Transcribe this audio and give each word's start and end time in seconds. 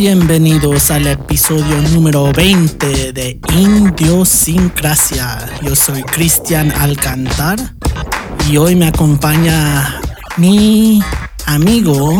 Bienvenidos 0.00 0.90
al 0.90 1.06
episodio 1.08 1.76
número 1.92 2.32
20 2.32 3.12
de 3.12 3.38
Indiosincrasia. 3.52 5.46
Yo 5.60 5.76
soy 5.76 6.02
Cristian 6.04 6.72
Alcantar 6.72 7.58
y 8.50 8.56
hoy 8.56 8.76
me 8.76 8.86
acompaña 8.86 10.00
mi 10.38 11.02
amigo 11.44 12.18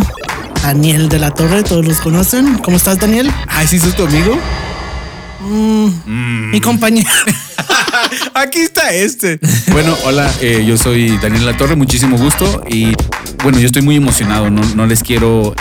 Daniel 0.62 1.08
de 1.08 1.20
la 1.20 1.30
Torre. 1.30 1.62
¿Todos 1.62 1.86
los 1.86 2.02
conocen? 2.02 2.58
¿Cómo 2.58 2.76
estás, 2.76 2.98
Daniel? 2.98 3.32
Ay, 3.48 3.66
¿sí 3.66 3.78
sos 3.78 3.96
tu 3.96 4.04
amigo? 4.04 4.38
Mm, 5.40 6.50
Mi 6.50 6.60
compañero. 6.60 7.08
Aquí 8.34 8.58
está 8.58 8.92
este. 8.92 9.40
Bueno, 9.72 9.96
hola, 10.04 10.30
eh, 10.42 10.64
yo 10.66 10.76
soy 10.76 11.16
Daniel 11.16 11.46
La 11.46 11.56
Torre, 11.56 11.76
muchísimo 11.76 12.18
gusto 12.18 12.62
y 12.68 12.92
bueno, 13.42 13.58
yo 13.58 13.66
estoy 13.66 13.80
muy 13.80 13.96
emocionado, 13.96 14.50
no, 14.50 14.60
no 14.74 14.86
les 14.86 15.02
quiero, 15.02 15.54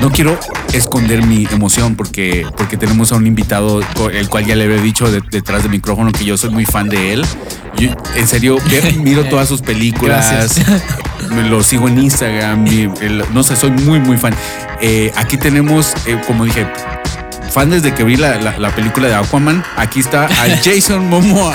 no 0.00 0.10
quiero 0.10 0.38
esconder 0.72 1.24
mi 1.24 1.46
emoción 1.50 1.96
porque, 1.96 2.46
porque 2.56 2.76
tenemos 2.76 3.12
a 3.12 3.16
un 3.16 3.26
invitado, 3.26 3.80
el 4.12 4.28
cual 4.28 4.44
ya 4.46 4.54
le 4.56 4.64
había 4.64 4.80
dicho 4.82 5.10
de- 5.10 5.22
detrás 5.30 5.62
del 5.62 5.70
micrófono 5.72 6.12
que 6.12 6.24
yo 6.24 6.36
soy 6.36 6.50
muy 6.50 6.64
fan 6.64 6.88
de 6.88 7.12
él. 7.14 7.26
Yo, 7.76 7.90
en 8.16 8.26
serio, 8.28 8.58
miro 8.98 9.24
todas 9.24 9.48
sus 9.48 9.60
películas, 9.62 10.60
me 11.30 11.48
lo 11.48 11.62
sigo 11.62 11.88
en 11.88 11.98
Instagram, 11.98 12.62
mi- 12.64 12.90
el- 13.00 13.24
no 13.32 13.42
sé, 13.42 13.56
soy 13.56 13.70
muy, 13.70 13.98
muy 14.00 14.16
fan. 14.16 14.34
Eh, 14.80 15.12
aquí 15.16 15.36
tenemos, 15.36 15.92
eh, 16.06 16.20
como 16.26 16.44
dije, 16.44 16.66
fan 17.52 17.70
desde 17.70 17.94
que 17.94 18.04
vi 18.04 18.16
la, 18.16 18.36
la- 18.36 18.58
la 18.58 18.74
película 18.74 19.08
de 19.08 19.14
Aquaman. 19.14 19.64
Aquí 19.76 20.00
está 20.00 20.26
a 20.26 20.28
Jason 20.64 21.08
Momoa. 21.08 21.54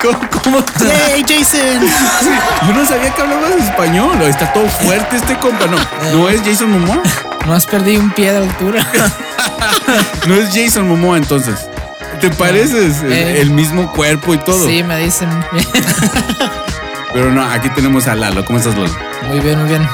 ¿Cómo, 0.00 0.18
cómo- 0.42 0.64
¡Hey, 0.80 1.24
Jason! 1.26 1.80
Sí, 1.80 2.28
Yo 2.66 2.72
no 2.74 2.86
sabía 2.86 3.14
que 3.14 3.22
hablabas 3.22 3.52
español. 3.56 4.20
Está 4.22 4.52
todo 4.52 4.68
fuerte 4.68 5.16
este 5.16 5.36
compa. 5.38 5.66
No, 5.66 5.78
no 6.18 6.28
es 6.28 6.40
Jason 6.42 6.70
Momoa. 6.70 7.00
No 7.46 7.54
has 7.54 7.66
perdido 7.66 8.00
un 8.02 8.10
pie 8.10 8.32
de 8.32 8.38
altura. 8.38 8.86
No 10.28 10.34
es 10.36 10.50
Jason 10.54 10.86
Momoa 10.88 11.16
entonces. 11.16 11.66
¿Te 12.20 12.30
pareces? 12.30 13.02
Eh. 13.02 13.40
El 13.40 13.50
mismo 13.50 13.90
cuerpo 13.92 14.34
y 14.34 14.38
todo. 14.38 14.66
Sí, 14.68 14.82
me 14.84 14.96
dicen. 14.98 15.28
Pero 17.12 17.32
no, 17.32 17.42
aquí 17.44 17.68
tenemos 17.70 18.06
a 18.06 18.14
Lalo. 18.14 18.44
¿Cómo 18.44 18.58
estás, 18.58 18.76
Lalo? 18.76 18.92
Muy 19.28 19.40
bien, 19.40 19.58
muy 19.60 19.68
bien. 19.68 19.88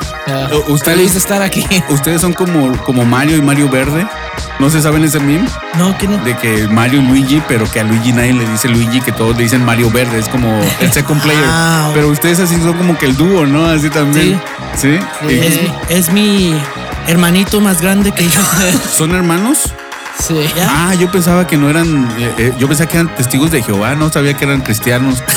Uh, 0.52 0.72
ustedes- 0.72 0.96
Feliz 0.96 1.12
de 1.14 1.18
estar 1.18 1.42
aquí. 1.42 1.64
Ustedes 1.88 2.20
son 2.20 2.32
como, 2.32 2.76
como 2.82 3.04
Mario 3.04 3.36
y 3.36 3.42
Mario 3.42 3.68
Verde. 3.68 4.06
¿No 4.58 4.70
se 4.70 4.80
saben 4.80 5.04
ese 5.04 5.18
meme? 5.20 5.46
No, 5.76 5.96
que 5.98 6.08
no. 6.08 6.18
De 6.18 6.34
que 6.36 6.66
Mario 6.68 7.00
y 7.00 7.06
Luigi, 7.06 7.42
pero 7.48 7.70
que 7.70 7.80
a 7.80 7.84
Luigi 7.84 8.12
nadie 8.12 8.32
le 8.32 8.46
dice 8.48 8.68
Luigi, 8.68 9.00
que 9.00 9.12
todos 9.12 9.36
le 9.36 9.42
dicen 9.44 9.64
Mario 9.64 9.90
Verde. 9.90 10.18
Es 10.18 10.28
como 10.28 10.60
el 10.80 10.92
second 10.92 11.20
player. 11.22 11.44
Ah, 11.48 11.90
Pero 11.94 12.08
ustedes 12.08 12.40
así 12.40 12.56
son 12.56 12.74
como 12.74 12.96
que 12.98 13.06
el 13.06 13.16
dúo, 13.16 13.46
¿no? 13.46 13.66
Así 13.66 13.88
también. 13.90 14.40
¿Sí? 14.76 14.98
Sí. 15.28 15.34
Es, 15.40 15.60
es 15.88 16.12
mi 16.12 16.54
hermanito 17.06 17.60
más 17.60 17.80
grande 17.80 18.12
que 18.12 18.28
yo. 18.28 18.40
¿Son 18.92 19.14
hermanos? 19.14 19.72
Ah, 20.68 20.94
yo 20.94 21.10
pensaba 21.10 21.46
que 21.46 21.56
no 21.56 21.68
eran, 21.68 22.08
eh, 22.18 22.32
eh, 22.38 22.54
yo 22.58 22.68
pensaba 22.68 22.88
que 22.88 22.96
eran 22.98 23.14
testigos 23.14 23.50
de 23.50 23.62
Jehová, 23.62 23.94
no 23.94 24.10
sabía 24.10 24.34
que 24.34 24.44
eran 24.44 24.60
cristianos. 24.62 25.22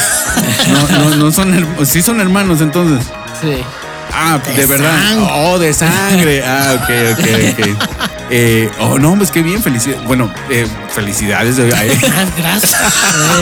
No, 0.69 1.09
no, 1.09 1.16
no 1.16 1.31
son, 1.31 1.67
sí 1.83 2.02
son 2.02 2.21
hermanos 2.21 2.61
entonces. 2.61 3.08
Sí. 3.41 3.63
Ah, 4.13 4.39
de, 4.45 4.53
De 4.53 4.65
verdad. 4.65 5.17
Oh, 5.31 5.57
de 5.59 5.73
sangre. 5.73 6.43
Ah, 6.45 6.75
ok, 6.81 6.89
ok, 7.13 7.27
ok. 7.59 7.99
Eh, 8.31 8.69
oh, 8.77 8.99
no, 8.99 9.15
pues 9.17 9.31
qué 9.31 9.41
bien, 9.41 9.59
felicidades. 9.63 10.05
Bueno, 10.05 10.31
eh, 10.52 10.67
felicidades. 10.93 11.57
de- 11.57 11.73
ay. 11.73 11.89
Ah, 12.15 12.25
Gracias. 12.37 12.93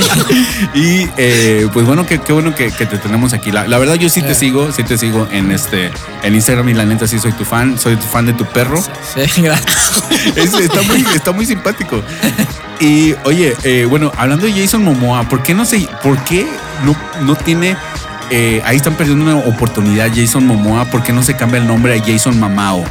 y 0.73 1.09
eh, 1.17 1.67
pues 1.73 1.85
bueno, 1.85 2.05
qué, 2.05 2.19
qué 2.21 2.31
bueno 2.31 2.55
que, 2.55 2.71
que 2.71 2.85
te 2.85 2.97
tenemos 2.97 3.33
aquí. 3.33 3.51
La, 3.51 3.67
la 3.67 3.79
verdad, 3.79 3.95
yo 3.95 4.07
sí 4.07 4.21
te 4.21 4.31
Eh. 4.31 4.35
sigo, 4.35 4.71
sí 4.71 4.83
te 4.83 4.97
sigo 4.97 5.27
en 5.29 5.51
este, 5.51 5.91
en 6.23 6.35
Instagram 6.35 6.69
y 6.69 6.73
la 6.73 6.85
neta 6.85 7.05
sí 7.05 7.19
soy 7.19 7.33
tu 7.33 7.43
fan, 7.43 7.77
soy 7.77 7.97
tu 7.97 8.05
fan 8.07 8.27
de 8.27 8.33
tu 8.33 8.45
perro. 8.45 8.81
Sí, 8.81 9.41
gracias. 9.41 10.03
Es- 10.37 10.53
está, 10.53 10.81
muy, 10.83 11.05
está 11.13 11.31
muy 11.33 11.45
simpático. 11.45 12.01
Y 12.79 13.13
oye, 13.25 13.57
eh, 13.63 13.85
bueno, 13.89 14.13
hablando 14.17 14.45
de 14.45 14.53
Jason 14.53 14.85
Momoa, 14.85 15.23
¿por 15.27 15.43
qué 15.43 15.53
no 15.53 15.65
se, 15.65 15.79
por 16.01 16.17
qué 16.23 16.47
no, 16.85 16.95
no 17.25 17.35
tiene, 17.35 17.75
eh, 18.29 18.61
ahí 18.65 18.77
están 18.77 18.95
perdiendo 18.95 19.23
una 19.25 19.35
oportunidad 19.45 20.09
Jason 20.13 20.45
Momoa, 20.45 20.85
¿por 20.85 21.03
qué 21.03 21.13
no 21.13 21.23
se 21.23 21.35
cambia 21.35 21.59
el 21.59 21.67
nombre 21.67 21.97
a 21.97 22.03
Jason 22.03 22.39
Mamao? 22.39 22.83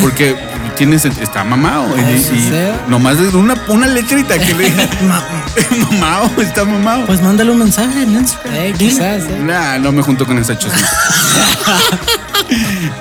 Porque 0.00 0.36
tienes, 0.76 1.04
está 1.04 1.44
mamao. 1.44 1.86
Y, 1.96 2.00
¿En 2.00 2.18
y 2.20 2.90
nomás 2.90 3.18
es 3.18 3.32
una, 3.34 3.54
una 3.68 3.86
letrita 3.86 4.38
que 4.38 4.54
le 4.54 4.70
diga, 4.70 4.88
Ma- 5.08 5.22
mamao, 5.90 6.30
está 6.40 6.64
mamao. 6.64 7.06
Pues 7.06 7.22
mándale 7.22 7.50
un 7.50 7.58
mensaje 7.58 8.02
en 8.02 8.12
Instagram. 8.14 8.54
Eh, 8.54 8.74
quizás. 8.76 9.22
eh. 9.24 9.38
Nah, 9.42 9.78
no 9.78 9.92
me 9.92 10.02
junto 10.02 10.26
con 10.26 10.38
esa 10.38 10.56
chusma. 10.58 10.78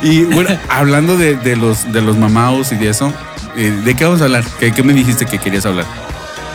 y 0.02 0.24
bueno, 0.26 0.50
hablando 0.70 1.18
de, 1.18 1.36
de 1.36 1.56
los, 1.56 1.92
de 1.92 2.02
los 2.02 2.18
mamaos 2.18 2.72
y 2.72 2.76
de 2.76 2.90
eso, 2.90 3.14
eh, 3.56 3.72
¿de 3.84 3.96
qué 3.96 4.06
vamos 4.06 4.22
a 4.22 4.26
hablar? 4.26 4.44
¿Qué, 4.60 4.72
qué 4.72 4.84
me 4.84 4.94
dijiste 4.94 5.26
que 5.26 5.40
querías 5.40 5.66
hablar? 5.66 5.86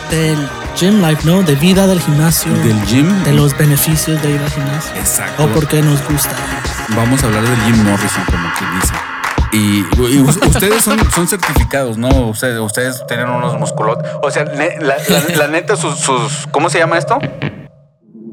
Del 0.09 0.37
gym 0.75 1.01
life, 1.01 1.21
¿no? 1.25 1.41
De 1.43 1.55
vida 1.55 1.87
del 1.87 1.99
gimnasio. 2.01 2.51
¿Del 2.63 2.81
gym? 2.85 3.23
De 3.23 3.33
los 3.33 3.57
beneficios 3.57 4.21
de 4.21 4.31
ir 4.31 4.41
al 4.41 4.49
gimnasio. 4.51 4.91
Exacto. 4.95 5.43
O 5.43 5.47
por 5.47 5.67
qué 5.67 5.81
nos 5.81 6.01
gusta. 6.07 6.31
Vamos 6.95 7.23
a 7.23 7.27
hablar 7.27 7.43
del 7.43 7.55
Jim 7.61 7.83
Morrison, 7.83 8.23
como 8.25 8.47
quien 8.57 8.69
dice. 8.79 8.93
Y, 9.51 9.85
y 10.15 10.19
us- 10.21 10.37
ustedes 10.37 10.83
son, 10.83 10.99
son 11.11 11.27
certificados, 11.27 11.97
¿no? 11.97 12.09
Ustedes, 12.29 12.59
ustedes 12.59 13.03
tienen 13.07 13.29
unos 13.29 13.57
musculotes. 13.59 14.09
O 14.23 14.31
sea, 14.31 14.45
ne- 14.45 14.77
la, 14.81 14.95
la- 15.07 15.35
la 15.35 15.47
neta, 15.47 15.75
sus, 15.75 15.95
sus. 15.99 16.47
¿Cómo 16.51 16.69
se 16.69 16.79
llama 16.79 16.97
esto? 16.97 17.19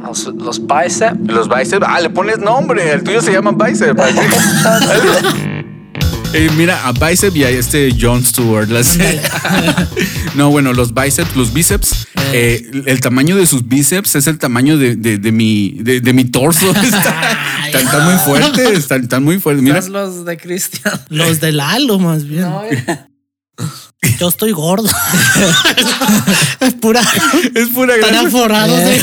Los, 0.03 0.25
los 0.34 0.67
bíceps. 0.67 1.19
Los 1.27 1.49
bíceps. 1.49 1.84
Ah, 1.87 2.01
le 2.01 2.09
pones 2.11 2.39
nombre. 2.39 2.91
El 2.93 3.05
tuyo 3.05 3.21
se 3.21 3.33
llama 3.33 3.53
bicep. 3.53 3.99
Eh, 6.33 6.49
mira, 6.57 6.87
a 6.87 6.93
bicep 6.93 7.35
y 7.37 7.45
a 7.45 7.51
este 7.51 7.91
John 8.01 8.25
Stewart. 8.25 8.69
las- 8.69 8.97
no, 10.37 10.51
bueno, 10.51 10.73
los 10.73 10.95
bíceps, 10.95 11.35
los 11.35 11.53
bíceps, 11.53 12.07
eh, 12.33 12.71
el 12.87 13.01
tamaño 13.01 13.35
de 13.37 13.47
sus 13.47 13.67
bíceps 13.67 14.15
es 14.15 14.27
el 14.29 14.39
tamaño 14.39 14.79
de, 14.79 14.95
de- 14.95 15.19
de 15.19 15.33
mi, 15.33 15.71
de, 15.81 16.01
de 16.01 16.13
mi 16.13 16.25
torso. 16.25 16.71
Está- 16.83 17.37
Están, 17.67 17.85
están 17.87 18.05
muy 18.05 18.19
fuertes, 18.25 18.79
están, 18.79 19.03
están 19.03 19.23
muy 19.25 19.39
fuertes. 19.41 19.63
Mira, 19.63 19.81
los 19.89 20.25
de 20.25 20.37
Cristian. 20.37 21.01
Los 21.09 21.41
de 21.41 21.53
Lalo, 21.53 21.99
más 21.99 22.25
bien. 22.25 22.43
No, 22.43 22.65
eh. 22.65 22.85
Yo 24.19 24.29
estoy 24.29 24.51
gordo. 24.53 24.89
es 26.61 26.75
pura. 26.75 27.01
es 27.55 27.69
pura 27.69 27.95
Están 27.97 28.25
de. 28.33 28.97
Eh. 28.97 29.01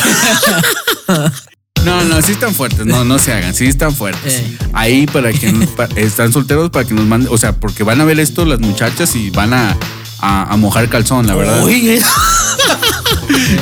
No, 1.88 2.03
no, 2.03 2.22
sí 2.22 2.31
están 2.34 2.53
fuertes, 2.53 2.86
no, 2.86 3.03
no 3.03 3.18
se 3.20 3.31
hagan, 3.34 3.53
sí 3.56 3.66
están 3.66 3.94
fuertes. 3.96 4.34
Eh. 4.34 4.58
Ahí 4.74 5.06
para 5.08 5.31
que 5.31 5.52
pa- 5.78 5.90
están 5.96 6.31
solteros 6.34 6.70
para 6.70 6.86
que 6.88 6.94
nos 6.94 7.06
manden, 7.06 7.31
o 7.31 7.38
sea, 7.38 7.53
porque 7.53 7.84
van 7.84 8.00
a 8.02 8.06
ver 8.06 8.20
esto 8.20 8.46
las 8.46 8.59
muchachas 8.59 9.16
y 9.16 9.30
van 9.30 9.53
a, 9.53 9.78
a, 10.20 10.53
a 10.53 10.58
mojar 10.58 10.90
calzón, 10.90 11.25
la 11.28 11.36
verdad. 11.36 11.64
Oye, 11.64 12.02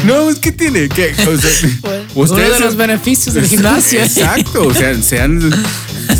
No, 0.05 0.29
es 0.29 0.39
que 0.39 0.51
tiene 0.51 0.89
que, 0.89 1.11
o 1.11 1.37
sea, 1.37 1.69
Uno 2.15 2.35
de 2.35 2.49
los 2.49 2.57
sean- 2.57 2.77
beneficios 2.77 3.35
del 3.35 3.45
gimnasio. 3.47 3.99
Exacto, 4.01 4.67
o 4.67 4.73
sea, 4.73 4.99
sean, 5.03 5.39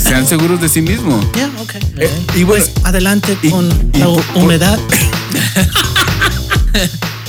sean 0.02 0.28
seguros 0.28 0.62
de 0.62 0.70
sí 0.70 0.82
mismos. 0.82 1.26
ya, 1.36 1.50
ok. 1.60 1.74
Eh, 1.98 2.10
y 2.36 2.44
bueno, 2.44 2.64
Adelante 2.84 3.36
Y- 3.42 3.50
con 3.50 3.68
y 3.94 3.98
la 3.98 4.06
por- 4.06 4.24
humedad. 4.36 4.80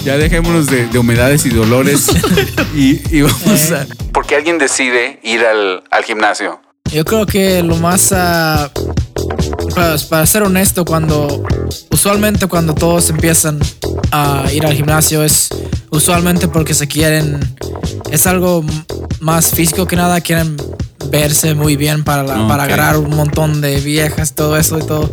ya 0.06 0.16
dejémonos 0.16 0.66
de, 0.68 0.86
de 0.86 0.98
humedades 0.98 1.44
y 1.46 1.50
dolores 1.50 2.06
y, 2.74 3.00
y 3.16 3.22
vamos 3.22 3.72
a. 3.72 3.86
¿Por 4.12 4.24
qué 4.26 4.36
alguien 4.36 4.56
decide 4.58 5.18
ir 5.22 5.40
al, 5.44 5.82
al 5.90 6.04
gimnasio? 6.04 6.60
Yo 6.92 7.04
creo 7.04 7.26
que 7.26 7.62
lo 7.64 7.74
más, 7.76 8.12
pues, 9.74 10.04
para 10.04 10.24
ser 10.26 10.44
honesto, 10.44 10.84
cuando 10.84 11.42
usualmente 11.90 12.46
cuando 12.46 12.74
todos 12.74 13.10
empiezan 13.10 13.58
a 14.12 14.44
ir 14.52 14.64
al 14.64 14.72
gimnasio 14.74 15.24
es 15.24 15.48
usualmente 15.90 16.46
porque 16.46 16.74
se 16.74 16.86
quieren, 16.86 17.40
es 18.12 18.26
algo 18.26 18.64
más 19.20 19.50
físico 19.50 19.86
que 19.86 19.96
nada, 19.96 20.20
quieren 20.20 20.56
verse 21.10 21.54
muy 21.54 21.74
bien 21.76 22.04
para, 22.04 22.22
la- 22.22 22.46
para 22.48 22.62
agarrar 22.64 22.96
un 22.98 23.10
montón 23.16 23.60
de 23.60 23.80
viejas, 23.80 24.34
todo 24.34 24.56
eso 24.56 24.78
y 24.78 24.86
todo. 24.86 25.10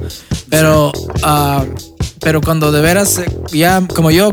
Pero, 0.50 0.92
ah, 1.24 1.66
pero 2.20 2.40
cuando 2.42 2.72
de 2.72 2.82
veras, 2.82 3.18
eh, 3.18 3.26
ya 3.52 3.82
como 3.96 4.12
yo, 4.12 4.30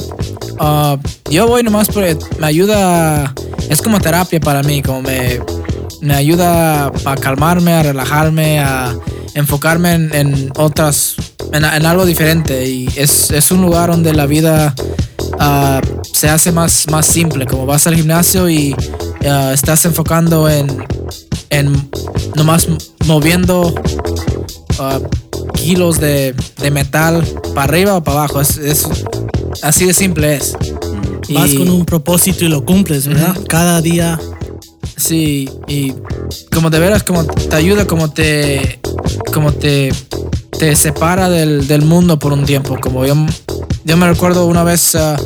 ah, 0.61 0.97
yo 1.31 1.49
voy 1.49 1.62
nomás 1.62 1.89
porque 1.89 2.17
me 2.39 2.47
ayuda, 2.47 3.35
es 3.69 3.83
como 3.83 3.99
terapia 3.99 4.39
para 4.39 4.62
mí, 4.62 4.83
como 4.83 5.03
me, 5.03 5.41
me 6.01 6.15
ayuda 6.15 6.93
a 7.05 7.17
calmarme, 7.17 7.73
a 7.73 7.83
relajarme, 7.83 8.61
a 8.61 8.95
enfocarme 9.35 9.95
en, 9.95 10.53
otras, 10.57 11.17
en, 11.53 11.65
algo 11.65 12.05
diferente. 12.05 12.69
Y 12.69 12.89
es, 12.97 13.31
es 13.31 13.51
un 13.51 13.62
lugar 13.62 13.91
donde 13.91 14.12
la 14.12 14.27
vida 14.27 14.75
ah, 15.39 15.81
se 16.12 16.29
hace 16.29 16.53
más, 16.53 16.87
más 16.91 17.06
simple. 17.06 17.47
Como 17.47 17.67
vas 17.67 17.87
al 17.87 17.97
gimnasio 17.97 18.49
y 18.49 18.77
ah, 19.29 19.53
estás 19.55 19.85
enfocando 19.87 20.49
en, 20.49 20.85
en 21.49 21.91
nomás 22.35 22.69
moviendo 23.06 23.75
ah, 24.79 25.01
kilos 25.55 26.01
de, 26.01 26.35
de 26.59 26.71
metal 26.71 27.27
para 27.55 27.65
arriba 27.65 27.97
o 27.97 28.05
para 28.05 28.21
abajo. 28.21 28.41
Es- 28.41 28.59
así 29.62 29.85
de 29.87 29.94
simple 29.94 30.37
es. 30.37 30.55
Vas 31.32 31.55
con 31.55 31.69
un 31.70 31.85
propósito 31.85 32.44
y 32.44 32.49
lo 32.49 32.64
cumples, 32.64 33.06
¿verdad? 33.06 33.37
Cada 33.49 33.81
día. 33.81 34.19
Sí, 34.97 35.49
y 35.69 35.94
como 36.52 36.69
de 36.70 36.79
veras, 36.79 37.02
como 37.05 37.25
te 37.25 37.55
ayuda, 37.56 37.87
como 37.87 38.11
te, 38.11 38.81
como 39.32 39.52
te 39.52 39.93
te 40.58 40.76
separa 40.76 41.31
del, 41.31 41.67
del 41.67 41.82
mundo 41.82 42.19
por 42.19 42.32
un 42.35 42.44
tiempo. 42.44 42.76
Como 42.81 43.06
yo, 43.06 43.14
yo 43.85 43.97
me 43.97 44.06
recuerdo 44.06 44.44
una 44.47 44.62
vez 44.62 44.94
ah, 44.97 45.17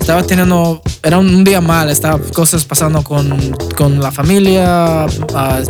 estaba 0.00 0.22
teniendo, 0.22 0.80
era 1.02 1.18
un, 1.18 1.34
un 1.34 1.44
día 1.44 1.60
mal, 1.60 1.90
estaba 1.90 2.18
cosas 2.18 2.64
pasando 2.64 3.02
con, 3.02 3.54
con 3.76 4.00
la 4.00 4.10
familia. 4.10 5.04
ah, 5.34 5.60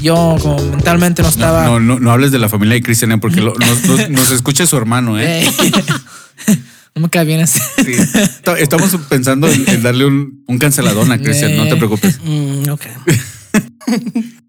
yo 0.00 0.36
como 0.40 0.56
mentalmente 0.62 1.20
no 1.22 1.28
estaba. 1.28 1.64
No, 1.66 1.80
no, 1.80 1.98
no 2.00 2.10
hables 2.12 2.32
de 2.32 2.38
la 2.38 2.48
familia 2.48 2.74
de 2.76 2.82
Cristian, 2.82 3.12
¿eh? 3.12 3.18
porque 3.18 3.40
lo- 3.42 3.54
nos, 3.54 3.84
nos- 3.84 4.08
nos 4.08 4.30
escucha 4.30 4.66
su 4.66 4.76
hermano, 4.78 5.18
¿eh? 5.20 5.44
No 6.94 7.02
me 7.02 7.08
cae 7.08 7.24
bien 7.24 7.40
así. 7.40 7.60
Sí. 7.84 7.92
Esta- 7.92 8.58
Estamos 8.58 8.96
pensando 9.08 9.48
en, 9.48 9.68
en 9.68 9.82
darle 9.82 10.06
un, 10.06 10.42
un 10.46 10.58
canceladón 10.58 11.10
a 11.12 11.18
Cristian, 11.18 11.56
no 11.56 11.64
te 11.64 11.70
Eh. 11.74 11.76
preocupes. 11.76 12.18
Mm, 12.24 12.68
ok. 12.70 12.82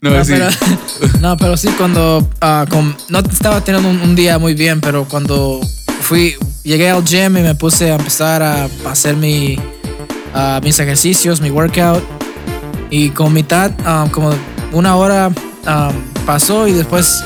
No, 0.01 0.09
No, 0.11 0.25
sí. 0.25 0.33
pero, 0.33 0.49
no, 1.19 1.37
pero 1.37 1.57
sí, 1.57 1.67
cuando 1.77 2.27
con- 2.69 2.95
no 3.09 3.19
estaba 3.19 3.61
teniendo 3.63 3.89
un, 3.89 4.01
un 4.01 4.15
día 4.15 4.37
muy 4.39 4.53
bien, 4.55 4.81
pero 4.81 5.05
cuando 5.05 5.59
fui, 6.01 6.35
llegué 6.63 6.89
al 6.89 7.03
gym 7.03 7.37
y 7.37 7.41
me 7.41 7.55
puse 7.55 7.91
a 7.91 7.95
empezar 7.95 8.41
a, 8.43 8.67
hacer 8.89 9.15
mi, 9.15 9.57
ah, 10.35 10.59
mis 10.63 10.77
ejercicios, 10.79 11.39
mi 11.41 11.49
workout, 11.51 12.03
y 12.89 13.09
con 13.09 13.33
mitad, 13.33 13.71
ah, 13.85 14.07
como 14.11 14.31
una 14.71 14.95
hora 14.95 15.31
pasó 16.25 16.67
y 16.67 16.73
después 16.73 17.23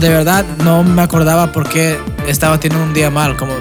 de 0.00 0.08
verdad 0.08 0.44
no 0.64 0.82
me 0.84 1.02
acordaba 1.02 1.52
por 1.52 1.68
qué 1.68 1.98
estaba 2.26 2.58
teniendo 2.60 2.84
un 2.86 2.94
día 2.94 3.10
mal, 3.10 3.36
como 3.36 3.52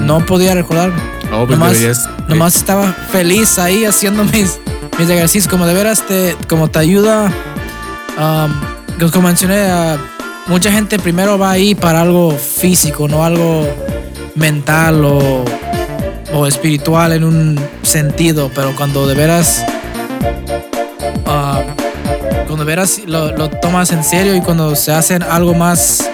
no 0.00 0.24
podía 0.24 0.54
recordar. 0.54 0.92
Oh, 1.32 1.46
pues 1.46 1.58
nomás, 1.58 1.72
deberías, 1.74 2.08
eh, 2.28 2.58
estaba 2.58 2.92
feliz 2.92 3.58
ahí 3.58 3.84
haciendo 3.84 4.24
mis, 4.24 4.58
mis 4.98 5.08
ejercicios. 5.08 5.48
Como 5.48 5.66
de 5.66 5.74
veras 5.74 6.06
te, 6.06 6.36
como 6.48 6.68
te 6.68 6.78
ayuda. 6.78 7.32
um, 8.18 9.10
como 9.10 9.28
mencioné, 9.28 9.70
ah, 9.70 9.96
mucha 10.46 10.72
gente 10.72 10.98
primero 10.98 11.38
va 11.38 11.52
ahí 11.52 11.74
para 11.74 12.02
algo 12.02 12.32
físico, 12.32 13.08
no 13.08 13.24
algo 13.24 13.66
mental 14.34 15.04
o, 15.04 15.44
o 16.32 16.46
espiritual 16.46 17.12
en 17.12 17.24
un 17.24 17.60
sentido. 17.82 18.50
Pero 18.54 18.74
cuando 18.76 19.06
de 19.06 19.14
veras. 19.14 19.64
cuando 21.24 22.64
de 22.64 22.64
veras 22.64 23.00
lo, 23.06 23.36
lo 23.36 23.50
tomas 23.50 23.92
en 23.92 24.02
serio 24.02 24.34
y 24.34 24.40
cuando 24.40 24.74
se 24.74 24.90
hacen 24.90 25.22
algo 25.22 25.52
más 25.52 26.08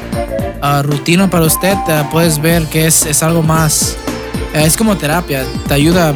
ah, 0.65 0.83
rutina 0.83 1.29
para 1.31 1.45
usted, 1.45 1.75
ah, 1.89 2.09
puedes 2.11 2.41
ver 2.41 2.65
que 2.67 2.87
es, 2.87 3.05
es 3.07 3.23
algo 3.23 3.43
más. 3.43 3.97
eh, 4.55 4.65
es 4.65 4.77
como 4.77 4.97
terapia, 4.97 5.45
te 5.69 5.75
ayuda, 5.75 6.13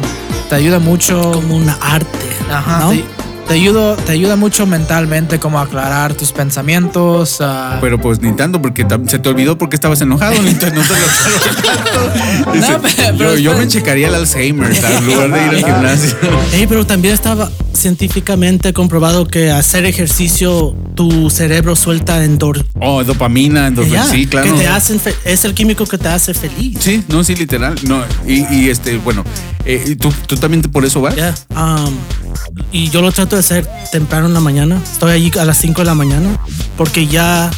te 0.49 0.55
ayuda 0.55 0.79
mucho. 0.79 1.31
Como 1.33 1.55
una 1.55 1.77
arte. 1.81 2.27
Ajá, 2.51 2.79
¿no? 2.79 2.89
te, 2.91 3.03
te 3.47 3.53
ayuda, 3.55 3.95
te 3.95 4.11
ayuda 4.11 4.35
mucho 4.35 4.65
mentalmente 4.65 5.39
como 5.39 5.59
aclarar 5.59 6.13
tus 6.13 6.31
pensamientos. 6.31 7.37
ah, 7.41 7.77
Pero 7.81 7.99
pues 7.99 8.19
ni 8.21 8.31
tanto, 8.33 8.61
porque 8.61 8.85
se 9.07 9.19
te 9.19 9.29
olvidó 9.29 9.57
porque 9.57 9.75
estabas 9.75 10.01
enojado. 10.01 10.41
ni 10.41 10.53
te- 10.53 10.71
no 10.71 10.81
te 10.81 10.89
lo- 10.89 12.53
Dice, 12.53 12.71
No, 12.71 12.81
pero- 12.81 12.95
yo, 13.11 13.17
pero 13.17 13.35
yo 13.37 13.57
me 13.57 13.67
checaría 13.67 14.07
el 14.07 14.15
Alzheimer 14.15 14.75
¿sabes? 14.75 14.97
en 14.99 15.05
lugar 15.05 15.31
de 15.31 15.43
ir 15.45 15.49
al 15.49 15.57
gimnasio. 15.73 16.15
Ey, 16.53 16.65
pero 16.67 16.85
también 16.85 17.13
estaba 17.13 17.49
científicamente 17.79 18.73
comprobado 18.73 19.27
que 19.27 19.51
hacer 19.51 19.85
ejercicio 19.85 20.75
tu 20.95 21.29
cerebro 21.29 21.75
suelta 21.75 22.23
endor 22.23 22.65
Oh, 22.81 23.03
dopamina, 23.03 23.67
endorfina. 23.67 24.05
Ya, 24.05 24.11
Sí, 24.11 24.25
claro. 24.27 24.53
que 24.53 24.59
te 24.61 24.67
hacen 24.67 24.99
es 25.25 25.45
el 25.45 25.53
químico 25.53 25.85
que 25.85 25.97
te 25.97 26.07
hace 26.07 26.33
feliz. 26.33 26.77
Sí, 26.79 27.03
no, 27.07 27.23
sí, 27.23 27.35
literal. 27.35 27.75
No, 27.87 28.03
y, 28.27 28.45
y 28.53 28.69
este, 28.69 28.97
bueno, 28.97 29.23
eh, 29.65 29.83
¿y 29.87 29.95
¿tú, 29.95 30.13
tú 30.27 30.35
también 30.37 30.61
por 30.63 30.85
eso 30.85 31.01
vas? 31.01 31.15
Um, 31.55 31.95
y 32.71 32.89
yo 32.89 33.01
lo 33.01 33.11
trato 33.11 33.35
de 33.35 33.41
hacer 33.41 33.67
temprano 33.91 34.27
en 34.27 34.33
la 34.33 34.39
mañana. 34.39 34.81
Estoy 34.83 35.11
allí 35.11 35.31
a 35.39 35.45
las 35.45 35.57
5 35.57 35.81
de 35.81 35.85
la 35.85 35.95
mañana 35.95 36.37
porque 36.77 37.07
ya 37.07 37.49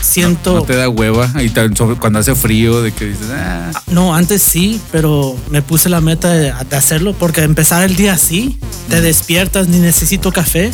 siento. 0.00 0.54
No 0.54 0.62
te 0.62 0.76
da 0.76 0.88
hueva 0.88 1.30
y 1.42 1.50
cuando 1.98 2.18
hace 2.18 2.34
frío 2.34 2.82
de 2.82 2.92
que 2.92 3.06
dices, 3.06 3.26
ah, 3.32 3.70
No, 3.90 4.14
antes 4.14 4.42
sí, 4.42 4.80
pero 4.92 5.36
me 5.50 5.62
puse 5.62 5.88
la 5.88 6.00
meta 6.00 6.32
de, 6.32 6.52
de 6.68 6.76
hacerlo 6.76 7.14
porque 7.14 7.42
empezar 7.42 7.82
el 7.82 7.96
día 7.96 8.14
así, 8.14 8.58
te 8.88 9.00
despiertas, 9.00 9.68
ni 9.68 9.78
necesito 9.78 10.32
café 10.32 10.70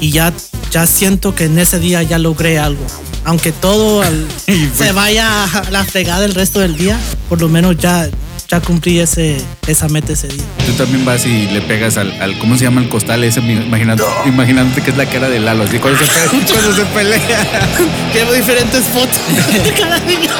y 0.00 0.10
ya, 0.10 0.32
ya 0.70 0.86
siento 0.86 1.34
que 1.34 1.44
en 1.44 1.58
ese 1.58 1.78
día 1.78 2.02
ya 2.02 2.18
logré 2.18 2.58
algo. 2.58 2.84
Aunque 3.24 3.52
todo 3.52 4.02
al- 4.02 4.26
se 4.76 4.90
vaya 4.92 5.44
a 5.44 5.70
la 5.70 5.84
fregada 5.84 6.24
el 6.24 6.34
resto 6.34 6.58
del 6.60 6.76
día, 6.76 6.98
por 7.28 7.40
lo 7.40 7.48
menos 7.48 7.76
ya, 7.78 8.08
ya 8.52 8.60
cumplí 8.60 8.98
ese, 9.00 9.38
esa 9.66 9.88
meta 9.88 10.12
ese 10.12 10.28
día. 10.28 10.44
tú 10.66 10.72
también 10.72 11.06
vas 11.06 11.24
y 11.24 11.46
le 11.46 11.62
pegas 11.62 11.96
al, 11.96 12.12
al- 12.20 12.36
¿cómo 12.38 12.54
se 12.58 12.64
llama 12.64 12.82
el 12.82 12.88
costal 12.90 13.24
ese? 13.24 13.40
Imaginando, 13.40 14.06
imaginándote 14.26 14.82
que 14.82 14.90
es 14.90 14.96
la 14.98 15.06
cara 15.06 15.30
de 15.30 15.40
Lalo, 15.40 15.64
así 15.64 15.78
cuando 15.78 15.98
se, 15.98 16.04
cuando 16.52 16.74
se 16.76 16.84
pelea. 16.84 17.46
Llevo 18.14 18.34
diferentes 18.34 18.84
fotos 18.88 19.20
cada 19.80 19.98
día. 20.00 20.30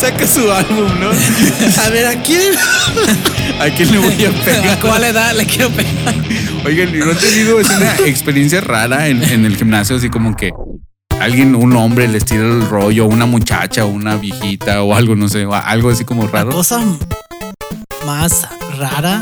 Saca 0.00 0.26
su 0.26 0.50
álbum, 0.50 0.88
¿no? 1.00 1.10
A 1.84 1.88
ver, 1.90 2.06
¿a 2.06 2.22
quién? 2.22 2.54
¿A 3.60 3.68
quién 3.68 3.90
le 3.92 3.98
voy 3.98 4.24
a 4.24 4.30
¿A 4.30 4.32
pegar? 4.32 4.78
cuál 4.80 5.04
edad 5.04 5.34
le 5.36 5.44
quiero 5.44 5.68
pegar? 5.70 6.14
Oigan, 6.64 6.94
¿y 6.94 6.98
¿no 6.98 7.10
han 7.10 7.16
tenido 7.18 7.60
es 7.60 7.68
una 7.68 7.94
experiencia 8.06 8.62
rara 8.62 9.08
en, 9.08 9.22
en 9.22 9.44
el 9.44 9.54
gimnasio? 9.56 9.96
Así 9.96 10.08
como 10.08 10.34
que 10.34 10.50
alguien, 11.20 11.54
un 11.54 11.76
hombre, 11.76 12.08
les 12.08 12.24
tira 12.24 12.42
el 12.42 12.68
rollo, 12.68 13.06
una 13.06 13.26
muchacha, 13.26 13.84
una 13.84 14.16
viejita 14.16 14.82
o 14.82 14.94
algo, 14.94 15.14
no 15.14 15.28
sé, 15.28 15.46
algo 15.50 15.90
así 15.90 16.04
como 16.04 16.24
La 16.24 16.30
raro. 16.30 16.50
cosa 16.50 16.82
más 18.06 18.48
rara. 18.78 19.20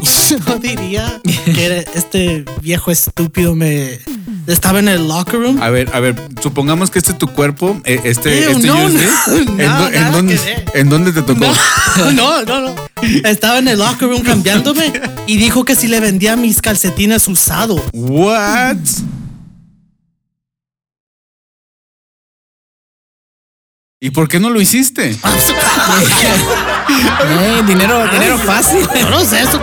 Yo 0.28 0.58
diría 0.58 1.20
que 1.44 1.84
este 1.94 2.44
viejo 2.60 2.90
estúpido 2.90 3.54
me 3.54 3.98
estaba 4.46 4.80
en 4.80 4.88
el 4.88 5.08
locker 5.08 5.40
room. 5.40 5.62
A 5.62 5.70
ver, 5.70 5.90
a 5.94 6.00
ver, 6.00 6.16
supongamos 6.42 6.90
que 6.90 6.98
este 6.98 7.12
es 7.12 7.18
tu 7.18 7.28
cuerpo, 7.28 7.80
eh, 7.84 8.00
este, 8.04 8.44
Ew, 8.44 8.50
este 8.50 8.66
no, 8.66 8.88
no, 8.88 9.58
¿En, 9.58 9.68
no, 9.68 9.88
en 9.88 10.12
dónde. 10.12 10.40
¿En 10.74 10.88
dónde 10.88 11.12
te 11.12 11.22
tocó? 11.22 11.46
No, 12.14 12.44
no, 12.44 12.60
no. 12.60 12.74
Estaba 13.24 13.58
en 13.58 13.68
el 13.68 13.78
locker 13.78 14.08
room 14.08 14.22
cambiándome 14.22 14.92
y 15.26 15.38
dijo 15.38 15.64
que 15.64 15.74
si 15.74 15.88
le 15.88 15.98
vendía 16.00 16.36
mis 16.36 16.60
calcetines 16.60 17.26
usados. 17.26 17.80
What? 17.94 18.76
¿Y 23.98 24.10
por 24.10 24.28
qué 24.28 24.38
no 24.38 24.50
lo 24.50 24.60
hiciste? 24.60 25.10
Eh, 25.12 25.16
dinero, 27.66 28.06
dinero 28.12 28.36
fácil. 28.38 28.86
No 29.10 29.20
sé 29.24 29.40
eso. 29.40 29.58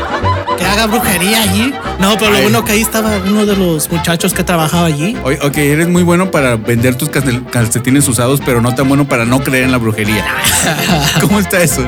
Que 0.58 0.66
haga 0.66 0.88
brujería 0.88 1.44
allí. 1.44 1.72
No, 2.00 2.18
pero 2.18 2.32
lo 2.32 2.38
Ay. 2.38 2.42
bueno 2.44 2.66
que 2.66 2.72
ahí 2.72 2.82
estaba 2.82 3.12
uno 3.28 3.46
de 3.46 3.56
los 3.56 3.92
muchachos 3.92 4.34
que 4.34 4.44
trabajaba 4.44 4.88
allí. 4.88 5.16
Oye, 5.24 5.38
Ok, 5.44 5.58
eres 5.58 5.88
muy 5.88 6.02
bueno 6.02 6.32
para 6.32 6.56
vender 6.56 6.96
tus 6.96 7.10
calce- 7.12 7.46
calcetines 7.52 8.08
usados, 8.08 8.42
pero 8.44 8.60
no 8.60 8.74
tan 8.74 8.88
bueno 8.90 9.08
para 9.08 9.24
no 9.26 9.44
creer 9.44 9.66
en 9.66 9.72
la 9.72 9.78
brujería. 9.78 10.26
¿Cómo 11.22 11.40
está 11.40 11.62
eso? 11.62 11.84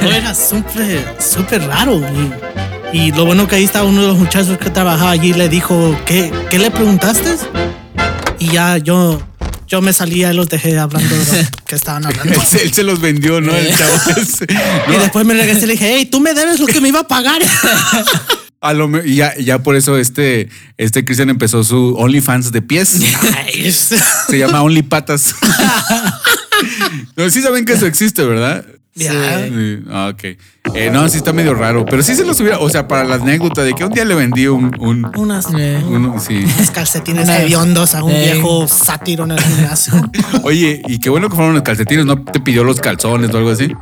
No, 0.00 0.10
era 0.10 0.34
súper, 0.34 1.04
súper 1.20 1.66
raro. 1.66 2.00
Y, 2.92 2.98
y 2.98 3.12
lo 3.12 3.26
bueno 3.26 3.46
que 3.46 3.56
ahí 3.56 3.64
estaba 3.64 3.84
uno 3.86 4.00
de 4.00 4.08
los 4.08 4.16
muchachos 4.16 4.56
que 4.56 4.70
trabajaba 4.70 5.10
allí 5.10 5.30
y 5.30 5.34
le 5.34 5.50
dijo, 5.50 5.94
¿qué, 6.06 6.32
¿qué 6.50 6.58
le 6.58 6.70
preguntaste? 6.70 7.36
Y 8.38 8.48
ya 8.52 8.78
yo, 8.78 9.20
yo 9.72 9.80
me 9.80 9.94
salía 9.94 10.30
y 10.32 10.36
los 10.36 10.50
dejé 10.50 10.78
hablando 10.78 11.14
de 11.16 11.24
lo 11.42 11.48
que 11.66 11.74
estaban 11.74 12.04
hablando. 12.06 12.30
Él, 12.34 12.46
se- 12.46 12.62
él 12.62 12.72
se 12.74 12.82
los 12.82 13.00
vendió, 13.00 13.40
¿no? 13.40 13.56
El 13.56 13.68
chavo 13.70 13.94
ese. 14.20 14.46
Y 14.94 14.98
después 14.98 15.24
me 15.24 15.32
regresé 15.34 15.64
y 15.64 15.66
le 15.66 15.72
dije, 15.72 15.94
hey, 15.96 16.06
tú 16.06 16.20
me 16.20 16.34
debes 16.34 16.60
lo 16.60 16.66
que 16.66 16.80
me 16.82 16.88
iba 16.88 17.00
a 17.00 17.08
pagar. 17.08 17.40
a 18.60 18.72
lo 18.74 19.02
ya, 19.02 19.34
ya 19.38 19.60
por 19.62 19.74
eso 19.74 19.96
este, 19.96 20.50
este 20.76 21.04
Cristian 21.06 21.30
empezó 21.30 21.64
su 21.64 21.94
OnlyFans 21.98 22.52
de 22.52 22.60
pies. 22.62 23.00
Se 24.28 24.38
llama 24.38 24.62
Only 24.62 24.82
Patas. 24.82 25.34
no, 27.16 27.28
sí 27.30 27.40
saben 27.42 27.64
que 27.64 27.72
eso 27.72 27.86
existe, 27.86 28.22
¿verdad? 28.24 28.64
Sí, 28.94 29.06
ah, 29.90 30.10
ok. 30.12 30.24
Eh, 30.74 30.90
no, 30.92 31.08
sí 31.08 31.16
está 31.16 31.32
medio 31.32 31.54
raro, 31.54 31.86
pero 31.86 32.02
sí 32.02 32.14
se 32.14 32.26
los 32.26 32.38
hubiera, 32.40 32.58
o 32.58 32.68
sea, 32.68 32.86
para 32.86 33.04
la 33.04 33.14
anécdota 33.14 33.62
de 33.62 33.72
que 33.72 33.84
un 33.84 33.90
día 33.92 34.04
le 34.04 34.14
vendí 34.14 34.46
un, 34.48 34.70
un, 34.80 35.10
Unas, 35.16 35.46
Eh. 35.58 35.82
uno, 35.88 36.20
sí. 36.20 36.44
unos 36.44 36.70
calcetines 36.70 37.24
Una- 37.24 37.38
hediondos 37.38 37.94
a 37.94 38.04
un 38.04 38.12
Eh. 38.12 38.32
viejo 38.32 38.68
sátiro 38.68 39.24
en 39.24 39.30
el 39.32 39.40
gimnasio. 39.40 39.94
Oye, 40.42 40.82
y 40.86 40.98
qué 41.00 41.08
bueno 41.08 41.30
que 41.30 41.36
fueron 41.36 41.54
los 41.54 41.62
calcetines, 41.62 42.04
no 42.04 42.22
te 42.22 42.38
pidió 42.40 42.64
los 42.64 42.80
calzones 42.80 43.32
o 43.34 43.38
algo 43.38 43.50
así. 43.50 43.72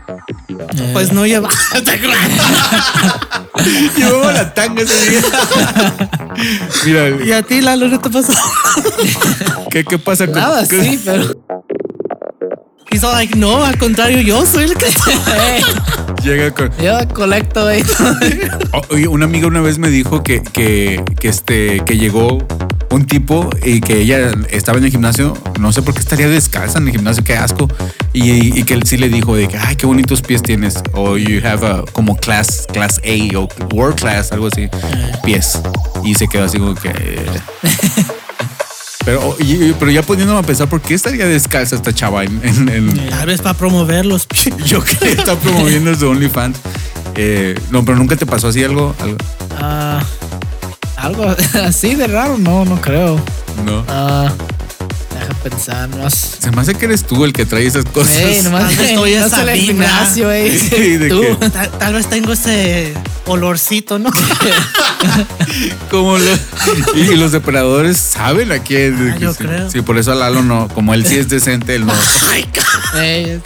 Pues 0.92 1.12
no 1.12 1.26
lleva. 1.26 1.48
Llevaba 3.96 4.32
la 4.32 4.54
tanga 4.54 4.82
ese 4.82 5.10
día. 5.10 5.20
Mira, 6.84 7.24
¿Y 7.24 7.32
a 7.32 7.42
ti, 7.42 7.60
Lalo, 7.60 7.90
qué 7.90 7.98
te 7.98 8.10
pasó? 8.10 8.32
¿qué, 9.70 9.84
qué 9.84 9.98
pasa 9.98 10.26
con 10.26 10.36
Nada, 10.36 10.64
sí, 10.66 11.00
pero. 11.04 11.34
All 13.02 13.12
like, 13.12 13.36
no, 13.38 13.64
al 13.64 13.78
contrario, 13.78 14.20
yo 14.20 14.44
soy 14.44 14.64
el 14.64 14.74
que. 14.74 14.86
Llega 16.24 16.50
con. 16.52 16.70
yo 16.82 16.98
colecto 17.14 17.66
ahí. 17.66 17.82
O- 18.72 18.82
Oye, 18.94 19.08
una 19.08 19.24
amiga 19.24 19.46
una 19.46 19.60
vez 19.60 19.78
me 19.78 19.88
dijo 19.88 20.22
que, 20.22 20.42
que, 20.42 21.02
que, 21.18 21.28
este, 21.28 21.80
que 21.84 21.96
llegó 21.96 22.38
un 22.90 23.06
tipo 23.06 23.48
y 23.64 23.80
que 23.80 24.00
ella 24.00 24.32
estaba 24.50 24.78
en 24.78 24.84
el 24.84 24.90
gimnasio, 24.90 25.36
no 25.60 25.72
sé 25.72 25.82
por 25.82 25.94
qué 25.94 26.00
estaría 26.00 26.28
descalza 26.28 26.78
en 26.78 26.88
el 26.88 26.92
gimnasio, 26.92 27.22
qué 27.24 27.34
asco, 27.36 27.68
y, 28.12 28.58
y 28.58 28.64
que 28.64 28.74
él 28.74 28.82
sí 28.84 28.96
le 28.98 29.08
dijo 29.08 29.34
de 29.36 29.46
que, 29.48 29.56
ay, 29.56 29.76
qué 29.76 29.86
bonitos 29.86 30.20
pies 30.22 30.42
tienes, 30.42 30.74
o 30.92 31.16
you 31.16 31.40
have 31.46 31.64
a, 31.66 31.82
como 31.92 32.16
class, 32.16 32.66
class 32.72 33.00
A 33.04 33.38
o 33.38 33.48
world 33.74 33.98
class, 33.98 34.32
algo 34.32 34.48
así, 34.48 34.68
pies. 35.24 35.60
Y 36.04 36.14
se 36.16 36.26
quedó 36.28 36.44
así 36.44 36.58
como 36.58 36.74
que... 36.74 36.90
eh. 39.00 39.04
Pero, 39.04 39.36
y- 39.40 39.72
pero 39.78 39.90
ya 39.90 40.02
poniéndome 40.02 40.40
a 40.40 40.42
pensar, 40.42 40.68
¿por 40.68 40.80
qué 40.80 40.94
estaría 40.94 41.26
descalza 41.26 41.76
esta 41.76 41.92
chava 41.92 42.24
en, 42.24 42.40
en- 42.44 42.68
en- 42.68 43.10
Tal 43.10 43.26
vez 43.26 43.40
para 43.40 43.54
promoverlos. 43.54 44.26
yo 44.66 44.82
que 44.84 45.10
está 45.10 45.36
promoviendo 45.36 45.94
su 45.94 46.08
OnlyFans? 46.08 46.58
Eh, 47.16 47.58
no, 47.70 47.84
pero 47.84 47.98
nunca 47.98 48.16
te 48.16 48.26
pasó 48.26 48.48
así 48.48 48.62
algo, 48.62 48.94
algo? 49.00 49.16
Ah, 49.58 50.02
algo 50.96 51.24
así 51.64 51.94
de 51.94 52.06
raro, 52.06 52.38
no, 52.38 52.64
no 52.64 52.80
creo. 52.80 53.20
No. 53.64 53.84
Ah, 53.88 54.30
deja 55.18 55.34
pensar, 55.42 55.88
nomás. 55.88 56.14
Se 56.38 56.50
me 56.50 56.60
hace 56.60 56.74
que 56.74 56.84
eres 56.86 57.04
tú 57.04 57.24
el 57.24 57.32
que 57.32 57.44
trae 57.46 57.66
esas 57.66 57.84
cosas. 57.86 58.14
Ey, 58.16 58.42
nomás 58.42 58.70
estoy 58.78 58.94
no 58.94 59.04
le 59.44 59.52
vibra. 59.54 59.54
gimnasio, 59.56 60.30
ey. 60.30 60.58
Sí, 60.58 60.96
¿de 60.98 61.08
Tú. 61.08 61.20
qué? 61.40 61.50
Tal, 61.50 61.70
tal 61.78 61.94
vez 61.94 62.06
tengo 62.08 62.32
ese 62.32 62.94
olorcito, 63.26 63.98
¿no? 63.98 64.10
Como 65.90 66.18
lo- 66.18 66.38
y, 66.94 67.00
y 67.00 67.16
los 67.16 67.32
depredadores 67.32 67.96
saben 67.98 68.52
a 68.52 68.58
quién. 68.60 69.12
Ah, 69.14 69.18
yo 69.18 69.32
sí, 69.32 69.44
creo. 69.44 69.70
Sí, 69.70 69.82
por 69.82 69.98
eso 69.98 70.12
a 70.12 70.14
Lalo 70.14 70.42
no, 70.42 70.68
como 70.68 70.94
él 70.94 71.04
sí 71.06 71.16
es 71.16 71.28
decente, 71.28 71.74
él 71.74 71.86
no. 71.86 71.92
Ay, 72.30 72.44
ca- 72.44 73.00
Ey, 73.02 73.40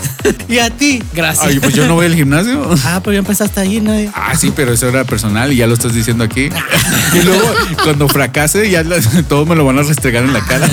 ¿Y 0.49 0.58
a 0.58 0.70
ti? 0.70 1.02
gracias. 1.12 1.46
Ay, 1.46 1.58
pues 1.61 1.75
yo 1.75 1.87
no 1.87 1.94
voy 1.94 2.06
al 2.06 2.14
gimnasio. 2.14 2.68
Ah, 2.84 3.00
pero 3.02 3.12
ya 3.14 3.18
empezaste 3.20 3.61
allí, 3.61 3.80
¿no? 3.80 3.92
Ah, 4.14 4.34
sí, 4.37 4.52
pero 4.54 4.73
eso 4.73 4.88
era 4.88 5.04
personal 5.04 5.52
y 5.52 5.56
ya 5.56 5.66
lo 5.66 5.75
estás 5.75 5.94
diciendo 5.94 6.25
aquí. 6.25 6.49
Y 7.14 7.23
luego, 7.23 7.54
cuando 7.82 8.08
fracase, 8.08 8.70
ya 8.70 8.82
todos 9.28 9.46
me 9.46 9.54
lo 9.54 9.64
van 9.64 9.78
a 9.78 9.82
restregar 9.82 10.25
en 10.25 10.32
la 10.32 10.40
cara. 10.44 10.66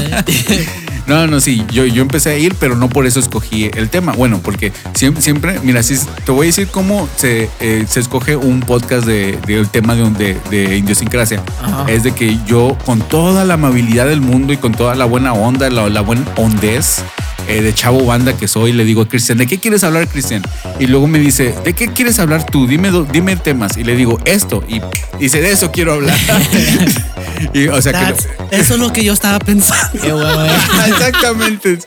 No, 1.12 1.28
no, 1.28 1.42
sí, 1.42 1.66
yo, 1.74 1.86
yo 1.86 2.02
empecé 2.04 2.30
a 2.30 2.38
ir, 2.38 2.56
pero 2.56 2.78
no 2.78 2.88
por 2.88 3.06
eso 3.06 3.20
escogí 3.20 3.70
el 3.74 3.90
tema. 3.90 4.14
Bueno, 4.14 4.40
porque 4.42 4.72
siempre, 4.94 5.22
siempre 5.22 5.60
mira, 5.62 5.84
sí, 5.84 5.98
te 6.26 6.32
voy 6.32 6.46
a 6.46 6.48
decir 6.48 6.68
cómo 6.70 7.10
se, 7.18 7.50
eh, 7.60 7.86
se 7.90 8.00
escoge 8.00 8.38
un 8.38 8.62
podcast 8.62 9.06
de- 9.06 9.38
del 9.46 9.68
tema 9.68 9.94
de, 9.96 10.04
un- 10.04 10.14
de, 10.14 10.38
de 10.50 10.78
idiosincrasia. 10.78 11.44
Ajá. 11.62 11.86
Es 11.90 12.04
de 12.04 12.14
que 12.14 12.38
yo, 12.48 12.78
con 12.86 13.02
toda 13.02 13.44
la 13.44 13.56
amabilidad 13.56 14.08
del 14.08 14.22
mundo 14.22 14.54
y 14.54 14.58
con 14.58 14.72
toda 14.72 14.96
la 14.96 15.04
buena 15.04 15.34
onda, 15.34 15.70
la, 15.70 15.90
la 15.90 16.00
buena 16.00 16.24
hondez, 16.38 17.04
eh, 17.50 17.62
de 17.62 17.74
chavo 17.74 18.06
banda 18.06 18.32
que 18.38 18.48
soy, 18.48 18.72
le 18.72 18.86
digo 18.86 19.02
a 19.02 19.08
Cristian, 19.10 19.38
¿de 19.38 19.48
qué 19.48 19.60
quieres 19.60 19.84
hablar, 19.84 20.08
Cristian? 20.08 20.42
Y 20.80 20.86
luego 20.88 21.08
me 21.08 21.20
dice, 21.20 21.54
¿de 21.66 21.74
qué 21.74 21.88
quieres 21.90 22.20
hablar 22.20 22.46
tú? 22.46 22.68
Dime, 22.68 22.90
do- 22.92 23.04
dime 23.12 23.36
temas. 23.36 23.76
Y 23.76 23.84
le 23.84 23.96
digo, 23.98 24.18
esto. 24.24 24.64
Y 24.68 24.80
dice, 25.20 25.42
de 25.42 25.52
eso 25.52 25.72
quiero 25.72 25.92
hablar. 25.94 26.18
y, 27.54 27.68
o 27.68 27.82
sea 27.82 27.92
que... 27.94 28.16
Eso 28.52 28.74
es 28.74 28.80
lo 28.82 28.92
que 28.92 29.04
yo 29.04 29.14
estaba 29.14 29.40
pensando. 29.40 30.00
Qué 30.02 30.12
bueno, 30.12 30.46
eh. 30.46 30.50
Exactamente. 31.08 31.80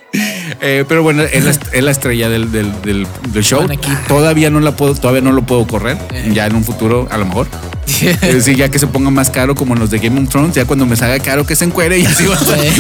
Eh, 0.61 0.85
pero 0.89 1.03
bueno, 1.03 1.23
es 1.23 1.45
la, 1.45 1.51
es 1.73 1.83
la 1.85 1.91
estrella 1.91 2.29
del, 2.29 2.51
del- 2.53 2.73
del- 2.83 3.07
del 3.29 3.43
show. 3.45 3.67
Todavía 4.09 4.51
no 4.51 4.61
la 4.61 4.77
puedo, 4.77 4.95
todavía 4.95 5.21
no 5.23 5.33
lo 5.33 5.43
puedo 5.45 5.67
correr. 5.67 5.99
Eh. 6.13 6.31
Ya 6.35 6.47
en 6.47 6.55
un 6.57 6.65
futuro, 6.65 7.09
a 7.11 7.19
lo 7.19 7.27
mejor. 7.27 7.47
Es 7.87 8.21
decir, 8.21 8.57
ya 8.57 8.69
que 8.71 8.79
se 8.79 8.87
ponga 8.87 9.11
más 9.11 9.31
caro 9.31 9.55
como 9.55 9.75
en 9.75 9.81
los 9.81 9.91
de 9.91 9.99
Game 9.99 10.21
of 10.21 10.29
Thrones, 10.29 10.55
ya 10.55 10.65
cuando 10.65 10.87
me 10.87 10.97
salga 10.97 11.19
caro 11.23 11.45
que 11.47 11.55
se 11.57 11.65
encuere 11.65 11.99
y 11.99 12.07
así 12.07 12.25
va 12.27 12.35
a 12.37 12.39
salir. 12.39 12.73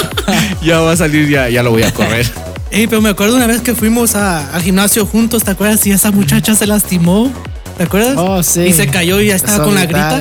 ya 0.62 0.80
va 0.80 0.92
a 0.92 0.96
salir, 0.96 1.28
ya, 1.28 1.48
ya 1.48 1.62
lo 1.62 1.70
voy 1.70 1.82
a 1.82 1.92
correr. 1.92 2.30
Ey, 2.70 2.86
pero 2.86 3.00
me 3.02 3.10
acuerdo 3.10 3.36
una 3.36 3.46
vez 3.46 3.60
que 3.60 3.74
fuimos 3.74 4.14
a- 4.14 4.54
al 4.54 4.62
gimnasio 4.62 5.04
juntos, 5.06 5.44
¿te 5.44 5.50
acuerdas? 5.50 5.86
Y 5.86 5.90
esa 5.92 6.10
muchacha 6.10 6.54
se 6.54 6.66
lastimó, 6.66 7.30
¿te 7.76 7.84
acuerdas? 7.84 8.14
Oh, 8.16 8.42
sí. 8.42 8.62
Y 8.62 8.72
se 8.72 8.86
cayó 8.88 9.20
y 9.20 9.26
ya 9.28 9.36
estaba 9.36 9.64
con 9.64 9.74
la 9.74 9.84
grita. 9.86 10.20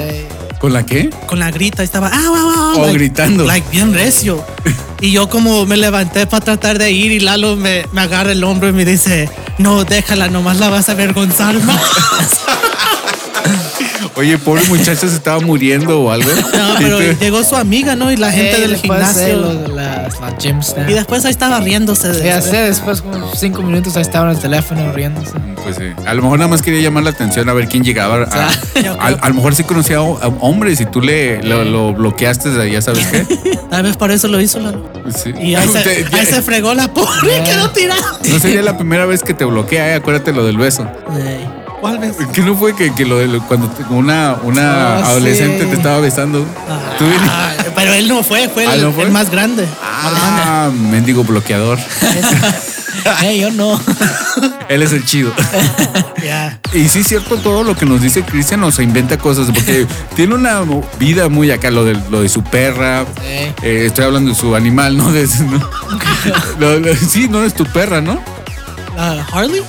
¿Con 0.62 0.74
la 0.74 0.86
qué? 0.86 1.10
Con 1.26 1.40
la 1.40 1.50
grita, 1.50 1.82
estaba, 1.82 2.08
ah, 2.14 2.20
ah, 2.24 2.54
ah, 2.56 2.74
Oh, 2.78 2.82
like- 2.86 2.94
gritando. 2.94 3.46
Like 3.46 3.68
bien 3.72 3.94
recio. 3.94 4.46
Y 5.02 5.12
yo 5.12 5.28
como 5.28 5.66
me 5.66 5.76
levanté 5.76 6.28
para 6.28 6.46
tratar 6.46 6.78
de 6.78 6.92
ir 6.92 7.12
y 7.12 7.20
Lalo 7.20 7.56
me, 7.56 7.86
me 7.92 8.02
agarra 8.02 8.32
el 8.32 8.44
hombro 8.44 8.70
y 8.70 8.72
me 8.74 8.86
dice, 8.86 9.28
no, 9.58 9.84
déjala, 9.84 10.28
nomás 10.28 10.60
la 10.60 10.70
vas 10.70 10.88
a 10.90 10.92
avergonzar 10.92 11.60
más. 11.64 11.82
Oye, 14.16 14.38
pobre 14.38 14.62
muchacha 14.68 14.96
se 15.08 15.08
estaba 15.16 15.40
muriendo 15.40 16.00
o 16.02 16.12
algo. 16.12 16.30
No, 16.30 16.76
pero 16.78 17.00
llegó 17.20 17.44
su 17.44 17.56
amiga, 17.56 17.96
¿no? 17.96 18.12
Y 18.12 18.18
la 18.18 18.32
gente 18.32 18.60
del 18.62 18.76
gimnasio. 18.78 19.71
Gym. 20.40 20.60
Y 20.88 20.94
después 20.94 21.26
ahí 21.26 21.32
estaba 21.32 21.60
riéndose. 21.60 22.10
de- 22.10 22.24
Ya 22.26 22.42
sé, 22.42 22.58
después 22.58 23.02
como 23.02 23.34
cinco 23.36 23.62
minutos 23.62 23.96
ahí 23.96 24.02
estaba 24.02 24.30
en 24.30 24.36
el 24.36 24.42
teléfono 24.42 24.92
riéndose. 24.92 25.34
Pues 25.64 25.76
sí. 25.78 25.84
A 26.06 26.14
lo 26.14 26.24
mejor 26.24 26.40
nada 26.40 26.50
más 26.50 26.62
quería 26.62 26.82
llamar 26.82 27.04
la 27.04 27.12
atención 27.12 27.48
a 27.50 27.54
ver 27.54 27.68
quién 27.68 27.84
llegaba. 27.84 28.24
A, 28.32 28.80
yo 28.82 28.98
a- 29.00 29.30
lo 29.30 29.36
mejor 29.36 29.56
sí 29.56 29.64
conocía 29.64 29.98
a, 29.98 30.02
hombres 30.02 30.82
y 30.82 30.86
tú 30.86 31.02
le 31.02 31.42
lo, 31.44 31.64
lo 31.64 31.94
bloqueaste, 31.94 32.72
ya 32.72 32.82
sabes 32.82 33.06
qué. 33.08 33.26
Tal 33.70 33.84
vez 33.84 33.96
por 33.98 34.12
eso 34.12 34.28
lo 34.28 34.40
hizo 34.42 34.60
Lalo. 34.60 34.90
Sí. 35.16 35.32
Y 35.40 35.56
ahí 35.56 35.68
se, 35.74 35.80
Te- 35.82 36.16
ahí 36.16 36.26
se 36.26 36.42
fregó 36.42 36.74
la 36.74 36.88
pobre 36.94 37.38
y 37.40 37.44
quedó 37.44 37.70
tirada. 37.72 38.02
No 38.30 38.40
sería 38.40 38.62
la 38.62 38.78
primera 38.78 39.06
vez 39.06 39.24
que 39.24 39.34
te 39.34 39.46
bloquea, 39.46 39.90
eh, 39.90 39.96
acuérdate 39.96 40.32
lo 40.34 40.46
del 40.46 40.58
beso. 40.58 40.88
¿Cuál 41.80 41.98
vez? 41.98 42.16
¿Qué 42.32 42.42
no 42.42 42.56
fue 42.56 42.76
que, 42.76 42.94
que 42.94 43.06
lo 43.06 43.18
de 43.18 43.28
lo- 43.28 43.42
cuando 43.48 43.68
una, 43.90 44.36
una 44.44 44.98
Ah, 44.98 45.10
adolescente 45.10 45.64
sí. 45.64 45.70
te 45.70 45.76
estaba 45.78 46.00
besando? 46.00 46.46
Tú 47.00 47.06
vienes- 47.06 47.30
Ah, 47.32 47.54
pero 47.82 47.94
él 47.94 48.08
no 48.08 48.24
fue, 48.24 48.48
fue, 48.50 48.66
Ah, 48.68 48.76
el, 48.76 48.84
¿no 48.84 48.92
fue? 48.92 49.04
el 49.06 49.12
más 49.12 49.30
grande. 49.30 49.68
Ah, 49.84 50.70
mendigo 50.74 51.24
bloqueador. 51.24 51.78
Yo 53.40 53.50
no. 53.52 53.80
Él 54.70 54.82
es 54.84 54.92
el 54.94 55.06
chido. 55.06 55.34
Ya. 56.24 56.60
Y 56.72 56.88
sí 56.88 57.00
es 57.00 57.08
cierto 57.08 57.38
todo 57.38 57.64
lo 57.64 57.76
que 57.76 57.84
nos 57.88 58.00
dice 58.00 58.22
Cristian, 58.24 58.64
o 58.64 58.72
se 58.72 58.84
inventa 58.84 59.18
cosas, 59.18 59.48
porque 59.52 59.88
tiene 60.16 60.36
una 60.36 60.62
vida 61.00 61.30
muy 61.30 61.50
acá, 61.50 61.72
lo 61.72 61.84
de, 61.84 61.98
lo 62.12 62.22
de 62.22 62.30
su 62.30 62.44
perra. 62.44 63.06
Eh, 63.64 63.86
estoy 63.88 64.06
hablando 64.06 64.30
de 64.30 64.36
su 64.36 64.56
animal, 64.56 64.98
¿no? 64.98 65.12
De, 65.12 65.28
su- 65.28 65.46
¿no? 65.46 65.58
Lo- 66.60 66.78
lo- 66.80 66.96
sí, 66.96 67.28
no 67.28 67.44
es 67.44 67.56
tu 67.56 67.66
perra, 67.66 68.02
¿no? 68.02 68.22
¿La 68.96 69.26
Harley? 69.34 69.64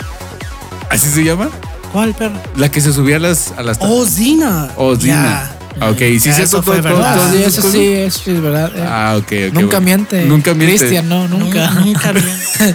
¿Así 0.91 1.09
se 1.09 1.25
llama? 1.25 1.49
¿Cuál 1.91 2.13
perro? 2.13 2.35
La 2.57 2.71
que 2.71 2.83
se 2.83 2.93
subía 2.93 3.17
a 3.17 3.21
las... 3.21 3.53
A 3.57 3.63
las 3.63 3.79
Oh, 3.81 4.05
Zina. 4.05 4.69
Oh, 4.77 4.95
Zina. 4.95 5.51
Ok, 5.81 5.99
sí, 5.99 6.21
sí, 6.21 6.29
eso 6.31 6.61
todo- 6.61 6.63
fue 6.75 6.83
todo- 6.83 6.97
verdad. 6.99 7.31
sí, 7.33 7.43
eso 7.43 7.71
sí, 7.71 7.93
eso 7.93 8.21
sí 8.25 8.31
es 8.33 8.41
verdad. 8.43 8.71
eh. 8.77 8.85
Ah, 8.89 9.15
ok, 9.19 9.25
ok. 9.25 9.55
Nunca 9.55 9.67
bueno. 9.79 9.81
miente. 9.81 10.25
Nunca 10.27 10.55
miente. 10.55 10.77
Cristian, 10.79 11.09
no, 11.09 11.27
nunca. 11.29 11.71
Nunca. 11.71 12.13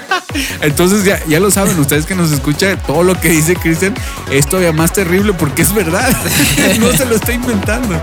Entonces 0.61 1.03
ya, 1.05 1.19
ya 1.27 1.39
lo 1.39 1.49
saben, 1.51 1.79
ustedes 1.79 2.05
que 2.05 2.15
nos 2.15 2.31
escuchan, 2.31 2.77
todo 2.85 3.03
lo 3.03 3.19
que 3.19 3.29
dice 3.29 3.55
Cristian 3.55 3.93
es 4.31 4.47
todavía 4.47 4.73
más 4.73 4.91
terrible 4.93 5.33
porque 5.33 5.61
es 5.61 5.73
verdad. 5.73 6.09
no 6.79 6.91
se 6.91 7.05
lo 7.05 7.15
está 7.15 7.31
inventando. 7.33 7.99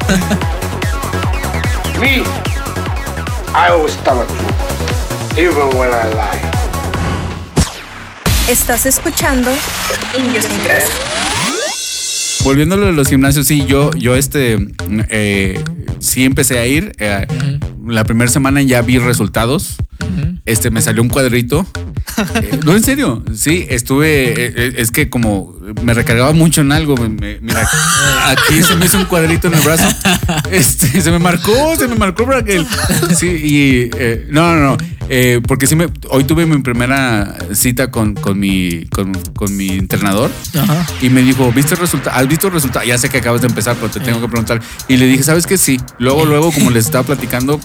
Me, 2.01 2.19
I 3.53 3.69
always 3.71 3.95
tell 4.05 4.15
the 4.19 4.25
truth, 4.27 5.39
even 5.39 5.79
when 5.79 5.91
I 5.91 6.09
lie. 6.15 6.41
Estás 8.49 8.85
escuchando 8.87 9.51
Indios 10.19 10.45
Volviendo 12.45 12.75
a 12.75 12.93
los 12.93 13.09
gimnasios, 13.09 13.47
sí, 13.47 13.65
yo, 13.67 13.91
yo 13.95 14.15
este, 14.17 14.59
eh, 15.09 15.63
sí 15.99 16.25
empecé 16.25 16.59
a 16.59 16.67
ir. 16.67 16.93
eh, 16.99 17.27
La 17.87 18.05
primera 18.05 18.31
semana 18.31 18.61
ya 18.63 18.83
vi 18.83 18.99
resultados. 18.99 19.77
Este, 20.45 20.71
me 20.71 20.83
salió 20.83 21.03
un 21.03 21.09
cuadrito. 21.09 21.67
Eh, 22.17 22.61
no, 22.65 22.77
en 22.77 22.85
serio, 22.85 23.25
sí, 23.35 23.67
estuve, 23.69 24.81
es 24.81 24.93
que 24.93 25.11
como 25.11 25.57
me 25.83 25.95
recargaba 25.95 26.33
mucho 26.33 26.61
en 26.61 26.71
algo, 26.71 26.97
me- 26.97 27.41
mira, 27.41 27.69
aquí 28.27 28.63
se 28.63 28.77
me 28.77 28.87
hizo 28.87 28.99
un 28.99 29.07
cuadrito 29.07 29.49
en 29.49 29.55
el 29.55 29.61
brazo, 29.63 29.89
este, 30.53 31.01
se 31.01 31.11
me 31.11 31.19
marcó, 31.19 31.75
se 31.77 31.89
me 31.89 31.97
marcó 31.97 32.25
para 32.25 32.45
que, 32.45 32.65
sí, 33.17 33.27
y, 33.27 33.91
eh, 33.99 34.29
no, 34.31 34.55
no, 34.55 34.61
no, 34.61 34.77
eh, 35.09 35.41
porque 35.47 35.67
sí 35.67 35.77
me, 35.77 35.89
hoy 36.11 36.25
tuve 36.25 36.47
mi 36.47 36.59
primera 36.63 37.37
cita 37.53 37.91
con, 37.91 38.15
con 38.15 38.39
mi, 38.39 38.87
con, 38.87 39.13
con 39.35 39.57
mi 39.57 39.69
entrenador, 39.71 40.31
Ajá. 40.59 40.87
y 41.03 41.11
me 41.11 41.23
dijo, 41.23 41.53
¿viste 41.53 41.75
el 41.75 41.81
resultado? 41.81 42.17
¿Has 42.17 42.29
visto 42.29 42.47
el 42.49 42.53
resultado? 42.55 42.85
Ya 42.85 42.99
sé 42.99 43.09
que 43.09 43.19
acabas 43.19 43.41
de 43.43 43.49
empezar, 43.49 43.77
pero 43.77 43.91
te 43.91 44.01
tengo 44.01 44.21
que 44.21 44.29
preguntar. 44.29 44.61
Y 44.89 44.97
le 44.97 45.07
dije, 45.07 45.23
¿sabes 45.23 45.47
qué? 45.47 45.59
Sí. 45.59 45.81
Luego, 45.99 46.25
luego, 46.25 46.53
como 46.53 46.71
les 46.71 46.87
estaba 46.87 47.05
platicando, 47.05 47.59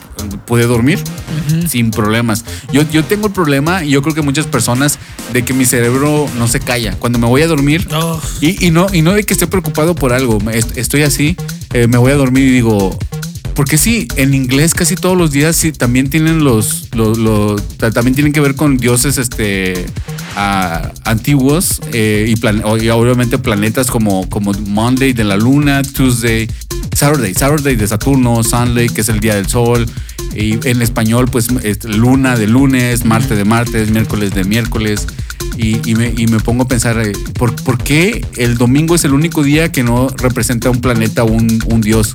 pude 0.46 0.66
dormir 0.66 1.00
sin 1.68 1.92
problemas. 1.92 2.46
Yo, 2.72 2.84
yo 2.92 3.04
tengo 3.06 3.28
el 3.28 3.34
problema, 3.34 3.84
y 3.84 3.92
yo 3.92 4.02
creo 4.02 4.14
que 4.16 4.22
muchas 4.22 4.46
personas, 4.48 5.00
de 5.34 5.44
que 5.44 5.54
mi 5.54 5.66
cerebro 5.66 6.28
no 6.38 6.48
se 6.48 6.60
calla. 6.60 6.96
Cuando 7.00 7.20
me 7.20 7.28
voy 7.28 7.42
a 7.42 7.48
dormir, 7.48 7.88
Oh, 7.92 8.22
y, 8.42 8.66
y 8.66 8.72
no, 8.72 8.88
y 8.94 9.02
no 9.02 9.14
de 9.14 9.24
que 9.24 9.34
esté 9.34 9.48
preocupado 9.48 9.96
por 9.96 10.14
algo, 10.14 10.40
estoy 10.76 11.04
así, 11.04 11.36
eh, 11.74 11.88
me 11.88 11.98
voy 11.98 12.12
a 12.12 12.16
dormir 12.16 12.44
y 12.46 12.52
digo, 12.52 12.98
porque 13.60 13.78
sí, 13.78 14.08
en 14.16 14.34
inglés 14.34 14.74
casi 14.74 14.96
todos 14.96 15.18
los 15.18 15.32
días 15.32 15.54
sí 15.54 15.74
también 15.74 16.10
tienen 16.10 16.46
los, 16.46 16.88
los, 16.96 17.18
los- 17.18 17.62
ta- 17.78 17.92
también 17.92 18.16
tienen 18.16 18.32
que 18.32 18.40
ver 18.40 18.56
con 18.56 18.78
dioses 18.78 19.18
este 19.18 19.86
ah, 20.38 20.94
antiguos 21.04 21.82
eh, 21.92 22.24
y, 22.30 22.38
plan- 22.38 22.62
obviamente 22.64 23.38
planetas 23.38 23.88
como, 23.88 24.30
como 24.30 24.54
Monday 24.54 25.12
de 25.12 25.26
la 25.26 25.36
luna, 25.36 25.82
Tuesday, 25.84 26.50
Saturday, 26.96 27.34
Saturday 27.34 27.76
de 27.76 27.86
Saturno, 27.86 28.46
Sunday 28.46 28.88
que 28.88 29.02
es 29.02 29.10
el 29.10 29.20
día 29.20 29.36
del 29.36 29.48
sol. 29.48 29.86
Y 30.34 30.66
en 30.66 30.82
español, 30.82 31.28
pues 31.30 31.48
luna 31.84 32.38
de 32.38 32.48
lunes, 32.48 33.04
Marte 33.04 33.36
de 33.36 33.44
martes, 33.44 33.92
miércoles 33.92 34.34
de 34.34 34.46
miércoles. 34.46 35.06
Y, 35.58 35.82
y 35.90 35.96
me, 35.96 36.14
y 36.16 36.28
me 36.28 36.40
pongo 36.40 36.64
a 36.64 36.68
pensar, 36.70 36.98
eh, 37.06 37.12
¿por, 37.34 37.54
por 37.64 37.78
qué 37.84 38.26
el 38.38 38.58
domingo 38.58 38.96
es 38.96 39.04
el 39.04 39.14
único 39.14 39.44
día 39.44 39.70
que 39.70 39.84
no 39.84 40.08
representa 40.08 40.70
un 40.70 40.80
planeta 40.80 41.26
o 41.26 41.28
un, 41.32 41.60
un 41.66 41.82
dios? 41.82 42.14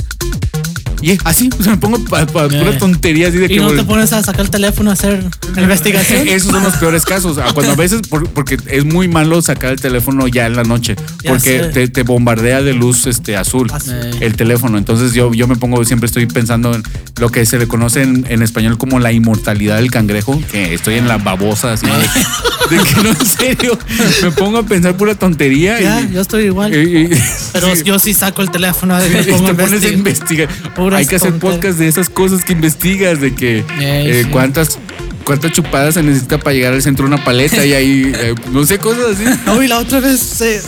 Y 1.04 1.18
así, 1.24 1.50
o 1.58 1.62
sea, 1.62 1.72
me 1.72 1.78
pongo 1.78 2.02
para 2.06 2.26
pura 2.26 2.46
Eh. 2.70 2.76
tontería 2.78 3.28
así 3.28 3.36
de 3.36 3.48
que. 3.48 3.54
Y 3.54 3.58
no 3.58 3.72
te 3.72 3.82
pones 3.84 4.12
a 4.14 4.22
sacar 4.22 4.40
el 4.46 4.50
teléfono 4.50 4.88
a 4.90 4.94
hacer 4.94 5.22
investigación. 5.56 6.26
Esos 6.28 6.50
son 6.50 6.62
los 6.62 6.74
peores 6.76 7.04
casos. 7.04 7.36
Ah, 7.38 7.48
Cuando 7.52 7.72
a 7.72 7.76
veces, 7.76 8.00
por- 8.08 8.28
porque 8.30 8.56
es 8.66 8.84
muy 8.84 9.06
malo 9.08 9.42
sacar 9.42 9.72
el 9.72 9.80
teléfono 9.80 10.26
ya 10.28 10.46
en 10.46 10.56
la 10.56 10.62
noche, 10.64 10.96
porque 11.26 11.70
te, 11.74 11.88
te 11.88 12.02
bombardea 12.04 12.62
de 12.62 12.72
luz 12.72 13.06
este, 13.06 13.36
azul 13.36 13.70
Azul. 13.72 13.94
el 14.20 14.34
teléfono. 14.36 14.78
Entonces 14.78 15.12
yo, 15.12 15.32
yo 15.34 15.46
me 15.46 15.56
pongo, 15.56 15.84
siempre 15.84 16.06
estoy 16.06 16.26
pensando 16.26 16.74
en 16.74 16.82
lo 17.18 17.28
que 17.28 17.44
se 17.44 17.58
le 17.58 17.68
conoce 17.68 18.02
en, 18.02 18.24
en 18.28 18.42
español 18.42 18.78
como 18.78 18.98
la 18.98 19.12
inmortalidad 19.12 19.76
del 19.76 19.90
cangrejo, 19.90 20.40
que 20.50 20.72
estoy 20.74 20.94
en 20.94 21.06
la 21.08 21.18
babosa 21.18 21.72
así 21.74 21.86
de, 21.86 21.92
de 22.76 22.82
que 22.82 22.94
no, 23.02 23.10
en 23.10 23.26
serio, 23.26 23.78
me 24.22 24.30
pongo 24.32 24.58
a 24.58 24.62
pensar 24.62 24.96
pura 24.96 25.14
tontería. 25.14 25.80
Ya, 25.80 26.00
y- 26.00 26.12
yo 26.14 26.20
estoy 26.22 26.44
igual. 26.44 26.74
y- 26.74 27.02
y- 27.04 27.08
Pero 27.52 27.74
sí. 27.76 27.82
yo 27.84 27.98
sí 27.98 28.14
saco 28.14 28.40
el 28.42 28.50
teléfono 28.50 28.94
y 29.04 29.10
me 29.10 29.22
te 29.22 29.32
pongo 29.32 29.48
a 29.50 29.54
pones 29.54 29.84
a 29.84 29.88
investigar. 29.88 30.48
Puras 30.94 31.00
Hay 31.00 31.06
que 31.06 31.16
hacer 31.16 31.30
tonteras. 31.32 31.56
podcast 31.56 31.78
de 31.78 31.88
esas 31.88 32.08
cosas 32.08 32.44
que 32.44 32.52
investigas, 32.52 33.20
de 33.20 33.34
que 33.34 33.64
eh, 33.80 34.22
sí. 34.24 34.30
cuántas 34.30 34.78
cuántas 35.24 35.52
chupadas 35.52 35.94
se 35.94 36.02
necesita 36.02 36.38
para 36.38 36.52
llegar 36.54 36.74
al 36.74 36.82
centro 36.82 37.06
de 37.08 37.14
una 37.14 37.24
paleta 37.24 37.64
y 37.64 37.72
ahí, 37.72 38.12
eh, 38.18 38.34
no 38.52 38.64
sé, 38.66 38.78
cosas 38.78 39.16
así. 39.16 39.24
No, 39.46 39.62
y 39.62 39.68
la 39.68 39.78
otra 39.78 40.00
vez 40.00 40.40
eh, 40.42 40.60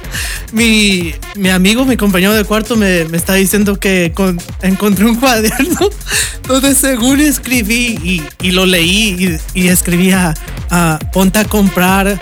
mi, 0.52 1.12
mi 1.36 1.50
amigo, 1.50 1.84
mi 1.84 1.96
compañero 1.96 2.32
de 2.34 2.44
cuarto 2.44 2.76
me, 2.76 3.04
me 3.06 3.16
está 3.16 3.34
diciendo 3.34 3.78
que 3.78 4.12
con- 4.14 4.40
encontré 4.62 5.04
un 5.04 5.16
cuaderno 5.16 5.90
donde 6.48 6.74
según 6.74 7.20
escribí 7.20 7.98
y, 8.02 8.22
y 8.40 8.50
lo 8.52 8.64
leí 8.64 9.38
y, 9.54 9.60
y 9.64 9.68
escribía 9.68 10.32
ah, 10.70 10.98
ponte 11.12 11.38
a 11.40 11.44
comprar 11.44 12.18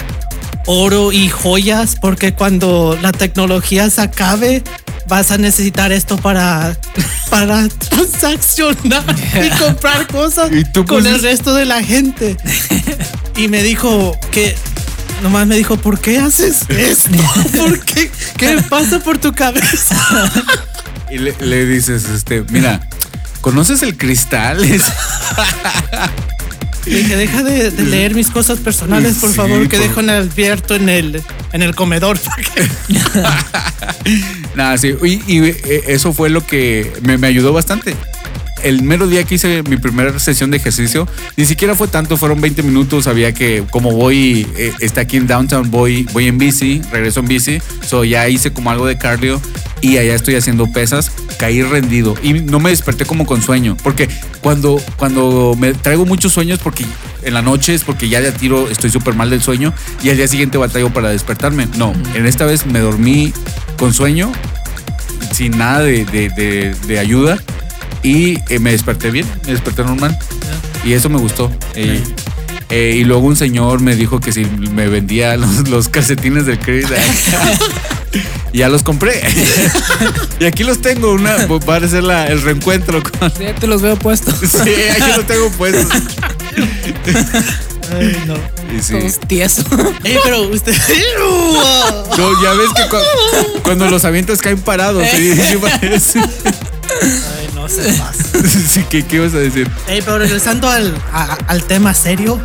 oro 0.67 1.13
y 1.13 1.29
joyas 1.29 1.95
porque 2.01 2.33
cuando 2.35 2.99
la 3.01 3.13
tecnología 3.13 3.89
se 3.91 4.01
acabe 4.01 4.65
vas 5.09 5.31
a 5.31 5.39
necesitar 5.39 5.93
esto 5.93 6.17
para 6.17 6.77
para 7.31 7.69
transaccionar 7.69 9.05
y 9.45 9.59
comprar 9.59 10.07
cosas 10.07 10.51
Y 10.53 10.65
tú 10.65 10.85
con 10.85 11.07
el 11.07 11.21
resto 11.21 11.55
de 11.55 11.65
la 11.65 11.83
gente 11.83 12.37
y 13.37 13.49
me 13.49 13.63
dijo 13.63 14.19
que 14.31 14.57
nomás 15.23 15.47
me 15.47 15.57
dijo 15.57 15.77
¿por 15.77 15.99
qué 16.01 16.19
haces 16.19 16.67
esto? 16.69 17.11
¿por 17.57 17.81
qué? 17.85 18.11
¿qué 18.37 18.63
pasa 18.69 19.01
por 19.01 19.19
tu 19.19 19.33
cabeza? 19.33 19.97
Y 21.09 21.19
le, 21.19 21.37
le 21.39 21.67
dices, 21.67 22.09
este, 22.09 22.43
mira, 22.51 22.81
¿conoces 23.41 23.83
el 23.83 23.97
cristal? 23.97 24.59
Le 26.87 26.99
dije 26.99 27.17
deja 27.17 27.43
de, 27.43 27.71
de 27.71 27.83
leer 27.85 28.15
mis 28.15 28.31
cosas 28.31 28.59
personales 28.61 29.17
por 29.17 29.31
Sí, 29.31 29.37
favor 29.37 29.69
que 29.69 29.77
por- 29.77 29.87
dejo 29.89 30.01
en 30.01 30.11
abierto 30.11 30.77
en 30.77 30.89
el 30.89 31.23
en 31.53 31.63
el 31.63 31.75
comedor 31.75 32.19
Nada, 34.55 34.79
sí. 34.79 34.95
Y, 35.03 35.21
y, 35.27 35.45
eh, 35.49 35.85
eso 35.89 36.13
fue 36.13 36.31
lo 36.31 36.47
que 36.47 36.93
me, 37.03 37.19
me 37.19 37.27
ayudó 37.27 37.53
bastante. 37.53 37.95
El 38.63 38.83
mero 38.83 39.07
día 39.07 39.23
que 39.25 39.37
hice 39.37 39.63
mi 39.65 39.77
primera 39.77 40.19
sesión 40.19 40.51
de 40.51 40.57
ejercicio, 40.57 41.07
ni 41.37 41.45
siquiera 41.47 41.75
fue 41.75 41.89
tanto, 41.89 42.17
fueron 42.17 42.41
20 42.41 42.63
minutos. 42.63 43.05
Sabía 43.05 43.33
que 43.33 43.63
como 43.71 43.93
voy, 43.93 44.47
eh, 44.57 44.73
está 44.81 45.03
aquí 45.03 45.19
en 45.19 45.27
downtown, 45.27 45.71
voy, 45.71 46.05
voy 46.13 46.27
en 46.27 46.39
bici, 46.39 46.81
regreso 46.91 47.21
en 47.21 47.29
bici. 47.29 47.59
So 47.87 48.05
ya 48.05 48.29
hice 48.29 48.53
como 48.53 48.71
algo 48.71 48.87
de 48.87 48.99
cardio 48.99 49.41
y 49.83 49.99
allá 49.99 50.15
estoy 50.15 50.35
haciendo 50.37 50.67
pesas. 50.73 51.13
Caí 51.39 51.63
rendido 51.63 52.15
y 52.23 52.33
no 52.33 52.59
me 52.59 52.71
desperté 52.71 53.05
como 53.05 53.27
con 53.27 53.43
sueño. 53.43 53.77
Porque 53.83 54.09
cuando, 54.41 54.81
cuando 54.97 55.55
me 55.59 55.75
traigo 55.75 56.07
muchos 56.07 56.33
sueños, 56.33 56.59
porque 56.61 56.87
en 57.23 57.35
la 57.35 57.43
noche 57.43 57.75
es 57.75 57.85
porque 57.85 58.09
ya 58.09 58.21
de 58.21 58.29
a 58.29 58.33
tiro 58.33 58.71
estoy 58.71 58.91
súper 58.91 59.15
mal 59.15 59.29
del 59.31 59.43
sueño 59.43 59.75
y 60.03 60.09
al 60.11 60.17
día 60.17 60.27
siguiente 60.29 60.57
batallo 60.59 60.91
para 60.93 61.11
despertarme. 61.11 61.69
No, 61.77 61.93
en 62.15 62.27
esta 62.27 62.47
vez 62.47 62.65
me 62.67 62.81
dormí 62.81 63.33
con 63.79 63.93
sueño, 63.93 64.33
sin 65.33 65.59
nada 65.59 65.81
de, 65.83 66.05
de- 66.07 66.31
de- 66.31 66.75
de 66.87 66.99
ayuda 66.99 67.39
y 68.07 68.39
eh, 68.49 68.59
me 68.59 68.71
desperté 68.73 69.11
bien, 69.11 69.27
me 69.47 69.53
desperté 69.53 69.83
normal 69.85 70.17
y 70.85 70.93
eso 70.93 71.09
me 71.09 71.19
gustó. 71.19 71.51
Eh, 71.75 72.03
eh, 72.71 72.97
y 72.99 73.05
luego 73.05 73.27
un 73.27 73.37
señor 73.37 73.81
me 73.81 73.95
dijo 73.97 74.21
que 74.21 74.33
si 74.33 74.45
me 74.45 74.89
vendía 74.89 75.37
los, 75.43 75.69
los 75.69 75.89
calcetines 75.89 76.47
del 76.47 76.59
Chris. 76.59 76.87
Y 78.53 78.59
ya 78.59 78.69
los 78.69 78.83
compré. 78.83 79.23
y 80.41 80.45
aquí 80.45 80.63
los 80.65 80.81
tengo, 80.81 81.13
una, 81.13 81.47
va 81.47 81.77
a 81.77 81.89
ser 81.89 82.03
la- 82.05 82.27
el 82.27 82.41
reencuentro 82.43 83.03
con... 83.03 83.33
Ya 83.41 83.55
te 83.55 83.67
los 83.67 83.83
veo 83.83 83.97
puestos. 83.97 84.35
Sí, 84.41 84.73
aquí 84.91 85.11
los 85.17 85.27
tengo 85.27 85.51
puestos. 85.51 85.87
Ay, 87.93 88.17
no. 88.27 88.35
Y 88.77 88.83
sí. 88.83 88.95
Pero 90.03 90.43
usted 90.49 90.75
No, 92.19 92.43
ya 92.43 92.53
ves 92.55 92.71
que 92.75 92.89
cu- 92.89 93.61
cuando 93.63 93.89
los 93.89 94.05
avientas 94.05 94.41
caen 94.41 94.59
parados. 94.59 95.05
Sí, 95.15 95.33
sí 95.35 95.57
parece. 95.61 96.19
Ay, 96.21 97.46
pasa. 97.67 98.13
Sí, 98.47 98.85
¿qué, 98.89 99.05
¿Qué 99.05 99.17
ibas 99.17 99.35
a 99.35 99.39
decir? 99.39 99.69
Ey, 99.89 100.01
pero 100.03 100.19
regresando 100.19 100.69
al, 100.69 100.95
a- 101.13 101.37
al 101.49 101.65
tema 101.65 101.95
serio. 101.95 102.41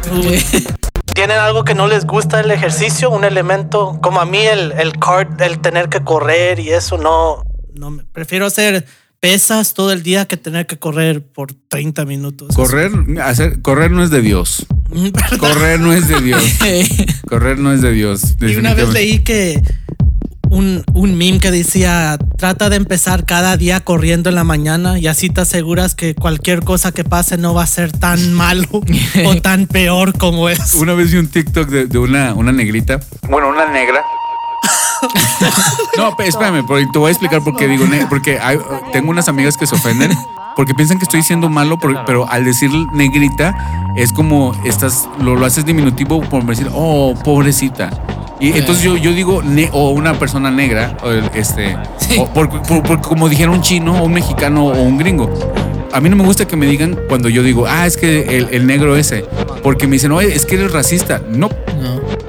¿Tienen 1.14 1.38
algo 1.38 1.64
que 1.64 1.76
no 1.76 1.88
les 1.88 2.06
gusta 2.06 2.40
el 2.40 2.52
ejercicio? 2.52 3.10
Un 3.12 3.24
elemento 3.24 4.00
como 4.02 4.22
a 4.22 4.26
mí 4.26 4.40
el, 4.40 4.72
el 4.74 4.98
card, 4.98 5.40
el 5.42 5.60
tener 5.60 5.90
que 5.90 6.02
correr 6.04 6.60
y 6.60 6.70
eso 6.70 6.98
no. 6.98 7.44
no 7.76 7.98
prefiero 8.14 8.46
hacer 8.46 8.86
pesas 9.20 9.74
todo 9.76 9.92
el 9.92 10.02
día 10.02 10.26
que 10.26 10.36
tener 10.38 10.66
que 10.66 10.80
correr 10.80 11.24
por 11.24 11.54
30 11.54 12.06
minutos. 12.06 12.56
Correr, 12.56 12.92
hacer, 13.22 13.62
correr 13.62 13.92
no 13.92 14.04
es 14.04 14.10
de 14.10 14.22
Dios. 14.22 14.66
¿Verdad? 14.90 15.38
Correr 15.38 15.80
no 15.80 15.94
es 15.94 16.08
de 16.08 16.22
Dios. 16.22 16.44
Correr 17.30 17.60
no 17.60 17.72
es 17.72 17.82
de 17.82 17.92
Dios. 17.92 18.36
Y 18.42 18.56
una 18.56 18.74
vez 18.74 18.90
leí 18.90 19.20
que 19.20 19.62
un, 20.52 20.84
un 20.94 21.16
meme 21.18 21.40
que 21.40 21.50
decía, 21.50 22.18
trata 22.38 22.70
de 22.70 22.76
empezar 22.76 23.26
cada 23.26 23.58
día 23.58 23.80
corriendo 23.80 24.30
en 24.30 24.36
la 24.36 24.44
mañana 24.44 25.00
y 25.00 25.08
así 25.08 25.30
te 25.30 25.42
aseguras 25.42 25.96
que 25.96 26.14
cualquier 26.14 26.64
cosa 26.64 26.92
que 26.92 27.04
pase 27.04 27.38
no 27.38 27.54
va 27.54 27.64
a 27.64 27.68
ser 27.68 27.92
tan 27.92 28.34
malo 28.34 28.68
o 29.26 29.36
tan 29.38 29.66
peor 29.66 30.18
como 30.18 30.50
es. 30.50 30.76
Una 30.76 30.94
vez 30.94 31.12
vi 31.12 31.18
un 31.20 31.28
TikTok 31.30 31.68
de, 31.70 31.86
de 31.88 31.98
una, 31.98 32.34
una 32.34 32.52
negrita. 32.52 33.00
Bueno, 33.30 33.50
una 33.50 33.66
negra. 33.72 34.02
No, 35.98 36.16
espérame, 36.20 36.66
porque 36.66 36.86
te 36.94 37.00
voy 37.00 37.08
a 37.08 37.12
explicar 37.12 37.42
por 37.44 37.56
qué 37.56 37.68
digo 37.68 37.86
porque 38.10 38.38
hay- 38.40 38.60
tengo 38.94 39.10
unas 39.10 39.28
amigas 39.28 39.58
que 39.58 39.66
se 39.66 39.76
ofenden 39.76 40.12
porque 40.56 40.74
piensan 40.76 40.98
que 41.00 41.04
estoy 41.06 41.24
siendo 41.24 41.50
malo, 41.50 41.80
por- 41.80 42.06
pero 42.06 42.30
al 42.30 42.46
decir 42.46 42.70
negrita 42.94 43.56
es 43.96 44.12
como 44.14 44.54
estás 44.66 45.08
lo, 45.20 45.36
lo 45.36 45.46
haces 45.46 45.66
diminutivo 45.66 46.22
por 46.22 46.46
decir, 46.46 46.70
oh, 46.74 47.16
pobrecita. 47.24 47.90
Y 48.42 48.58
entonces 48.58 48.84
yo, 48.84 48.98
yo 48.98 49.14
digo, 49.14 49.42
ne- 49.44 49.70
o 49.72 49.92
una 49.92 50.18
persona 50.18 50.50
negra, 50.50 50.98
o 51.04 51.12
este, 51.36 51.78
o 52.18 52.26
por- 52.34 52.50
por- 52.64 52.82
por- 52.84 53.02
como 53.02 53.30
dijera 53.30 53.52
un 53.52 53.62
chino, 53.62 54.02
o 54.02 54.06
un 54.06 54.14
mexicano 54.14 54.66
o 54.68 54.82
un 54.82 54.98
gringo. 54.98 55.32
A 55.94 56.00
mí 56.02 56.10
no 56.10 56.16
me 56.16 56.24
gusta 56.24 56.48
que 56.48 56.56
me 56.56 56.66
digan 56.66 56.98
cuando 57.08 57.30
yo 57.30 57.44
digo, 57.44 57.66
ah, 57.68 57.86
es 57.86 57.98
que 57.98 58.38
el, 58.38 58.48
el 58.52 58.66
negro 58.66 58.96
ese, 58.98 59.26
porque 59.62 59.88
me 59.88 59.94
dicen, 59.94 60.12
oye, 60.12 60.34
es 60.34 60.46
que 60.46 60.56
eres 60.56 60.72
racista. 60.72 61.22
No, 61.30 61.50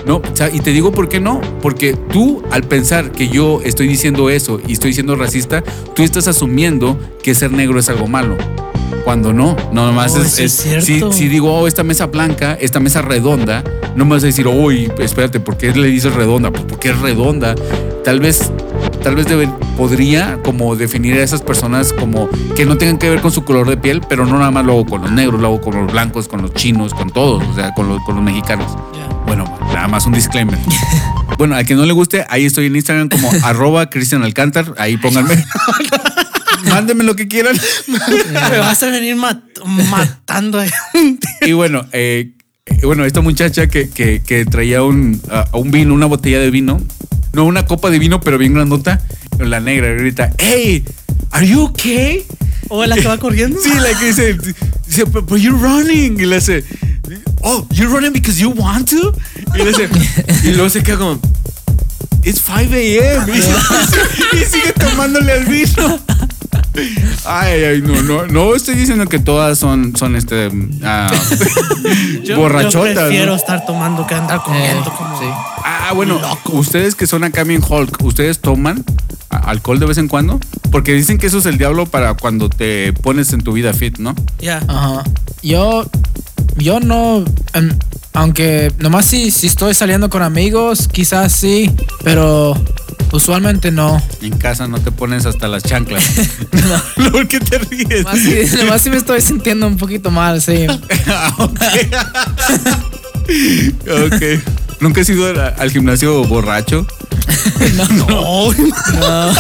No. 0.05 0.21
no, 0.21 0.23
y 0.53 0.61
te 0.61 0.71
digo 0.73 0.91
por 0.93 1.09
qué 1.09 1.21
no, 1.21 1.41
porque 1.63 1.95
tú 1.95 2.43
al 2.51 2.65
pensar 2.65 3.13
que 3.13 3.29
yo 3.29 3.61
estoy 3.65 3.87
diciendo 3.89 4.29
eso 4.31 4.61
y 4.67 4.73
estoy 4.73 4.93
siendo 4.93 5.15
racista, 5.17 5.63
tú 5.95 6.03
estás 6.03 6.27
asumiendo 6.27 6.99
que 7.23 7.35
ser 7.37 7.53
negro 7.53 7.79
es 7.79 7.89
algo 7.89 8.07
malo. 8.09 8.37
Cuando 9.05 9.33
no, 9.33 9.57
no 9.73 9.87
nomás 9.87 10.15
es, 10.17 10.39
es 10.39 10.67
es- 10.67 10.85
si, 10.85 11.01
si 11.13 11.29
digo, 11.29 11.53
oh, 11.53 11.67
esta 11.67 11.83
mesa 11.83 12.07
blanca, 12.07 12.55
esta 12.61 12.79
mesa 12.81 13.03
redonda, 13.03 13.65
no 13.97 14.05
me 14.05 14.13
vas 14.15 14.23
a 14.23 14.27
decir, 14.27 14.47
uy, 14.47 14.91
espérate, 14.99 15.41
¿por 15.41 15.57
qué 15.57 15.73
le 15.75 15.89
dices 15.89 16.15
redonda? 16.15 16.51
Pues 16.51 16.65
porque 16.69 16.91
es 16.91 16.99
redonda. 17.01 17.55
Tal 18.05 18.21
vez, 18.21 18.51
tal 19.03 19.15
vez 19.17 19.27
debe- 19.27 19.53
podría 19.77 20.39
como 20.45 20.77
definir 20.77 21.15
a 21.15 21.23
esas 21.23 21.43
personas 21.43 21.93
como 21.93 22.29
que 22.57 22.65
no 22.65 22.77
tengan 22.79 22.99
que 22.99 23.09
ver 23.11 23.21
con 23.21 23.33
su 23.33 23.45
color 23.45 23.69
de 23.69 23.77
piel, 23.77 24.01
pero 24.09 24.25
no 24.27 24.39
nada 24.39 24.51
más 24.51 24.65
lo 24.65 24.73
hago 24.73 24.87
con 24.87 25.03
los 25.03 25.11
negros, 25.11 25.41
lo 25.41 25.49
hago 25.49 25.61
con 25.61 25.75
los 25.77 25.93
blancos, 25.93 26.29
con 26.29 26.43
los 26.43 26.53
chinos, 26.55 26.95
con 26.95 27.11
todos, 27.11 27.43
o 27.49 27.55
sea, 27.55 27.75
con 27.75 27.89
los, 27.89 28.01
con 28.05 28.15
los 28.17 28.25
mexicanos. 28.25 28.67
Bueno, 29.27 29.45
nada 29.73 29.89
más 29.89 30.05
un 30.07 30.13
disclaimer. 30.15 30.59
Bueno, 31.39 31.55
al 31.57 31.65
que 31.65 31.75
no 31.75 31.87
le 31.87 31.93
guste, 31.93 32.25
ahí 32.29 32.45
estoy 32.45 32.67
en 32.67 32.77
Instagram 32.77 33.09
como 33.09 33.31
arroba 33.45 33.89
Cristian 33.91 34.23
Alcántar. 34.23 34.75
Ahí 34.79 34.97
pónganme. 34.97 35.45
Mándenme 36.69 37.05
lo 37.05 37.17
que 37.17 37.29
quieran. 37.29 37.57
Me 38.51 38.59
vas 38.59 38.83
a 38.83 38.87
venir 38.91 39.17
mat- 39.17 39.43
matando 39.91 40.61
a 40.61 40.67
Y 41.41 41.53
bueno, 41.53 41.87
eh, 41.93 42.33
eh, 42.67 42.81
bueno, 42.85 43.05
esta 43.05 43.21
muchacha 43.21 43.67
que, 43.69 43.89
que- 43.91 44.23
que 44.25 44.45
traía 44.45 44.83
un, 44.83 45.21
un 45.53 45.71
vino, 45.71 45.95
una 45.95 46.07
botella 46.07 46.39
de 46.41 46.51
vino, 46.51 46.81
no 47.33 47.45
una 47.45 47.65
copa 47.67 47.91
de 47.91 47.99
vino, 47.99 48.21
pero 48.21 48.39
bien 48.39 48.55
grandota, 48.55 49.01
la 49.39 49.61
negra 49.61 49.93
grita, 49.95 50.31
hey, 50.39 50.85
¿are 51.33 51.47
you 51.47 51.63
okay? 51.63 52.25
¿O 52.69 52.85
la 52.87 52.97
que 52.97 53.07
va 53.09 53.19
corriendo? 53.19 53.59
Sí, 53.61 53.71
la 53.75 53.99
que 53.99 54.07
dice, 54.07 54.37
dice, 54.87 55.05
but, 55.05 55.27
but 55.29 55.39
you're 55.41 55.59
running. 55.59 56.19
Y 56.21 56.25
le 56.27 56.37
dice, 56.37 56.65
oh, 57.43 57.67
you're 57.73 57.93
running 57.93 58.13
because 58.13 58.39
you 58.41 58.51
want 58.51 58.89
to? 58.91 59.13
Y 59.55 59.59
le 59.59 59.67
dice, 59.67 59.89
y 60.45 60.53
luego 60.53 60.71
se 60.71 60.83
queda 60.83 60.97
como, 60.99 61.21
it's 62.25 62.41
5 62.47 62.73
a.m. 62.73 63.33
Y, 63.37 64.37
y 64.37 64.45
sigue 64.45 64.73
tomándole 64.79 65.33
al 65.33 65.45
vino. 65.45 66.01
Ay, 67.27 67.65
ay, 67.65 67.83
no, 67.83 68.01
no, 68.03 68.27
no 68.27 68.55
estoy 68.55 68.75
diciendo 68.75 69.07
que 69.07 69.19
todas 69.19 69.59
son, 69.59 69.95
son 69.97 70.17
este, 70.17 70.51
ah, 70.83 71.11
Yo- 72.25 72.37
borrachotas. 72.37 72.95
Yo 72.95 73.01
prefiero 73.01 73.27
¿no? 73.33 73.37
estar 73.37 73.67
tomando 73.67 74.07
que 74.07 74.15
andar 74.15 74.43
comiendo. 74.43 74.91
como... 74.93 75.19
sí. 75.19 75.27
Ah, 75.65 75.93
bueno, 75.95 76.21
ustedes 76.53 76.95
que 76.95 77.07
son 77.07 77.25
acá 77.25 77.45
bien 77.45 77.63
Hulk, 77.67 78.03
¿ustedes 78.03 78.41
toman 78.41 78.85
alcohol 79.29 79.79
de 79.79 79.87
vez 79.87 79.99
en 79.99 80.09
cuando? 80.09 80.41
Porque 80.71 80.95
dicen 80.95 81.19
que 81.19 81.27
eso 81.27 81.39
es 81.39 81.47
el 81.47 81.59
diablo 81.59 81.87
para 81.87 82.15
cuando 82.15 82.49
te 82.49 82.93
pones 82.95 83.33
en 83.33 83.43
tu 83.43 83.53
vida 83.53 83.73
fit, 83.75 83.99
¿no? 83.99 84.15
Ya. 84.41 84.63
Ajá. 84.69 85.05
Yo, 85.43 85.85
yo 86.57 86.81
no, 86.81 87.25
em, 87.53 87.71
aunque 88.13 88.73
nomás 88.79 89.07
si, 89.07 89.31
si 89.31 89.47
estoy 89.47 89.75
saliendo 89.75 90.11
con 90.11 90.23
amigos, 90.23 90.89
quizás 90.89 91.33
sí, 91.33 91.71
pero 92.05 92.55
usualmente 93.13 93.71
no. 93.71 94.03
En 94.21 94.37
casa 94.37 94.69
no 94.69 94.79
te 94.81 94.91
pones 94.91 95.27
hasta 95.27 95.49
las 95.49 95.63
chanclas. 95.63 96.05
¿Por 97.13 97.29
qué 97.29 97.41
te 97.41 97.59
ríes? 97.59 98.05
Nomás 98.05 98.19
si, 98.19 98.57
nomás 98.57 98.83
si 98.83 98.91
me 98.91 98.97
estoy 98.97 99.21
sintiendo 99.21 99.67
un 99.67 99.77
poquito 99.77 100.11
mal, 100.11 100.41
sí. 100.43 100.67
Ah, 101.07 101.35
ok. 101.39 101.61
Ok. 104.07 104.23
¿Nunca 104.81 105.01
has 105.01 105.09
ido 105.09 105.27
al, 105.27 105.39
al 105.39 105.71
gimnasio 105.71 106.25
borracho? 106.25 106.87
No. 107.77 108.53
No, 108.99 109.33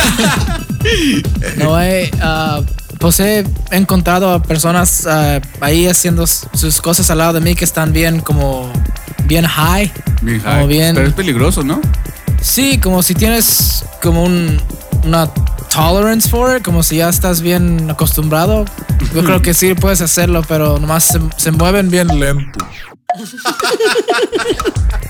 no 1.56 1.82
he, 1.82 2.11
ah, 2.20 2.61
pues 3.03 3.19
he 3.21 3.45
encontrado 3.73 4.33
a 4.33 4.43
personas 4.43 5.07
ah, 5.07 5.41
ahí 5.61 5.88
haciendo 5.88 6.25
sus 6.27 6.81
cosas 6.81 7.11
al 7.11 7.19
lado 7.19 7.33
de 7.35 7.41
mí 7.41 7.55
que 7.57 7.65
están 7.65 7.93
bien 7.93 8.21
como 8.21 8.73
bien 9.25 9.45
high. 9.45 9.93
Bien 10.23 10.38
Como 10.41 10.55
high. 10.55 10.67
bien- 10.69 10.95
Pero 10.95 11.09
es 11.09 11.15
peligroso, 11.15 11.65
¿no? 11.65 11.81
Sí, 12.41 12.79
como 12.79 13.03
si 13.03 13.15
tienes 13.15 13.85
como 14.01 14.23
un, 14.25 14.61
una 15.05 15.27
tolerance 15.75 16.29
for 16.31 16.57
it, 16.57 16.62
como 16.65 16.83
si 16.85 16.99
ya 16.99 17.09
estás 17.09 17.41
bien 17.41 17.91
acostumbrado. 17.91 18.65
Yo 19.15 19.25
creo 19.25 19.43
que 19.43 19.53
sí 19.53 19.75
puedes 19.75 20.01
hacerlo, 20.01 20.43
pero 20.47 20.79
nomás 20.79 21.03
se, 21.05 21.21
se 21.37 21.51
mueven 21.51 21.91
bien 21.91 22.07
lento. 22.21 22.65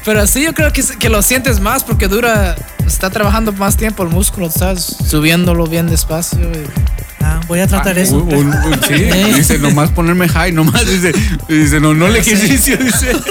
Pero 0.05 0.27
sí, 0.27 0.43
yo 0.43 0.53
creo 0.53 0.73
que, 0.73 0.83
que 0.99 1.09
lo 1.09 1.23
sientes 1.23 1.61
más 1.61 1.85
porque 1.85 2.09
dura, 2.09 2.57
está 2.85 3.09
trabajando 3.11 3.53
más 3.53 3.77
tiempo 3.77 4.03
el 4.03 4.09
músculo, 4.09 4.49
estás 4.49 4.97
subiéndolo 5.09 5.69
bien 5.69 5.87
despacio. 5.89 6.41
y- 6.41 7.02
Ah, 7.33 7.41
voy 7.49 7.61
a 7.61 7.67
tratar 7.67 7.99
eso. 7.99 8.17
Un- 8.17 8.35
un- 8.35 8.47
un- 8.49 8.81
sí, 8.87 8.95
dice, 9.37 9.59
nomás 9.59 9.91
ponerme 9.91 10.29
high, 10.29 10.53
nomás 10.53 10.87
dice, 10.87 11.13
dice 11.49 11.81
no, 11.81 11.95
no 11.95 12.07
el 12.07 12.17
ejercicio, 12.17 12.77
dice. 12.77 13.13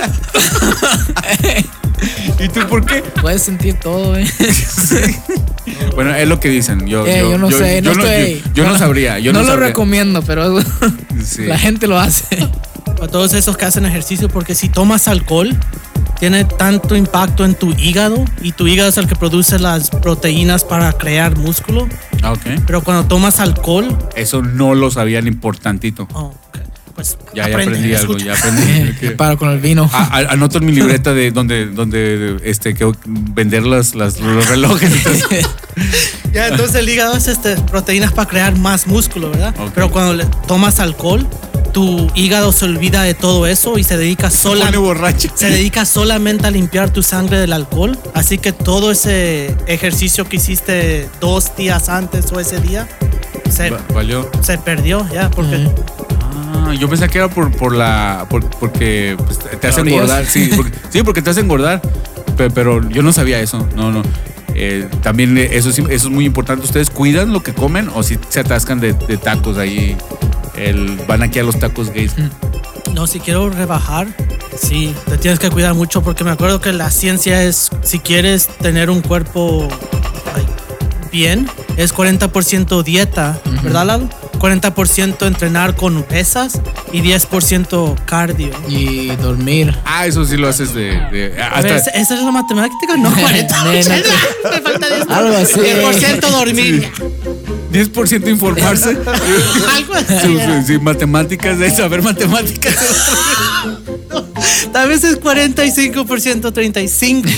¿Y 2.39 2.47
tú 2.49 2.67
por 2.67 2.85
qué? 2.85 3.01
Puedes 3.21 3.43
sentir 3.43 3.75
todo, 3.75 4.17
eh. 4.17 4.25
Bueno, 5.95 6.15
es 6.15 6.27
lo 6.27 6.39
que 6.39 6.49
dicen. 6.49 6.87
Yo, 6.87 7.05
Eh, 7.05 7.19
yo, 7.21 7.37
no 7.37 7.51
sé, 7.51 7.81
no 7.81 7.93
yo 7.93 7.99
estoy. 8.01 8.41
yo, 8.55 8.63
yo 8.63 8.69
no 8.69 8.77
sabría. 8.77 9.19
Yo 9.19 9.31
no, 9.33 9.39
no 9.39 9.45
lo 9.45 9.51
sabría. 9.51 9.67
recomiendo, 9.67 10.21
pero 10.23 10.59
Sí. 11.23 11.43
la 11.45 11.59
gente 11.59 11.87
lo 11.87 11.99
hace. 11.99 12.47
A 13.01 13.07
todos 13.07 13.33
esos 13.33 13.57
que 13.57 13.65
hacen 13.65 13.85
ejercicio, 13.85 14.29
porque 14.29 14.55
si 14.55 14.69
tomas 14.69 15.07
alcohol, 15.07 15.55
tiene 16.21 16.45
tanto 16.45 16.95
impacto 16.95 17.43
en 17.45 17.55
tu 17.55 17.71
hígado 17.73 18.23
y 18.43 18.51
tu 18.51 18.67
hígado 18.67 18.89
es 18.89 18.97
el 18.97 19.07
que 19.07 19.15
produce 19.15 19.57
las 19.57 19.89
proteínas 19.89 20.63
para 20.63 20.93
crear 20.93 21.35
músculo. 21.35 21.89
Ah, 22.21 22.33
ok. 22.33 22.61
Pero 22.67 22.83
cuando 22.83 23.05
tomas 23.07 23.39
alcohol, 23.39 23.97
Eso 24.15 24.43
no 24.43 24.75
lo 24.75 24.91
sabían 24.91 25.25
importante. 25.25 25.91
oh, 26.13 26.25
ok, 26.25 26.57
pues 26.93 27.17
Ya, 27.33 27.47
ya 27.49 27.55
aprendí 27.55 27.95
algo, 27.95 28.15
escucha. 28.17 28.35
ya 28.35 28.39
aprendí. 28.39 28.93
Me 29.01 29.11
paro 29.13 29.35
con 29.39 29.49
el 29.49 29.59
vino. 29.59 29.89
Ah, 29.91 30.09
a- 30.11 30.33
anoto 30.33 30.59
en 30.59 30.65
mi 30.67 30.73
libreta 30.73 31.11
de 31.15 31.31
donde, 31.31 31.65
donde 31.65 32.37
este, 32.43 32.75
que 32.75 32.91
vender 33.07 33.63
las, 33.65 33.95
las- 33.95 34.19
los 34.19 34.47
relojes. 34.47 34.91
entonces- 34.93 35.49
Ya, 36.33 36.49
entonces 36.49 36.75
el 36.75 36.87
hígado 36.87 37.17
es 37.17 37.27
este, 37.27 37.55
proteínas 37.57 38.11
para 38.13 38.29
crear 38.29 38.55
más 38.59 38.85
músculo, 38.85 39.31
¿verdad? 39.31 39.55
Ok. 39.59 39.71
Pero 39.73 39.89
cuando 39.89 40.13
le 40.13 40.25
tomas 40.47 40.79
alcohol, 40.79 41.27
tu 41.73 42.07
hígado 42.15 42.51
se 42.51 42.65
olvida 42.65 43.03
de 43.03 43.13
todo 43.13 43.47
eso 43.47 43.77
y 43.77 43.83
se 43.83 43.97
dedica 43.97 44.29
borracho. 44.79 45.29
se 45.33 45.49
dedica 45.49 45.85
solamente 45.85 46.47
a 46.47 46.51
limpiar 46.51 46.89
tu 46.91 47.01
sangre 47.03 47.37
del 47.39 47.53
alcohol. 47.53 47.97
Así 48.13 48.37
que 48.37 48.51
todo 48.51 48.91
ese 48.91 49.55
ejercicio 49.67 50.27
que 50.27 50.37
hiciste 50.37 51.09
dos 51.19 51.55
días 51.55 51.89
antes 51.89 52.31
o 52.31 52.39
ese 52.39 52.59
día 52.59 52.87
se, 53.49 53.69
Va- 53.69 53.79
Valió. 53.93 54.29
se 54.41 54.57
perdió 54.57 55.07
ya 55.13 55.29
porque 55.31 55.67
Ah, 56.53 56.73
yo 56.77 56.89
pensé 56.89 57.07
que 57.09 57.17
era 57.17 57.29
por, 57.29 57.51
por 57.51 57.73
la. 57.75 58.25
por- 58.29 58.45
porque 58.49 59.15
pues, 59.25 59.39
te 59.39 59.67
hace 59.67 59.81
engordar. 59.81 60.25
Sí 60.25 60.49
porque, 60.55 60.71
sí, 60.89 61.03
porque 61.03 61.21
te 61.21 61.29
hace 61.29 61.39
engordar. 61.39 61.81
Pe- 62.37 62.49
Pero, 62.49 62.87
yo 62.89 63.01
no 63.03 63.13
sabía 63.13 63.39
eso. 63.39 63.67
No, 63.75 63.91
no. 63.91 64.03
Eh, 64.53 64.87
también 65.01 65.37
eso 65.37 65.69
es 65.69 66.05
muy 66.09 66.25
importante. 66.25 66.65
¿Ustedes 66.65 66.89
cuidan 66.89 67.31
lo 67.31 67.41
que 67.41 67.53
comen 67.53 67.89
o 67.93 68.03
si 68.03 68.17
se 68.29 68.41
atascan 68.41 68.79
de, 68.81 68.91
de 68.93 69.17
tacos 69.17 69.57
ahí? 69.57 69.95
El, 70.61 70.95
van 71.07 71.23
aquí 71.23 71.39
a 71.39 71.43
los 71.43 71.59
tacos 71.59 71.89
gays. 71.91 72.13
no 72.93 73.07
si 73.07 73.19
quiero 73.19 73.49
rebajar 73.49 74.07
sí 74.61 74.93
te 75.09 75.17
tienes 75.17 75.39
que 75.39 75.49
cuidar 75.49 75.73
mucho 75.73 76.01
porque 76.03 76.23
me 76.23 76.31
acuerdo 76.31 76.59
que 76.61 76.71
la 76.73 76.89
ciencia 76.91 77.43
es 77.43 77.69
si 77.83 77.99
quieres 77.99 78.47
tener 78.47 78.89
un 78.89 79.01
cuerpo 79.01 79.67
like, 80.35 80.51
bien 81.11 81.49
es 81.77 81.93
40% 81.95 82.83
dieta 82.83 83.39
verdad 83.63 83.85
Lalo? 83.85 84.09
40% 84.39 85.27
entrenar 85.27 85.75
con 85.75 86.01
pesas 86.01 86.59
y 86.91 87.01
10% 87.01 87.95
cardio 88.05 88.49
Y 88.67 89.09
dormir. 89.17 89.77
Ah, 89.85 90.07
eso 90.07 90.25
sí 90.25 90.35
lo 90.35 90.47
haces 90.49 90.73
de. 90.73 90.99
de- 91.11 91.39
hasta, 91.39 91.77
¿esa 91.77 92.15
es 92.15 92.21
la 92.23 92.31
matemática? 92.31 92.97
No, 92.97 93.13
40. 93.21 93.63
Nena, 93.65 93.95
Me 94.51 94.61
falta 94.61 94.87
10. 94.95 95.09
Algo 95.09 95.37
así. 95.37 95.53
10% 95.53 96.19
dormir. 96.31 96.91
10% 97.71 98.27
informarse. 98.29 98.89
Algo 99.75 99.93
Sí, 100.21 100.37
así. 100.39 100.73
sí, 100.73 100.79
matemáticas, 100.79 101.57
de 101.59 101.71
saber 101.71 102.01
matemáticas. 102.01 102.75
Tal 104.73 104.87
vez 104.89 105.03
es 105.03 105.19
45%, 105.19 106.53
35. 106.53 107.29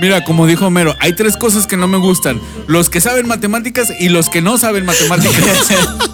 Mira, 0.00 0.24
como 0.24 0.46
dijo 0.46 0.66
Homero, 0.66 0.94
hay 1.00 1.14
tres 1.14 1.36
cosas 1.36 1.66
que 1.66 1.76
no 1.76 1.86
me 1.88 1.98
gustan: 1.98 2.40
los 2.66 2.90
que 2.90 3.00
saben 3.00 3.26
matemáticas 3.28 3.88
y 3.98 4.08
los 4.08 4.28
que 4.28 4.42
no 4.42 4.58
saben 4.58 4.84
matemáticas. 4.84 5.68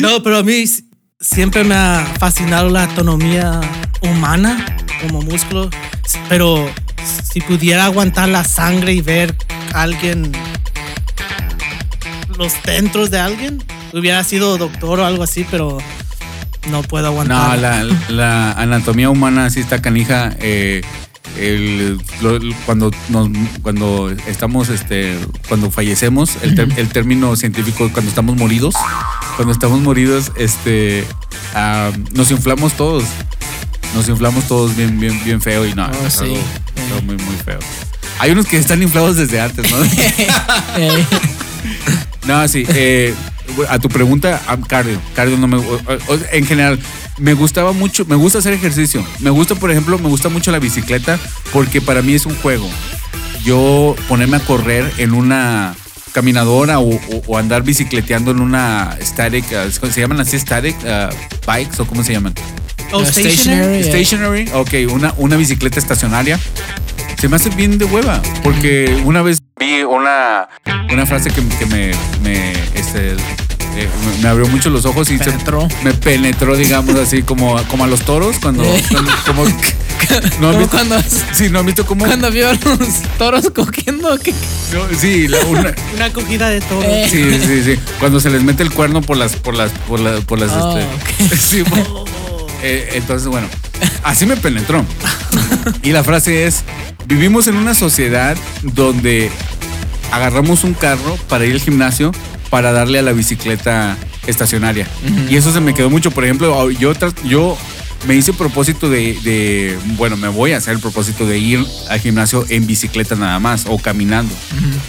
No, 0.00 0.22
pero 0.22 0.38
a 0.38 0.42
mí 0.42 0.64
siempre 1.20 1.64
me 1.64 1.74
ha 1.74 2.04
fascinado 2.18 2.68
la 2.68 2.84
autonomía 2.84 3.60
humana 4.02 4.66
como 5.00 5.22
músculo. 5.22 5.70
Pero 6.28 6.68
si 7.32 7.40
pudiera 7.40 7.86
aguantar 7.86 8.28
la 8.28 8.44
sangre 8.44 8.92
y 8.92 9.00
ver 9.00 9.34
a 9.72 9.82
alguien, 9.82 10.32
los 12.40 12.54
dentros 12.64 13.10
de 13.10 13.20
alguien, 13.20 13.62
hubiera 13.92 14.24
sido 14.24 14.56
doctor 14.56 14.98
o 15.00 15.04
algo 15.06 15.22
así, 15.22 15.44
pero 15.50 15.76
no 16.70 16.82
puedo 16.82 17.04
No, 17.04 17.08
aguantar. 17.10 17.58
la, 17.58 17.84
la 18.08 18.52
anatomía 18.52 19.10
humana 19.10 19.50
sí 19.50 19.60
está 19.60 19.82
canija. 19.82 20.34
eh, 20.40 20.80
el- 21.38 22.00
lo- 22.22 22.40
cuando 22.66 22.90
nos, 23.10 23.28
cuando 23.62 24.10
estamos 24.26 24.68
este 24.68 25.16
cuando 25.48 25.70
fallecemos 25.70 26.30
el, 26.42 26.56
ter- 26.56 26.72
el 26.76 26.88
término 26.88 27.36
científico 27.36 27.88
cuando 27.92 28.08
estamos 28.08 28.36
moridos 28.36 28.74
cuando 29.36 29.52
estamos 29.52 29.78
moridos 29.80 30.32
este 30.36 31.04
ah, 31.54 31.90
nos 32.14 32.32
inflamos 32.32 32.72
todos 32.72 33.04
nos 33.94 34.08
inflamos 34.08 34.42
todos 34.48 34.74
bien 34.76 34.98
bien 34.98 35.22
bien 35.24 35.40
feo 35.40 35.64
y 35.66 35.72
no 35.72 35.86
Oh, 35.86 36.06
es 36.06 36.14
sí. 36.14 36.24
algo- 36.24 36.36
algo 36.88 37.02
muy 37.06 37.16
muy 37.16 37.36
feo 37.44 37.60
hay 38.18 38.32
unos 38.32 38.46
que 38.46 38.56
están 38.56 38.82
inflados 38.82 39.14
desde 39.16 39.40
antes 39.40 39.70
no 39.70 39.76
Eh, 40.78 41.04
No, 42.30 42.48
sí. 42.48 42.64
eh, 42.74 43.14
a 43.68 43.78
tu 43.78 43.88
pregunta, 43.88 44.40
cardio. 44.68 45.00
Cardio 45.14 45.36
no 45.36 45.48
me. 45.48 45.60
en 46.32 46.46
general, 46.46 46.78
me 47.18 47.34
gustaba 47.34 47.72
mucho. 47.72 48.04
Me 48.06 48.14
gusta 48.16 48.38
hacer 48.38 48.52
ejercicio. 48.52 49.04
Me 49.18 49.30
gusta, 49.30 49.54
por 49.54 49.70
ejemplo, 49.70 49.98
me 49.98 50.08
gusta 50.08 50.28
mucho 50.28 50.50
la 50.52 50.58
bicicleta 50.58 51.18
porque 51.52 51.80
para 51.80 52.02
mí 52.02 52.14
es 52.14 52.26
un 52.26 52.34
juego. 52.36 52.68
Yo 53.44 53.96
ponerme 54.08 54.36
a 54.36 54.40
correr 54.40 54.90
en 54.98 55.12
una 55.12 55.74
caminadora 56.12 56.78
o, 56.80 56.90
o- 56.94 57.22
o 57.26 57.38
andar 57.38 57.62
bicicleteando 57.62 58.30
en 58.32 58.40
una 58.40 58.96
static, 59.00 59.44
ah, 59.54 59.66
¿se 59.70 60.00
llaman 60.00 60.20
así 60.20 60.38
static 60.38 60.76
ah, 60.86 61.08
bikes 61.46 61.80
o 61.80 61.86
cómo 61.86 62.02
se 62.04 62.12
llaman? 62.12 62.34
Oh, 62.92 63.00
Uh, 63.02 63.06
stationary. 63.06 63.82
stationary. 63.84 64.44
Yeah. 64.44 64.54
Stationary, 64.54 64.86
ok, 64.88 64.92
una, 64.92 65.14
una 65.16 65.36
bicicleta 65.36 65.78
estacionaria. 65.78 66.38
Se 67.18 67.28
me 67.28 67.36
hace 67.36 67.50
bien 67.50 67.78
de 67.78 67.84
hueva, 67.84 68.20
porque 68.42 69.00
una 69.04 69.22
vez 69.22 69.39
vi 69.60 69.82
una, 69.82 70.48
una 70.92 71.06
frase 71.06 71.30
que, 71.30 71.46
que 71.46 71.66
me, 71.66 71.90
me, 72.22 72.52
este, 72.74 73.12
eh, 73.12 73.88
me- 74.16 74.22
me 74.22 74.28
abrió 74.28 74.46
mucho 74.48 74.70
los 74.70 74.84
ojos 74.86 75.10
y 75.10 75.18
se- 75.18 75.24
Penetró. 75.24 75.68
me 75.84 75.92
penetró, 75.92 76.56
digamos 76.56 76.94
así, 76.96 77.22
como, 77.22 77.62
como 77.68 77.84
a 77.84 77.86
los 77.86 78.00
toros, 78.02 78.36
cuando... 78.40 78.64
Cuando- 78.90 79.12
como, 79.26 79.44
no, 80.40 80.48
han 80.48 80.54
como 80.54 80.58
visto- 80.58 80.70
cuando, 80.70 80.96
Sí, 81.32 81.48
¿no 81.50 81.60
han 81.60 81.66
visto 81.66 81.84
cómo? 81.86 82.04
cuando 82.06 82.30
vio 82.30 82.48
a 82.48 82.54
los 82.54 83.02
toros 83.18 83.50
cogiendo. 83.54 84.18
que- 84.18 84.32
no, 84.72 84.98
sí, 84.98 85.28
la- 85.28 85.40
una- 85.46 85.74
Una 85.94 86.04
acogida 86.06 86.48
de 86.48 86.60
todo. 86.62 86.82
Eh. 86.82 87.06
sí, 87.10 87.38
sí, 87.46 87.62
sí. 87.62 87.80
Cuando 87.98 88.18
se 88.18 88.30
les 88.30 88.42
mete 88.42 88.62
el 88.62 88.70
cuerno 88.72 89.02
por 89.02 89.16
las, 89.16 89.36
por 89.36 89.54
las, 89.54 89.70
por 89.86 90.00
las, 90.00 90.20
por 90.24 90.38
las, 90.38 90.50
Oh, 90.52 90.78
este, 90.78 91.36
sí, 91.36 91.62
Eh, 92.62 92.90
entonces, 92.94 93.26
bueno, 93.28 93.46
así 94.04 94.26
me 94.26 94.36
penetró. 94.36 94.84
Y 95.82 95.90
la 95.92 96.02
frase 96.04 96.46
es, 96.46 96.62
vivimos 97.10 97.46
en 97.48 97.56
una 97.56 97.74
sociedad 97.74 98.36
donde 98.62 99.30
agarramos 100.12 100.64
un 100.64 100.72
carro 100.74 101.16
para 101.28 101.44
ir 101.44 101.52
al 101.52 101.60
gimnasio 101.60 102.12
para 102.48 102.72
darle 102.72 102.98
a 102.98 103.02
la 103.02 103.12
bicicleta 103.12 103.96
estacionaria. 104.26 104.88
Y 105.28 105.36
eso 105.36 105.52
se 105.52 105.60
me 105.60 105.74
quedó 105.74 105.90
mucho. 105.90 106.10
Por 106.10 106.24
ejemplo, 106.24 106.70
yo, 106.70 106.92
yo 107.24 107.56
me 108.08 108.16
hice 108.16 108.30
el 108.32 108.36
propósito 108.36 108.88
de, 108.88 109.14
de- 109.22 109.78
bueno, 109.96 110.16
me 110.16 110.28
voy 110.28 110.52
a 110.52 110.56
hacer 110.56 110.74
el 110.74 110.80
propósito 110.80 111.26
de 111.26 111.38
ir 111.38 111.64
al 111.88 112.00
gimnasio 112.00 112.44
en 112.48 112.66
bicicleta 112.66 113.14
nada 113.14 113.38
más 113.38 113.66
o 113.68 113.78
caminando. 113.78 114.34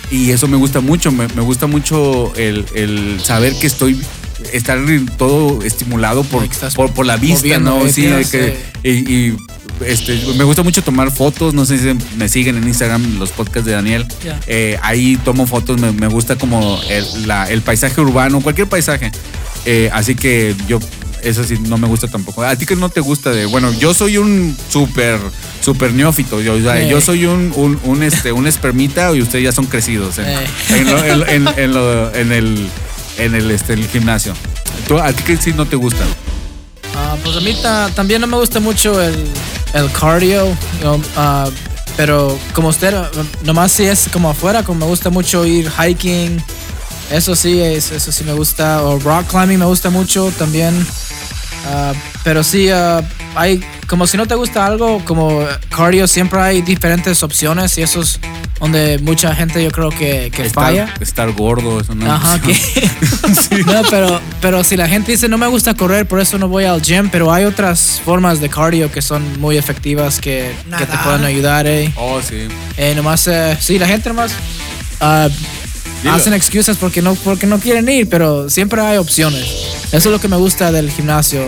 Y 0.09 0.31
eso 0.31 0.47
me 0.47 0.57
gusta 0.57 0.79
mucho, 0.79 1.11
me, 1.11 1.27
me 1.29 1.41
gusta 1.41 1.67
mucho 1.67 2.33
el, 2.35 2.65
el 2.73 3.19
saber 3.23 3.53
que 3.59 3.67
estoy, 3.67 3.99
estar 4.53 4.79
todo 5.17 5.61
estimulado 5.63 6.23
por, 6.23 6.43
por, 6.75 6.91
por 6.93 7.05
la 7.05 7.17
vista, 7.17 7.41
¿no? 7.59 7.85
eh, 7.85 7.93
Sí, 7.93 8.01
tienes, 8.01 8.31
que, 8.31 8.57
y, 8.83 8.91
y, 9.13 9.37
este, 9.85 10.19
me 10.37 10.43
gusta 10.43 10.63
mucho 10.63 10.81
tomar 10.83 11.11
fotos, 11.11 11.53
no 11.53 11.65
sé 11.65 11.77
si 11.77 11.97
me 12.17 12.29
siguen 12.29 12.57
en 12.57 12.67
Instagram 12.67 13.17
los 13.19 13.31
podcasts 13.31 13.65
de 13.65 13.73
Daniel. 13.73 14.05
Eh, 14.47 14.77
ahí 14.81 15.17
tomo 15.23 15.45
fotos, 15.47 15.79
me, 15.79 15.91
me 15.91 16.07
gusta 16.07 16.35
como 16.37 16.79
el, 16.89 17.27
la- 17.27 17.49
el 17.49 17.61
paisaje 17.61 17.99
urbano, 18.01 18.41
cualquier 18.41 18.67
paisaje. 18.67 19.11
Eh, 19.65 19.89
así 19.93 20.15
que 20.15 20.55
yo, 20.67 20.79
eso 21.23 21.43
sí, 21.43 21.55
no 21.67 21.77
me 21.77 21.87
gusta 21.87 22.07
tampoco. 22.07 22.43
A 22.43 22.55
ti 22.55 22.65
que 22.65 22.75
no 22.75 22.89
te 22.89 22.99
gusta 23.01 23.29
de, 23.31 23.45
bueno, 23.45 23.71
yo 23.79 23.93
soy 23.93 24.17
un 24.17 24.57
súper, 24.69 25.19
súper 25.63 25.93
neófito. 25.93 26.41
Yo, 26.41 26.55
o 26.55 26.59
sea, 26.61 26.81
Eh. 26.81 26.89
yo 26.89 26.99
soy 27.01 27.25
un, 27.25 27.51
un, 27.55 27.79
un, 27.83 28.01
este, 28.03 28.31
un 28.31 28.47
espermita 28.47 29.13
y 29.15 29.21
ustedes 29.21 29.43
ya 29.45 29.51
son 29.51 29.65
crecidos 29.67 30.17
en, 30.17 30.25
en, 30.69 30.85
lo- 30.91 31.05
en- 31.27 31.43
lo- 31.73 32.11
el, 32.13 32.31
en 33.17 33.35
el, 33.35 33.51
este, 33.51 33.73
el 33.73 33.87
gimnasio. 33.87 34.33
¿Tú, 34.87 34.97
¿A 34.97 35.13
ti 35.13 35.21
que 35.23 35.37
sí 35.37 35.53
no 35.55 35.65
te 35.67 35.75
gusta? 35.75 36.03
Ah, 36.95 37.15
pues 37.23 37.37
a 37.37 37.41
mí 37.41 37.55
ta- 37.61 37.89
también 37.95 38.19
no 38.21 38.27
me 38.27 38.37
gusta 38.37 38.59
mucho 38.59 39.01
el, 39.01 39.15
el 39.73 39.91
cardio, 39.91 40.47
ah, 41.15 41.49
pero 41.97 42.37
como 42.53 42.69
usted, 42.69 42.93
nomás 43.43 43.71
si 43.71 43.85
es 43.85 44.07
como 44.11 44.29
afuera, 44.29 44.63
como 44.63 44.79
me 44.79 44.85
gusta 44.85 45.09
mucho 45.09 45.45
ir 45.45 45.69
hiking, 45.71 46.41
eso 47.11 47.35
sí, 47.35 47.59
es, 47.59 47.91
eso 47.91 48.11
sí 48.11 48.23
me 48.23 48.33
gusta, 48.33 48.83
o 48.83 48.99
rock 48.99 49.27
climbing 49.27 49.59
me 49.59 49.65
gusta 49.65 49.89
mucho 49.89 50.31
también, 50.37 50.73
Ah, 51.65 51.93
pero 52.23 52.43
sí, 52.43 52.69
ah, 52.69 53.01
hay, 53.35 53.63
como 53.87 54.07
si 54.07 54.17
no 54.17 54.25
te 54.25 54.35
gusta 54.35 54.65
algo, 54.65 55.03
como 55.05 55.45
cardio, 55.69 56.07
siempre 56.07 56.39
hay 56.39 56.61
diferentes 56.61 57.23
opciones 57.23 57.77
y 57.77 57.81
eso 57.81 58.01
es 58.01 58.19
donde 58.59 58.99
mucha 58.99 59.33
gente 59.33 59.63
yo 59.63 59.71
creo 59.71 59.89
que, 59.89 60.31
que 60.31 60.49
falla. 60.49 60.83
Estar, 60.85 61.03
estar 61.03 61.31
gordo, 61.31 61.81
eso 61.81 61.95
no. 61.95 62.11
Ajá, 62.11 62.39
que. 62.45 62.55
No, 63.65 63.81
pero, 63.89 64.21
pero 64.39 64.63
si 64.63 64.77
la 64.77 64.87
gente 64.87 65.11
dice 65.11 65.27
no 65.27 65.37
me 65.37 65.47
gusta 65.47 65.73
correr, 65.73 66.05
por 66.05 66.19
eso 66.19 66.37
no 66.37 66.47
voy 66.47 66.65
al 66.65 66.81
gym, 66.81 67.09
pero 67.09 67.33
hay 67.33 67.45
otras 67.45 68.01
formas 68.03 68.39
de 68.39 68.49
cardio 68.49 68.91
que 68.91 69.01
son 69.01 69.39
muy 69.39 69.57
efectivas 69.57 70.19
que, 70.19 70.53
que 70.77 70.85
te 70.85 70.97
pueden 70.99 71.25
ayudar, 71.25 71.67
eh. 71.67 71.91
Oh, 71.95 72.21
sí. 72.21 72.47
Eh, 72.77 72.93
nomás, 72.95 73.27
eh, 73.27 73.57
sí, 73.59 73.77
la 73.79 73.87
gente 73.87 74.09
nomás 74.09 74.33
ah, 74.99 75.27
Hacen 76.09 76.33
excusas 76.33 76.77
porque 76.77 77.01
no, 77.01 77.15
porque 77.15 77.45
no 77.45 77.59
quieren 77.59 77.87
ir, 77.89 78.09
pero 78.09 78.49
siempre 78.49 78.81
hay 78.81 78.97
opciones. 78.97 79.45
Eso 79.87 79.97
es 79.97 80.05
lo 80.05 80.19
que 80.19 80.27
me 80.27 80.37
gusta 80.37 80.71
del 80.71 80.89
gimnasio. 80.89 81.47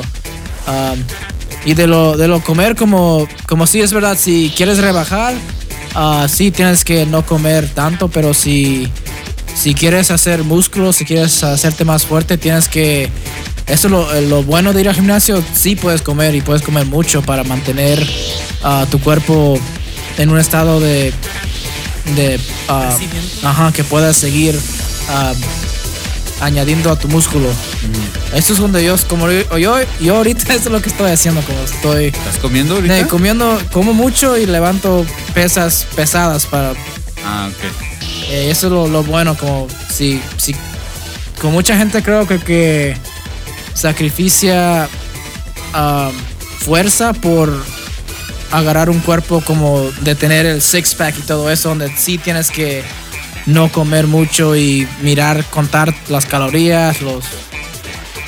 Y 1.65 1.73
de 1.73 1.87
lo, 1.87 2.17
de 2.17 2.27
lo 2.27 2.41
comer, 2.41 2.75
como, 2.75 3.27
como 3.47 3.65
sí 3.67 3.81
es 3.81 3.93
verdad, 3.93 4.17
si 4.19 4.51
quieres 4.55 4.79
rebajar, 4.79 5.33
ah, 5.95 6.27
sí 6.29 6.51
tienes 6.51 6.83
que 6.83 7.05
no 7.05 7.25
comer 7.25 7.69
tanto, 7.69 8.09
pero 8.09 8.33
si, 8.33 8.89
si 9.55 9.73
quieres 9.73 10.11
hacer 10.11 10.43
músculo, 10.43 10.91
si 10.91 11.05
quieres 11.05 11.43
hacerte 11.43 11.85
más 11.85 12.05
fuerte, 12.05 12.37
tienes 12.37 12.67
que... 12.67 13.09
Eso 13.65 13.87
es 13.87 13.91
lo, 13.91 14.21
lo 14.21 14.43
bueno 14.43 14.73
de 14.73 14.81
ir 14.81 14.89
al 14.89 14.95
gimnasio, 14.95 15.41
sí 15.53 15.77
puedes 15.77 16.01
comer 16.01 16.35
y 16.35 16.41
puedes 16.41 16.61
comer 16.61 16.85
mucho 16.85 17.21
para 17.21 17.45
mantener 17.45 18.05
ah, 18.61 18.85
tu 18.91 18.99
cuerpo 18.99 19.57
en 20.17 20.29
un 20.29 20.37
estado 20.37 20.81
de... 20.81 21.13
de 22.15 22.39
Crecimiento. 22.67 23.47
ajá, 23.47 23.71
que 23.71 23.83
puedas 23.83 24.17
seguir 24.17 24.59
ah, 25.09 25.33
añadiendo 26.41 26.91
a 26.91 26.97
tu 26.97 27.07
músculo. 27.07 27.47
Eso 28.33 28.53
es 28.53 28.59
donde 28.59 28.83
yo, 28.83 28.95
como 29.07 29.29
yo, 29.31 29.57
yo, 29.57 29.75
yo 30.01 30.15
ahorita 30.17 30.41
eso 30.53 30.65
es 30.65 30.71
lo 30.71 30.81
que 30.81 30.89
estoy 30.89 31.11
haciendo, 31.11 31.41
como 31.41 31.59
estoy 31.63 32.05
¿Estás 32.05 32.37
comiendo 32.37 32.75
ahorita? 32.75 32.99
eh, 32.99 33.07
comiendo, 33.07 33.59
como 33.71 33.93
mucho 33.93 34.37
y 34.37 34.45
levanto 34.45 35.05
pesas 35.33 35.85
pesadas 35.95 36.45
para 36.45 36.71
Ah, 37.25 37.49
ok. 37.49 37.63
eh, 38.29 38.47
eso 38.49 38.67
es 38.67 38.73
lo, 38.73 38.87
lo 38.87 39.03
bueno, 39.03 39.35
como 39.37 39.67
si, 39.93 40.21
si 40.37 40.53
con 41.39 41.51
mucha 41.53 41.77
gente 41.77 42.01
creo 42.03 42.27
que, 42.27 42.39
que 42.39 42.97
sacrificia 43.73 44.87
ah, 45.73 46.11
fuerza 46.59 47.13
por 47.13 47.53
agarrar 48.53 48.89
un 48.89 48.99
cuerpo 48.99 49.41
como 49.41 49.81
de 50.01 50.15
tener 50.15 50.45
el 50.45 50.61
six 50.61 50.95
pack 50.95 51.17
y 51.19 51.21
todo 51.23 51.49
eso, 51.51 51.69
donde 51.69 51.91
sí 51.97 52.17
tienes 52.17 52.51
que 52.51 52.83
no 53.45 53.71
comer 53.71 54.07
mucho 54.07 54.55
y 54.55 54.87
mirar, 55.01 55.43
contar 55.49 55.93
las 56.07 56.25
calorías, 56.25 57.01
los 57.01 57.25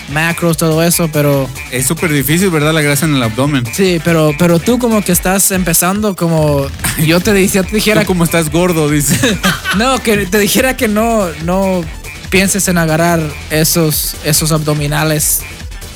macros, 0.09 0.57
todo 0.57 0.83
eso, 0.83 1.09
pero 1.11 1.49
Es 1.71 1.87
súper 1.87 2.11
difícil, 2.11 2.49
¿verdad? 2.49 2.73
La 2.73 2.81
grasa 2.81 3.05
en 3.05 3.15
el 3.15 3.23
abdomen. 3.23 3.63
sí, 3.73 3.99
pero, 4.03 4.33
pero 4.37 4.59
tú 4.59 4.77
como 4.79 5.01
que 5.03 5.11
estás 5.11 5.51
empezando 5.51 6.15
como 6.15 6.67
yo 7.05 7.19
te, 7.19 7.47
yo 7.47 7.63
te 7.63 7.75
dijera 7.75 8.01
Tú 8.01 8.07
como 8.07 8.23
estás 8.23 8.51
gordo, 8.51 8.89
dice. 8.89 9.37
no, 9.77 9.99
que 9.99 10.25
te 10.25 10.39
dijera 10.39 10.75
que 10.75 10.87
no, 10.87 11.27
no 11.43 11.83
pienses 12.29 12.67
en 12.67 12.77
agarrar 12.77 13.19
esos, 13.49 14.15
esos 14.23 14.51
abdominales. 14.51 15.41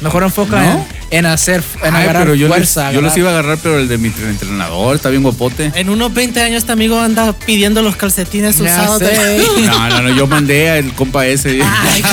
Mejor 0.01 0.23
enfoca 0.23 0.61
¿No? 0.63 0.71
en, 0.71 0.98
en 1.11 1.25
hacer, 1.25 1.63
en 1.83 1.95
Ay, 1.95 2.03
agarrar 2.03 2.23
pero 2.23 2.35
yo, 2.35 2.47
fuerza. 2.47 2.85
les- 2.87 2.95
yo 2.95 3.01
los 3.01 3.17
iba 3.17 3.29
a 3.29 3.33
agarrar, 3.33 3.57
pero 3.61 3.79
el 3.79 3.87
de 3.87 3.97
mi 3.97 4.07
entrenador 4.09 4.95
está 4.95 5.09
bien 5.09 5.23
guapote. 5.23 5.71
En 5.75 5.89
unos 5.89 6.13
20 6.13 6.41
años 6.41 6.57
este 6.59 6.71
amigo 6.71 6.99
anda 6.99 7.33
pidiendo 7.33 7.81
los 7.81 7.95
calcetines 7.95 8.57
Ya 8.57 8.63
usados. 8.65 8.99
sé. 8.99 9.05
de- 9.07 9.39
No, 9.65 9.89
no, 9.89 10.01
no, 10.03 10.09
yo 10.15 10.27
mandé 10.27 10.69
al 10.69 10.93
compa 10.93 11.25
ese. 11.25 11.61
Ay. 11.63 12.03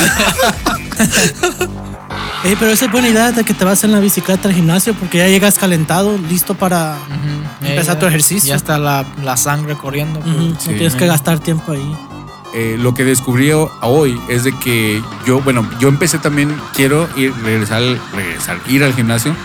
Ey, 2.43 2.55
pero 2.59 2.71
esa 2.71 2.85
es 2.85 2.91
buena 2.91 3.09
idea 3.09 3.31
de 3.31 3.43
que 3.43 3.53
te 3.53 3.65
vas 3.65 3.83
en 3.83 3.91
la 3.91 3.99
bicicleta 3.99 4.47
al 4.47 4.53
gimnasio 4.55 4.93
porque 4.93 5.17
ya 5.17 5.27
llegas 5.27 5.57
calentado, 5.57 6.17
listo 6.29 6.53
para 6.53 6.95
empezar 7.61 7.99
tu 7.99 8.05
ejercicio. 8.05 8.49
Ya 8.49 8.55
está 8.55 8.77
la, 8.77 9.05
la 9.23 9.35
sangre 9.37 9.75
corriendo. 9.75 10.19
No 10.23 10.51
Sí. 10.59 10.69
tienes 10.69 10.95
que 10.95 11.07
gastar 11.07 11.39
tiempo 11.39 11.71
ahí. 11.71 11.95
Eh, 12.53 12.77
lo 12.79 12.93
que 12.93 13.03
descubrí 13.03 13.51
ho- 13.51 13.71
hoy 13.81 14.19
es 14.29 14.43
de 14.43 14.51
que 14.57 15.01
yo, 15.25 15.41
bueno, 15.41 15.69
yo 15.79 15.89
empecé 15.89 16.17
también, 16.17 16.55
quiero 16.75 17.07
ir, 17.17 17.33
regresar, 17.43 17.77
al- 17.77 18.01
regresar, 18.15 18.59
ir 18.67 18.83
al 18.83 18.93
gimnasio, 18.95 19.35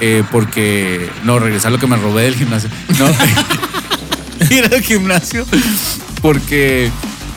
eh, 0.00 0.22
porque, 0.32 1.08
no, 1.24 1.38
regresar 1.38 1.70
lo 1.70 1.78
que 1.78 1.86
me 1.86 1.96
robé 1.96 2.24
del 2.24 2.34
gimnasio. 2.34 2.70
No, 2.98 3.06
ir 4.50 4.64
al 4.72 4.80
gimnasio, 4.82 5.44
porque 6.22 6.90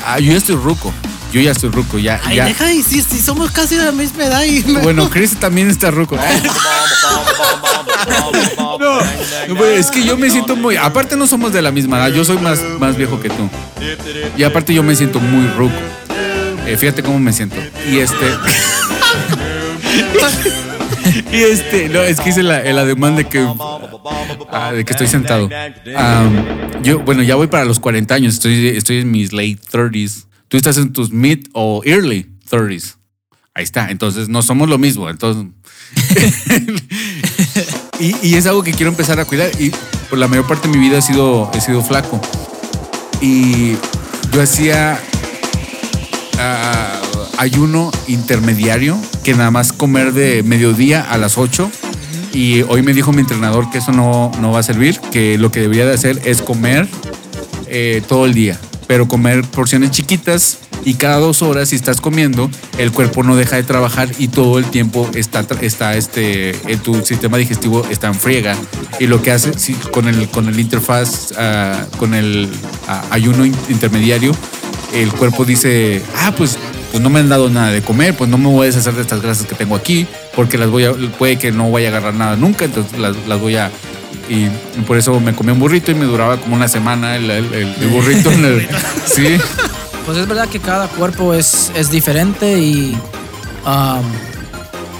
ah, 0.07 0.19
yo 0.19 0.31
ya 0.31 0.37
estoy 0.37 0.55
ruco, 0.55 0.93
yo 1.33 1.41
ya 1.41 1.51
estoy 1.51 1.71
ruco, 1.71 1.97
ya, 1.97 2.21
Ay, 2.23 2.37
ya. 2.37 2.45
deja 2.45 2.71
y 2.71 2.83
si, 2.83 3.01
si 3.01 3.19
somos 3.19 3.49
casi 3.51 3.75
de 3.75 3.85
la 3.85 3.91
misma 3.91 4.25
edad 4.25 4.43
y 4.43 4.63
me- 4.65 4.79
Bueno, 4.81 5.09
Chris 5.09 5.35
también 5.35 5.69
está 5.69 5.89
ruco. 5.89 6.15
No, 8.79 9.65
es 9.65 9.91
que 9.91 10.03
yo 10.05 10.17
me 10.17 10.29
siento 10.29 10.55
muy. 10.55 10.75
Aparte, 10.77 11.15
no 11.15 11.27
somos 11.27 11.53
de 11.53 11.61
la 11.61 11.71
misma 11.71 11.97
edad. 11.97 12.13
Yo 12.15 12.23
soy 12.23 12.37
más, 12.37 12.59
más 12.79 12.95
viejo 12.97 13.19
que 13.19 13.29
tú. 13.29 13.49
Y 14.37 14.43
aparte, 14.43 14.73
yo 14.73 14.83
me 14.83 14.95
siento 14.95 15.19
muy 15.19 15.47
ruco. 15.57 15.73
Eh, 16.67 16.77
fíjate 16.77 17.03
cómo 17.03 17.19
me 17.19 17.33
siento. 17.33 17.55
Y 17.91 17.97
este. 17.97 18.25
y 21.31 21.37
este. 21.37 21.89
No, 21.89 22.01
es 22.01 22.19
que 22.19 22.29
hice 22.29 22.43
la, 22.43 22.61
el 22.61 22.77
ademán 22.77 23.15
de 23.15 23.25
que. 23.25 23.45
ah, 24.51 24.71
de 24.71 24.85
que 24.85 24.93
estoy 24.93 25.07
sentado. 25.07 25.49
Yo, 26.83 26.99
bueno, 26.99 27.23
ya 27.23 27.35
voy 27.35 27.47
para 27.47 27.65
los 27.65 27.79
40 27.79 28.13
años. 28.13 28.35
Estoy, 28.35 28.67
estoy 28.69 28.99
en 28.99 29.11
mis 29.11 29.33
late 29.33 29.57
30s. 29.71 30.25
Tú 30.53 30.57
estás 30.57 30.77
en 30.77 30.93
tus 30.93 31.11
mid 31.11 31.47
o 31.53 31.81
early 31.83 32.29
30s. 32.47 32.97
Ahí 33.55 33.63
está. 33.63 33.89
Entonces, 33.89 34.29
no 34.29 34.43
somos 34.43 34.69
lo 34.69 34.77
mismo. 34.77 35.09
Entonces. 35.09 35.47
y, 37.99 38.35
es 38.35 38.45
algo 38.45 38.61
que 38.61 38.71
quiero 38.71 38.91
empezar 38.91 39.19
a 39.19 39.25
cuidar. 39.25 39.49
Y 39.59 39.71
por 40.11 40.19
la 40.19 40.27
mayor 40.27 40.45
parte 40.45 40.67
de 40.67 40.77
mi 40.77 40.79
vida 40.79 40.99
he 40.99 41.01
sido, 41.01 41.49
he 41.55 41.59
sido 41.59 41.81
flaco. 41.81 42.21
Y 43.19 43.71
yo 44.31 44.43
hacía 44.43 44.99
ah, 46.37 47.01
ayuno 47.39 47.89
intermediario, 48.07 48.95
que 49.23 49.33
nada 49.33 49.49
más 49.49 49.73
comer 49.73 50.13
de 50.13 50.43
mediodía 50.43 51.01
a 51.01 51.17
las 51.17 51.39
8. 51.39 51.71
Y 52.31 52.61
hoy 52.61 52.83
me 52.83 52.93
dijo 52.93 53.11
mi 53.11 53.21
entrenador 53.21 53.71
que 53.71 53.79
eso 53.79 53.91
no, 53.91 54.31
no 54.39 54.51
va 54.51 54.59
a 54.59 54.63
servir, 54.63 54.99
que 55.11 55.39
lo 55.39 55.51
que 55.51 55.61
debería 55.61 55.87
de 55.87 55.95
hacer 55.95 56.21
es 56.25 56.43
comer 56.43 56.87
eh, 57.65 58.03
todo 58.07 58.27
el 58.27 58.35
día, 58.35 58.59
pero 58.93 59.07
comer 59.07 59.41
porciones 59.41 59.89
chiquitas 59.89 60.59
y 60.85 60.93
cada 60.93 61.17
dos 61.17 61.41
horas 61.41 61.69
si 61.69 61.75
estás 61.75 61.99
comiendo, 61.99 62.47
el 62.77 62.91
cuerpo 62.91 63.23
no 63.23 63.35
deja 63.35 63.55
de 63.55 63.63
trabajar 63.63 64.07
y 64.19 64.27
todo 64.27 64.59
el 64.59 64.65
tiempo 64.65 65.09
está, 65.15 65.43
está 65.61 65.97
este, 65.97 66.51
tu 66.83 67.03
sistema 67.03 67.39
digestivo 67.39 67.87
está 67.89 68.05
en 68.05 68.13
friega. 68.13 68.55
Y 68.99 69.07
lo 69.07 69.19
que 69.23 69.31
hace 69.31 69.57
si, 69.57 69.73
con 69.73 70.07
el, 70.07 70.29
con 70.29 70.47
el 70.47 70.59
interfaz, 70.59 71.33
ah, 71.39 71.87
con 71.97 72.13
el 72.13 72.47
ah, 72.87 73.03
ayuno 73.09 73.47
in- 73.47 73.57
intermediario, 73.67 74.31
el 74.93 75.11
cuerpo 75.11 75.43
dice, 75.43 76.03
ah, 76.19 76.31
pues, 76.37 76.59
pues 76.91 77.01
no 77.01 77.09
me 77.09 77.19
han 77.19 77.29
dado 77.29 77.49
nada 77.49 77.71
de 77.71 77.81
comer, 77.81 78.15
pues 78.15 78.29
no 78.29 78.37
me 78.37 78.45
voy 78.47 78.61
a 78.61 78.65
deshacer 78.65 78.93
de 78.93 79.01
estas 79.01 79.23
grasas 79.23 79.47
que 79.47 79.55
tengo 79.55 79.75
aquí, 79.75 80.05
porque 80.35 80.59
las 80.59 80.69
voy 80.69 80.85
a, 80.85 80.93
puede 81.17 81.39
que 81.39 81.51
no 81.51 81.71
vaya 81.71 81.87
a 81.87 81.89
agarrar 81.89 82.13
nada 82.13 82.35
nunca, 82.35 82.65
entonces 82.65 82.99
las, 82.99 83.15
las 83.27 83.41
voy 83.41 83.55
a... 83.55 83.71
Y 84.29 84.47
por 84.87 84.97
eso 84.97 85.19
me 85.19 85.33
comí 85.35 85.51
un 85.51 85.59
burrito 85.59 85.91
y 85.91 85.95
me 85.95 86.05
duraba 86.05 86.37
como 86.37 86.55
una 86.55 86.67
semana 86.67 87.15
el, 87.15 87.29
el- 87.29 87.53
el- 87.53 87.87
burrito. 87.89 88.31
en 88.31 88.45
el- 88.45 88.67
sí, 89.05 89.37
Pues 90.05 90.17
es 90.17 90.27
verdad 90.27 90.47
que 90.47 90.59
cada 90.59 90.87
cuerpo 90.87 91.33
es, 91.33 91.71
es 91.75 91.89
diferente 91.91 92.57
y 92.59 92.97
um, 93.65 94.01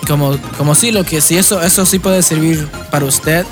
como, 0.08 0.38
como 0.58 0.76
sí, 0.76 0.92
lo 0.92 1.04
que 1.06 1.22
sí, 1.22 1.38
eso, 1.38 1.62
eso 1.62 1.86
sí 1.86 2.00
puede 2.00 2.22
servir 2.22 2.68
para 2.92 3.06
usted, 3.06 3.46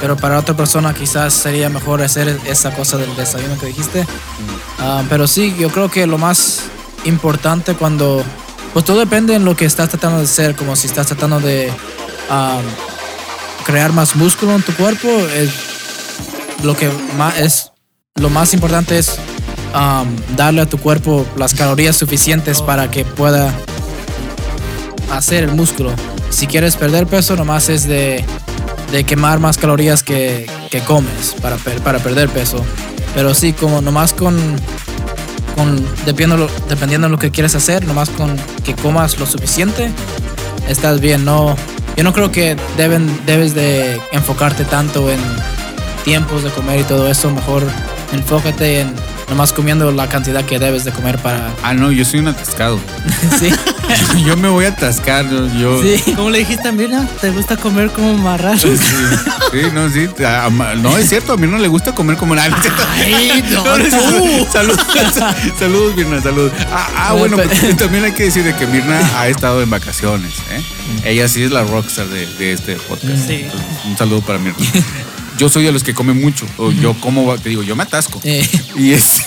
pero 0.00 0.16
para 0.16 0.38
otra 0.38 0.56
persona 0.56 0.94
quizás 0.94 1.34
sería 1.34 1.68
mejor 1.68 2.02
hacer 2.02 2.38
esa 2.46 2.70
cosa 2.74 2.96
del 2.96 3.14
desayuno 3.16 3.58
que 3.58 3.66
dijiste. 3.66 4.06
Ah, 4.80 5.02
pero 5.10 5.26
sí, 5.26 5.54
yo 5.58 5.68
creo 5.68 5.90
que 5.90 6.06
lo 6.06 6.16
más 6.18 6.60
importante 7.04 7.74
cuando, 7.74 8.24
pues 8.72 8.84
todo 8.84 8.98
depende 8.98 9.34
en 9.34 9.44
lo 9.44 9.54
que 9.56 9.66
estás 9.66 9.90
tratando 9.90 10.18
de 10.18 10.24
hacer, 10.24 10.56
como 10.56 10.76
si 10.76 10.86
estás 10.86 11.06
tratando 11.08 11.40
de 11.40 11.70
ah, 12.30 12.58
crear 13.68 13.92
más 13.92 14.16
músculo 14.16 14.54
en 14.54 14.62
tu 14.62 14.72
cuerpo, 14.72 15.08
es 15.36 15.50
lo 16.64 16.74
que 16.74 16.90
más 17.18 17.38
es, 17.38 17.70
lo 18.14 18.30
más 18.30 18.54
importante 18.54 18.98
es 18.98 19.18
um, 19.74 20.08
darle 20.36 20.62
a 20.62 20.66
tu 20.66 20.78
cuerpo 20.78 21.26
las 21.36 21.52
calorías 21.52 21.94
suficientes 21.94 22.62
para 22.62 22.90
que 22.90 23.04
pueda 23.04 23.52
hacer 25.12 25.44
el 25.44 25.52
músculo. 25.52 25.92
Si 26.30 26.46
quieres 26.46 26.76
perder 26.76 27.06
peso, 27.06 27.36
nomás 27.36 27.68
es 27.68 27.86
de, 27.86 28.24
de 28.90 29.04
quemar 29.04 29.38
más 29.38 29.58
calorías 29.58 30.02
que, 30.02 30.50
que 30.70 30.80
comes 30.80 31.36
para, 31.42 31.58
para 31.84 31.98
perder 31.98 32.30
peso. 32.30 32.64
Pero 33.14 33.34
sí, 33.34 33.52
como 33.52 33.82
nomás 33.82 34.14
con, 34.14 34.34
con 35.54 35.86
dependiendo, 36.06 36.48
dependiendo 36.70 37.08
de 37.08 37.10
lo 37.10 37.18
que 37.18 37.30
quieres 37.30 37.54
hacer, 37.54 37.86
nomás 37.86 38.08
con 38.08 38.34
que 38.64 38.74
comas 38.74 39.18
lo 39.18 39.26
suficiente, 39.26 39.90
estás 40.68 41.00
bien. 41.00 41.26
No, 41.26 41.54
yo 41.98 42.04
no 42.04 42.12
creo 42.12 42.30
que 42.30 42.56
deben, 42.76 43.10
debes 43.26 43.56
de 43.56 44.00
enfocarte 44.12 44.64
tanto 44.64 45.10
en 45.10 45.18
tiempos 46.04 46.44
de 46.44 46.50
comer 46.50 46.78
y 46.78 46.84
todo 46.84 47.10
eso. 47.10 47.28
Mejor 47.28 47.64
enfócate 48.12 48.82
en 48.82 48.94
nomás 49.28 49.52
comiendo 49.52 49.90
la 49.92 50.08
cantidad 50.08 50.44
que 50.44 50.58
debes 50.58 50.84
de 50.84 50.92
comer 50.92 51.18
para... 51.18 51.52
Ah, 51.62 51.74
no, 51.74 51.92
yo 51.92 52.04
soy 52.04 52.20
un 52.20 52.28
atascado. 52.28 52.80
sí, 53.38 53.50
yo 54.24 54.36
me 54.36 54.48
voy 54.48 54.64
a 54.64 54.68
atascar. 54.68 55.28
Yo, 55.28 55.46
yo- 55.54 55.82
sí. 55.82 56.12
¿Cómo 56.14 56.30
le 56.30 56.38
dijiste 56.40 56.68
a 56.68 56.72
Mirna? 56.72 57.06
¿Te 57.20 57.30
gusta 57.30 57.56
comer 57.56 57.90
como 57.90 58.14
marrano? 58.16 58.58
Sí, 58.58 58.76
sí, 58.76 59.58
no, 59.74 59.88
sí. 59.90 60.08
No, 60.82 60.96
es 60.96 61.08
cierto, 61.08 61.34
a 61.34 61.36
mí 61.36 61.46
no 61.46 61.58
le 61.58 61.68
gusta 61.68 61.94
comer 61.94 62.16
como 62.16 62.34
nada. 62.34 62.56
Ay, 63.04 63.44
no. 63.50 63.64
Saludos, 64.50 64.78
saludos, 65.58 65.96
Mirna, 65.96 66.20
saludos. 66.22 66.52
Ah, 66.70 66.88
ah, 66.96 67.12
bueno, 67.14 67.36
Pe- 67.36 67.48
pues, 67.48 67.76
también 67.76 68.04
hay 68.04 68.12
que 68.12 68.24
decir 68.24 68.44
de 68.44 68.54
que 68.56 68.66
Mirna 68.66 68.98
ha 69.18 69.28
estado 69.28 69.62
en 69.62 69.68
vacaciones. 69.70 70.34
¿eh? 70.50 70.62
Ella 71.04 71.28
sí 71.28 71.42
es 71.42 71.50
la 71.50 71.64
rockstar 71.64 72.06
de, 72.08 72.26
de 72.26 72.52
este 72.52 72.76
podcast. 72.76 73.26
Sí. 73.26 73.42
Entonces, 73.44 73.68
un 73.84 73.96
saludo 73.96 74.20
para 74.22 74.38
Mirna. 74.38 74.56
Yo 75.38 75.48
soy 75.48 75.64
de 75.64 75.72
los 75.72 75.82
que 75.84 75.94
comen 75.94 76.20
mucho. 76.20 76.46
O 76.56 76.70
yo 76.72 76.94
como, 77.00 77.36
te 77.38 77.48
digo, 77.48 77.62
yo 77.62 77.76
me 77.76 77.84
atasco. 77.84 78.20
Eh, 78.24 78.46
Y 78.76 78.92
es. 78.92 79.22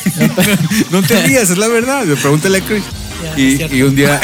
no 0.91 1.01
te 1.01 1.21
rías, 1.27 1.49
es 1.49 1.57
la 1.57 1.67
verdad. 1.67 2.05
Pregúntale 2.21 2.57
a 2.59 2.61
Chris. 2.61 2.83
Ya, 3.23 3.39
Y, 3.39 3.77
y 3.77 3.81
un 3.83 3.95
día. 3.95 4.19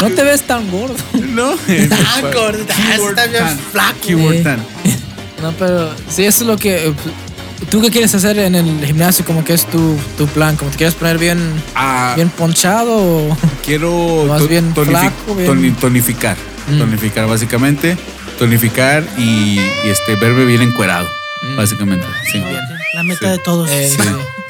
no 0.00 0.10
te 0.10 0.22
ves 0.24 0.42
tan 0.42 0.70
gordo. 0.70 0.96
no. 1.14 1.52
Ah, 1.52 2.20
gordita, 2.32 2.74
está 2.94 3.26
bien 3.26 3.58
flaco. 3.72 4.32
Eh. 4.32 4.40
tan. 4.42 4.64
No, 5.42 5.52
pero 5.52 5.94
sí, 6.08 6.24
eso 6.24 6.42
es 6.42 6.48
lo 6.48 6.56
que... 6.56 6.88
eh, 6.88 6.94
¿Tú 7.70 7.80
qué 7.82 7.90
quieres 7.90 8.14
hacer 8.14 8.38
en 8.38 8.54
el 8.54 8.84
gimnasio? 8.86 9.24
Como 9.24 9.44
que 9.44 9.52
es 9.52 9.66
tu, 9.66 9.96
tu 10.16 10.26
plan? 10.28 10.56
¿Como 10.56 10.70
te 10.70 10.76
quieres 10.78 10.94
poner 10.94 11.18
bien, 11.18 11.38
Ah, 11.74 12.12
bien 12.16 12.30
ponchado 12.30 12.96
o...? 12.96 13.36
quiero 13.64 14.24
Más 14.28 14.48
bien 14.48 14.72
tonifi- 14.74 14.86
flaco, 14.90 15.34
bien- 15.34 15.48
toni- 15.50 15.76
tonificar. 15.76 16.36
Mm. 16.70 16.78
Tonificar, 16.78 17.26
básicamente. 17.26 17.96
Tonificar 18.38 19.04
y, 19.16 19.58
y, 19.58 19.88
este, 19.90 20.14
verme 20.16 20.44
bien 20.44 20.62
encuerado. 20.62 21.08
Básicamente. 21.56 22.06
Sí. 22.32 22.42
La 22.94 23.02
meta 23.02 23.20
Sí. 23.26 23.30
de 23.30 23.38
todos. 23.38 23.70
Eh, 23.70 23.88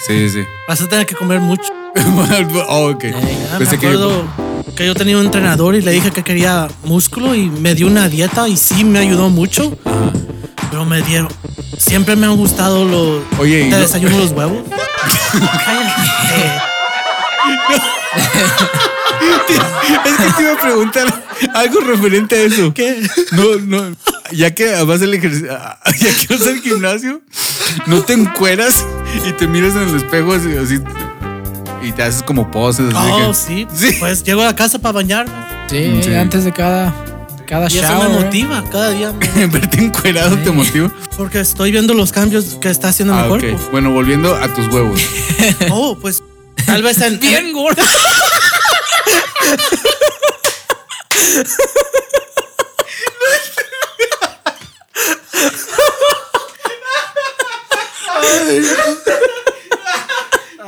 Sí, 0.06 0.28
sí, 0.28 0.30
sí. 0.30 0.44
Vas 0.68 0.80
a 0.80 0.88
tener 0.88 1.06
que 1.06 1.14
comer 1.14 1.40
mucho. 1.40 1.72
oh, 2.68 2.90
ok. 2.90 3.04
Ah, 3.52 3.58
me 3.58 3.66
que- 3.66 3.76
acuerdo 3.76 4.24
que 4.76 4.86
yo 4.86 4.94
tenía 4.94 5.18
un 5.18 5.24
entrenador 5.26 5.74
y 5.74 5.82
le 5.82 5.90
dije 5.90 6.10
que 6.12 6.22
quería 6.22 6.68
músculo 6.84 7.34
y 7.34 7.48
me 7.50 7.74
dio 7.74 7.86
una 7.88 8.08
dieta 8.08 8.48
y 8.48 8.56
sí 8.56 8.84
me 8.84 9.00
ayudó 9.00 9.28
mucho. 9.28 9.76
Pero 10.70 10.84
me 10.84 11.02
dieron. 11.02 11.28
Siempre 11.78 12.14
me 12.16 12.26
han 12.26 12.36
gustado 12.36 12.84
los. 12.84 13.22
Oye, 13.38 13.60
y 13.62 13.64
¿Te 13.64 13.70
no- 13.70 13.78
desayuno 13.78 14.18
los 14.18 14.30
huevos? 14.32 14.58
Cállate. 15.32 16.02
Es 20.04 20.16
que 20.16 20.32
te 20.36 20.42
iba 20.42 20.52
a 20.54 20.60
preguntar 20.60 21.24
algo 21.54 21.80
referente 21.80 22.36
a 22.36 22.42
eso. 22.42 22.72
¿Qué? 22.74 23.02
No, 23.32 23.56
no. 23.88 23.96
Ya 24.32 24.54
que 24.54 24.82
vas 24.84 25.00
al 25.02 25.14
ejercicio, 25.14 25.48
ya 25.48 26.14
que 26.26 26.34
vas 26.36 26.46
al 26.46 26.60
gimnasio, 26.60 27.20
no 27.86 28.02
te 28.02 28.12
encueras 28.14 28.84
y 29.26 29.32
te 29.32 29.46
miras 29.46 29.74
en 29.74 29.88
el 29.88 29.96
espejo 29.96 30.34
así, 30.34 30.54
así, 30.56 30.78
y 31.82 31.92
te 31.92 32.02
haces 32.02 32.22
como 32.22 32.50
poses. 32.50 32.94
así 32.94 33.10
Oh, 33.12 33.28
que- 33.28 33.34
sí. 33.34 33.66
Sí. 33.74 33.96
Pues 33.98 34.22
llego 34.24 34.42
a 34.42 34.46
la 34.46 34.56
casa 34.56 34.78
para 34.78 34.92
bañarme. 34.92 35.32
Sí, 35.70 36.00
Sí. 36.02 36.14
antes 36.14 36.44
de 36.44 36.52
cada, 36.52 36.94
cada 37.46 37.68
Y 37.70 37.78
eso 37.78 37.88
shower. 37.88 38.10
me 38.10 38.18
motiva 38.24 38.64
cada 38.70 38.90
día. 38.90 39.12
me- 39.34 39.46
Verte 39.46 39.82
encuerado 39.82 40.36
te 40.38 40.50
motiva. 40.50 40.90
Porque 41.16 41.40
estoy 41.40 41.72
viendo 41.72 41.94
los 41.94 42.12
cambios 42.12 42.58
que 42.60 42.68
está 42.70 42.88
haciendo 42.88 43.14
Ah, 43.14 43.22
mi 43.22 43.28
cuerpo. 43.28 43.58
Bueno, 43.70 43.90
volviendo 43.92 44.34
a 44.34 44.48
tus 44.48 44.66
huevos. 44.68 45.00
Oh, 45.70 45.96
pues 45.98 46.22
tal 46.68 46.82
vez 46.82 47.00
en. 47.00 47.18
Bien 47.18 47.52
gordo. 47.52 47.82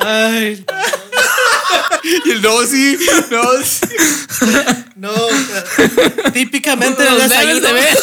Ay, 0.01 0.65
Y 2.25 2.31
el 2.31 2.43
no, 2.43 2.67
sí, 2.67 2.99
no, 3.31 3.43
sí. 3.63 3.87
no. 4.97 5.13
Típicamente 6.33 7.03
desayuno. 7.03 7.61
de 7.61 7.73
ver. 7.73 7.99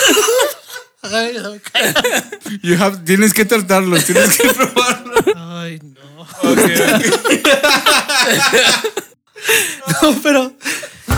Ay, 1.02 1.34
no, 1.42 1.54
cállate. 1.72 2.30
You 2.62 2.76
have- 2.76 3.04
tienes 3.06 3.34
que 3.34 3.46
tratarlos, 3.46 4.04
tienes 4.06 4.38
que 4.38 4.50
probarlos. 4.50 5.07
Ay, 5.60 5.80
no. 5.82 6.28
No, 10.02 10.14
pero 10.22 10.52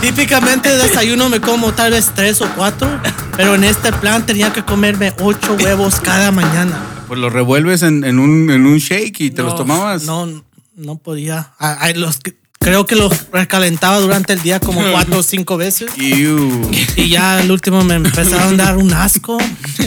típicamente 0.02 0.69
de 0.69 0.78
desayuno 0.78 1.30
me 1.30 1.39
como 1.41 1.73
tal 1.73 1.91
vez 1.91 2.12
tres 2.13 2.41
o 2.41 2.49
cuatro, 2.56 2.88
pero 3.36 3.56
en 3.56 3.63
este 3.63 3.91
plan 3.93 4.25
tenía 4.25 4.54
que 4.54 4.63
comerme 4.63 5.13
ocho 5.21 5.56
huevos 5.56 5.99
cada 5.99 6.32
mañana. 6.32 6.80
Pues 7.08 7.19
los 7.19 7.34
revuelves 7.34 7.82
en, 7.82 8.04
en 8.04 8.19
un, 8.19 8.49
en 8.52 8.65
un 8.65 8.78
shake 8.78 9.21
y 9.21 9.32
te 9.32 9.41
los 9.41 9.56
tomabas. 9.56 10.04
No, 10.04 10.43
no 10.75 10.97
podía. 10.97 11.54
Ay, 11.58 11.93
los 11.95 12.19
que- 12.19 12.38
creo 12.60 12.86
que 12.86 12.95
los 12.95 13.32
recalentaba 13.32 13.99
durante 13.99 14.34
el 14.34 14.41
día 14.43 14.60
como 14.60 14.82
cuatro 14.91 15.19
o 15.19 15.23
cinco 15.23 15.58
veces. 15.58 15.89
Y 15.97 17.10
ya 17.10 17.38
al 17.38 17.49
último 17.49 17.84
me 17.84 17.95
empezaron 17.95 18.60
a 18.60 18.63
dar 18.65 18.78
un 18.78 18.93
asco. 18.93 19.38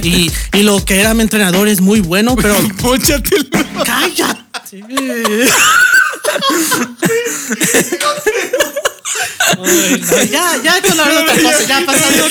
Y, 0.03 0.33
y 0.55 0.63
lo 0.63 0.83
que 0.85 0.99
era 1.01 1.15
mi 1.15 1.23
entrenador 1.23 1.69
es 1.69 1.81
muy 1.81 2.01
bueno, 2.01 2.35
pero 2.35 2.57
Póchatelo. 2.83 3.45
Cállate. 4.81 5.45
Ay, 9.65 10.03
no, 10.11 10.23
ya, 10.23 10.57
ya 10.63 10.81
con 10.83 10.97
la 10.97 11.05
verdad 11.05 11.23
otra 11.23 11.43
cosa, 11.43 11.63
ya 11.65 11.83
pasando. 11.85 12.25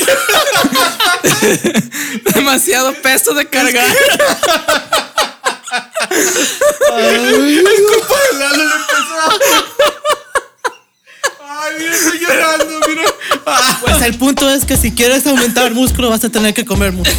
Demasiado 2.34 2.94
peso 2.94 3.36
de 3.36 3.46
cargar. 3.48 3.96
Lalo 6.90 7.38
le 7.38 8.76
empezó. 8.76 9.16
Ay, 11.48 11.76
mira, 11.78 11.94
estoy 11.96 12.20
llorando, 12.20 12.80
mira. 12.88 13.04
Pues 13.82 14.02
el 14.02 14.18
punto 14.18 14.50
es 14.50 14.66
que 14.66 14.78
si 14.78 14.92
quieres 14.92 15.28
aumentar 15.28 15.72
músculo 15.72 16.10
vas 16.10 16.24
a 16.24 16.30
tener 16.30 16.56
que 16.56 16.66
comer 16.66 16.92
mucho. 16.92 17.12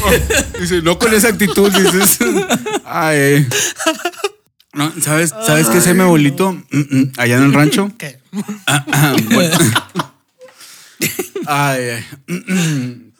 Dice, 0.58 0.82
no 0.82 0.98
con 0.98 1.14
esa 1.14 1.28
actitud, 1.28 1.70
dices. 1.70 2.18
Ay, 2.84 3.18
ay. 3.18 3.48
No, 4.74 4.90
¿sabes, 5.00 5.34
¿sabes 5.46 5.68
qué 5.68 5.80
se 5.80 5.92
me 5.94 6.02
abuelito? 6.04 6.52
Mm, 6.52 6.78
mm, 6.90 7.12
Allá 7.18 7.36
en 7.36 7.42
el 7.44 7.52
rancho. 7.52 7.90
¿Qué? 7.98 8.18
Ah, 8.66 9.14
bueno. 9.32 9.56
Ay, 11.46 11.80
ay. 11.90 13.12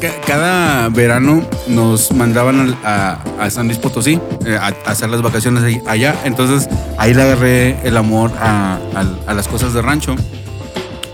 Ca- 0.00 0.20
Cada 0.26 0.88
verano 0.88 1.48
nos 1.68 2.10
mandaban 2.12 2.76
a, 2.84 3.18
a 3.40 3.50
San 3.50 3.66
Luis 3.66 3.78
Potosí 3.78 4.18
eh, 4.44 4.56
a, 4.60 4.66
a 4.66 4.90
hacer 4.90 5.08
las 5.10 5.22
vacaciones 5.22 5.62
ahí- 5.62 5.80
allá. 5.86 6.16
Entonces 6.24 6.68
ahí 6.98 7.14
le 7.14 7.22
agarré 7.22 7.76
el 7.86 7.96
amor 7.96 8.32
a, 8.40 8.78
a 9.26 9.32
las 9.34 9.46
cosas 9.46 9.72
de 9.74 9.80
rancho 9.82 10.16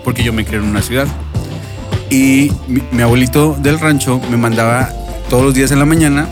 porque 0.05 0.23
yo 0.25 0.33
me 0.33 0.45
crié 0.47 0.59
en 0.61 0.67
una 0.69 0.81
ciudad. 0.83 1.07
Y 2.09 2.51
mi, 2.67 2.83
mi 2.93 3.03
abuelito 3.03 3.57
del 3.61 3.79
rancho 3.79 4.19
me 4.31 4.39
mandaba 4.39 4.91
todos 5.29 5.45
los 5.45 5.53
días 5.55 5.71
en 5.71 5.79
la 5.81 5.85
mañana 5.87 6.27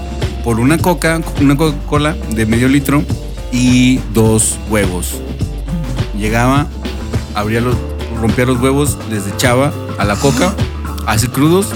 por 0.44 0.60
una 0.60 0.76
coca, 0.76 1.20
una 1.40 1.56
Coca-Cola 1.56 2.14
de 2.34 2.44
medio 2.44 2.68
litro 2.68 3.02
y 3.50 3.98
dos 4.12 4.58
huevos. 4.68 5.14
Llegaba, 6.18 6.66
abría 7.34 7.62
los, 7.62 7.76
rompía 8.20 8.44
los 8.44 8.60
huevos, 8.60 8.98
les 9.10 9.26
echaba 9.26 9.72
a 9.98 10.04
la 10.04 10.16
coca, 10.16 10.54
así 11.06 11.28
crudos. 11.28 11.68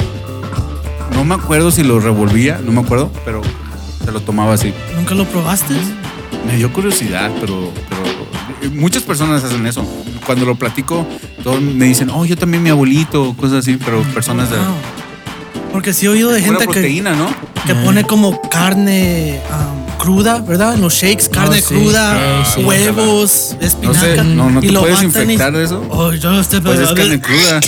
No 1.14 1.24
me 1.24 1.34
acuerdo 1.34 1.70
si 1.70 1.82
los 1.82 2.04
revolvía, 2.04 2.60
no 2.62 2.70
me 2.72 2.82
acuerdo, 2.82 3.10
pero 3.24 3.40
se 4.04 4.12
lo 4.12 4.20
tomaba 4.20 4.52
así. 4.52 4.72
¿Nunca 4.94 5.14
lo 5.14 5.24
probaste? 5.24 5.74
Me 6.46 6.56
dio 6.56 6.70
curiosidad, 6.72 7.30
pero, 7.40 7.72
pero 7.88 8.02
eh, 8.62 8.68
muchas 8.68 9.02
personas 9.02 9.42
hacen 9.42 9.66
eso. 9.66 9.84
Cuando 10.26 10.44
lo 10.44 10.56
platico, 10.56 11.06
todos 11.42 11.60
me 11.62 11.86
dicen, 11.86 12.10
oh, 12.10 12.26
yo 12.26 12.36
también 12.36 12.62
mi 12.62 12.68
abuelito, 12.68 13.34
cosas 13.34 13.60
así, 13.60 13.78
pero 13.82 14.02
personas 14.14 14.50
de 14.50 14.56
Wow. 14.56 14.66
Porque 15.72 15.92
sí 15.92 16.06
he 16.06 16.08
oído 16.08 16.30
de 16.30 16.40
gente 16.40 16.66
que, 16.66 16.72
proteína, 16.72 17.14
¿no? 17.14 17.28
Que 17.66 17.74
pone 17.74 18.04
como 18.04 18.40
carne 18.50 19.40
um, 19.50 19.96
cruda, 19.98 20.38
¿verdad? 20.40 20.74
En 20.74 20.80
los 20.80 20.94
shakes, 20.94 21.28
carne 21.28 21.60
sí, 21.60 21.74
cruda, 21.74 22.44
sí, 22.44 22.52
sí. 22.56 22.64
huevos, 22.64 23.56
No 23.60 23.66
espinaca. 23.66 24.00
sé, 24.00 24.16
no, 24.24 24.50
no 24.50 24.58
y 24.62 24.66
te 24.66 24.72
lo 24.72 24.80
puedes 24.80 25.02
y- 25.02 25.04
infectar 25.06 25.52
de 25.52 25.64
eso. 25.64 25.84
Oh, 25.90 26.12
yo 26.12 26.30
no 26.30 26.42
sé, 26.44 26.60
Pues 26.60 26.78
es 26.80 26.92
carne 26.92 27.20
cruda. 27.20 27.60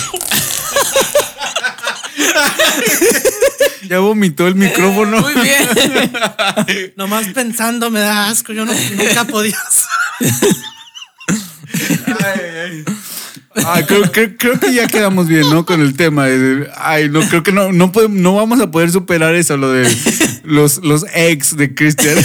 ya 3.88 3.98
vomitó 3.98 4.46
el 4.46 4.54
micrófono. 4.54 5.20
Muy 5.20 5.34
bien. 5.34 6.92
nomás 6.96 7.26
pensando 7.28 7.90
me 7.90 8.00
da 8.00 8.28
asco. 8.28 8.52
Yo 8.52 8.64
no, 8.64 8.72
nunca 8.96 9.24
podía. 9.24 9.56
Ah, 13.56 13.82
creo, 13.86 14.02
creo- 14.12 14.36
creo 14.38 14.60
que 14.60 14.72
ya 14.72 14.86
quedamos 14.86 15.26
bien, 15.26 15.48
¿no? 15.50 15.66
Con 15.66 15.80
el 15.80 15.96
tema. 15.96 16.26
Ay, 16.76 17.08
no, 17.08 17.20
creo 17.28 17.42
que 17.42 17.50
no, 17.52 17.72
no, 17.72 17.90
podemos- 17.92 18.18
no 18.20 18.34
vamos 18.36 18.60
a 18.60 18.70
poder 18.70 18.90
superar 18.92 19.34
eso, 19.34 19.56
lo 19.56 19.72
de 19.72 19.88
los, 20.44 20.78
los 20.84 21.04
eggs 21.14 21.56
de 21.56 21.74
Christian. 21.74 22.16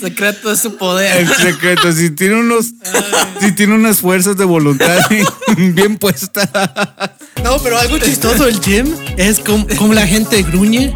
Secreto 0.00 0.50
de 0.50 0.56
su 0.56 0.76
poder. 0.76 1.16
El 1.18 1.28
secreto, 1.28 1.92
si 1.92 2.10
tiene 2.10 2.34
unos, 2.36 2.72
si 3.40 3.52
tiene 3.52 3.74
unas 3.74 4.00
fuerzas 4.00 4.36
de 4.36 4.44
voluntad 4.44 4.98
bien 5.56 5.96
puestas. 5.96 6.48
No, 7.42 7.58
pero 7.62 7.78
algo 7.78 7.98
chistoso 7.98 8.44
del 8.44 8.60
gym 8.60 8.92
es 9.16 9.38
como, 9.38 9.66
como 9.78 9.94
la 9.94 10.06
gente 10.06 10.42
gruñe. 10.42 10.92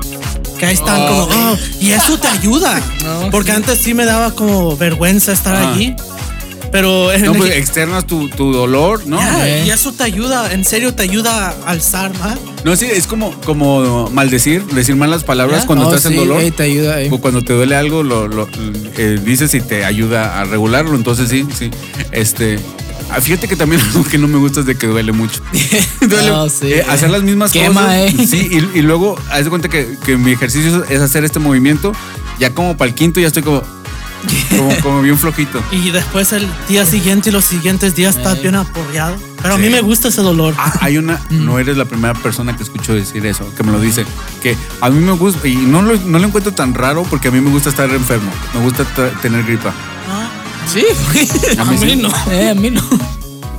Que 0.59 0.67
ahí 0.67 0.75
están 0.75 1.07
como, 1.07 1.23
oh, 1.25 1.57
y 1.81 1.91
eso 1.93 2.19
te 2.19 2.29
ayuda. 2.29 2.81
No, 3.05 3.31
Porque 3.31 3.53
antes 3.53 3.79
sí 3.79 3.95
me 3.95 4.05
daba 4.05 4.33
como 4.33 4.77
vergüenza 4.77 5.33
estar 5.33 5.55
Ah. 5.57 5.73
allí. 5.73 5.95
Pero 6.71 7.11
en 7.13 7.23
No, 7.25 7.33
el- 7.33 7.39
pues 7.39 7.57
externas 7.57 8.07
tu, 8.07 8.29
tu 8.29 8.53
dolor, 8.53 9.07
¿no? 9.07 9.19
Eh. 9.43 9.65
y 9.67 9.71
eso 9.71 9.91
te 9.93 10.03
ayuda, 10.05 10.53
en 10.53 10.65
serio 10.67 10.93
te 10.95 11.03
ayuda 11.05 11.55
a 11.65 11.71
alzar 11.71 12.13
más. 12.19 12.37
No, 12.63 12.77
sí, 12.77 12.87
es 12.93 13.07
como, 13.07 13.33
como 13.47 14.11
maldecir, 14.11 14.63
decir 14.67 14.95
malas 14.95 15.25
palabras 15.25 15.65
cuando 15.65 15.87
Oh, 15.89 15.95
estás 15.95 16.11
en 16.13 16.19
dolor. 16.19 16.43
ey, 16.43 16.51
te 16.51 16.65
ayuda. 16.65 16.99
O 17.11 17.19
cuando 17.21 17.41
te 17.41 17.55
duele 17.55 17.75
algo, 17.75 18.03
lo, 18.03 18.29
lo, 18.29 18.47
eh, 18.99 19.19
dices 19.25 19.55
y 19.55 19.61
te 19.63 19.87
ayuda 19.87 20.41
a 20.41 20.45
regularlo. 20.45 20.95
Entonces, 20.95 21.31
sí, 21.31 21.47
sí. 21.59 21.71
Este. 22.13 22.59
Ah, 23.11 23.21
Fíjate 23.21 23.49
que 23.49 23.57
también 23.57 23.81
algo 23.87 24.05
que 24.05 24.19
no 24.19 24.29
me 24.29 24.39
gusta 24.39 24.61
es 24.61 24.67
de 24.67 24.77
que 24.77 24.87
duele 24.87 25.13
mucho. 25.13 25.41
Duele, 26.01 26.31
No, 26.31 26.49
sí. 26.49 26.73
eh, 26.73 26.85
hacer 26.89 27.11
las 27.11 27.23
mismas 27.23 27.53
Quema, 27.53 27.83
cosas. 27.83 27.95
eh. 27.97 28.27
Sí, 28.29 28.49
y, 28.75 28.79
y 28.79 28.83
luego, 28.83 29.19
haz 29.31 29.45
de 29.45 29.51
cuenta 29.51 29.69
que, 29.69 29.97
que 30.05 30.17
mi 30.17 30.33
ejercicio 30.33 30.85
es 30.89 31.01
hacer 31.01 31.25
este 31.25 31.39
movimiento. 31.39 31.93
Ya 32.39 32.55
como 32.55 32.77
para 32.77 32.89
el 32.89 32.95
quinto, 32.95 33.19
ya 33.19 33.27
estoy 33.27 33.43
como, 33.43 33.63
como, 34.57 34.77
como 34.83 35.03
bien 35.03 35.19
flojito. 35.19 35.61
Y 35.73 35.91
después 35.91 36.33
el 36.33 36.47
día 36.69 36.85
siguiente 36.87 37.31
y 37.31 37.33
los 37.33 37.45
siguientes 37.45 37.95
días 37.97 38.17
estás 38.17 38.39
Eh. 38.39 38.43
bien 38.43 38.55
apoyado. 38.55 39.17
Pero 39.43 39.55
a 39.55 39.57
Sí. 39.57 39.63
mí 39.65 39.71
me 39.71 39.81
gusta 39.81 40.09
ese 40.09 40.21
dolor. 40.23 40.55
Ah, 40.59 40.73
hay 40.81 40.99
una, 40.99 41.21
no 41.31 41.59
eres 41.59 41.77
la 41.77 41.85
primera 41.85 42.15
persona 42.15 42.57
que 42.57 42.63
escucho 42.63 42.95
decir 42.95 43.25
eso, 43.27 43.53
que 43.57 43.63
me 43.65 43.73
lo 43.73 43.81
dice, 43.81 44.05
que 44.43 44.57
a 44.81 44.91
mí 44.91 45.01
me 45.01 45.13
gusta, 45.13 45.47
y 45.49 45.55
no 45.57 45.83
lo, 45.83 45.97
no 45.97 46.19
lo 46.19 46.27
encuentro 46.27 46.53
tan 46.53 46.75
raro 46.75 47.03
porque 47.05 47.29
a 47.29 47.31
mí 47.31 47.41
me 47.41 47.51
gusta 47.51 47.71
estar 47.71 47.89
enfermo, 47.91 48.31
me 48.55 48.61
gusta 48.61 48.85
tener 49.23 49.45
gripa. 49.45 49.73
Ah, 50.11 50.18
Sí. 50.73 50.85
A 51.59 51.63
a 51.63 51.65
mí 51.65 51.77
mí 51.79 51.91
sí. 51.93 51.97
no. 51.97 52.09
Eh, 52.33 52.51
a 52.51 52.55
mí 52.55 52.71
no. 52.71 52.83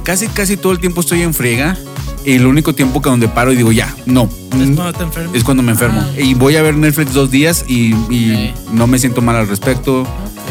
Casi, 0.03 0.27
casi 0.27 0.57
todo 0.57 0.71
el 0.71 0.79
tiempo 0.79 1.01
estoy 1.01 1.21
en 1.21 1.33
friega 1.33 1.77
y 2.25 2.33
el 2.33 2.45
único 2.45 2.73
tiempo 2.73 3.01
que 3.01 3.09
donde 3.09 3.27
paro 3.27 3.51
y 3.51 3.55
digo, 3.55 3.71
ya, 3.71 3.93
no, 4.05 4.23
Es 4.51 4.75
cuando 4.75 4.93
te 4.93 5.03
enfermas. 5.03 5.35
es 5.35 5.43
cuando 5.43 5.63
me 5.63 5.71
enfermo. 5.71 6.01
Ah. 6.03 6.19
Y 6.19 6.33
voy 6.33 6.55
a 6.55 6.61
ver 6.61 6.75
Netflix 6.75 7.13
dos 7.13 7.31
días 7.31 7.65
y, 7.67 7.93
y 8.09 8.53
Ok. 8.65 8.71
no 8.73 8.87
me 8.87 8.97
siento 8.99 9.21
mal 9.21 9.35
al 9.35 9.47
respecto, 9.47 10.05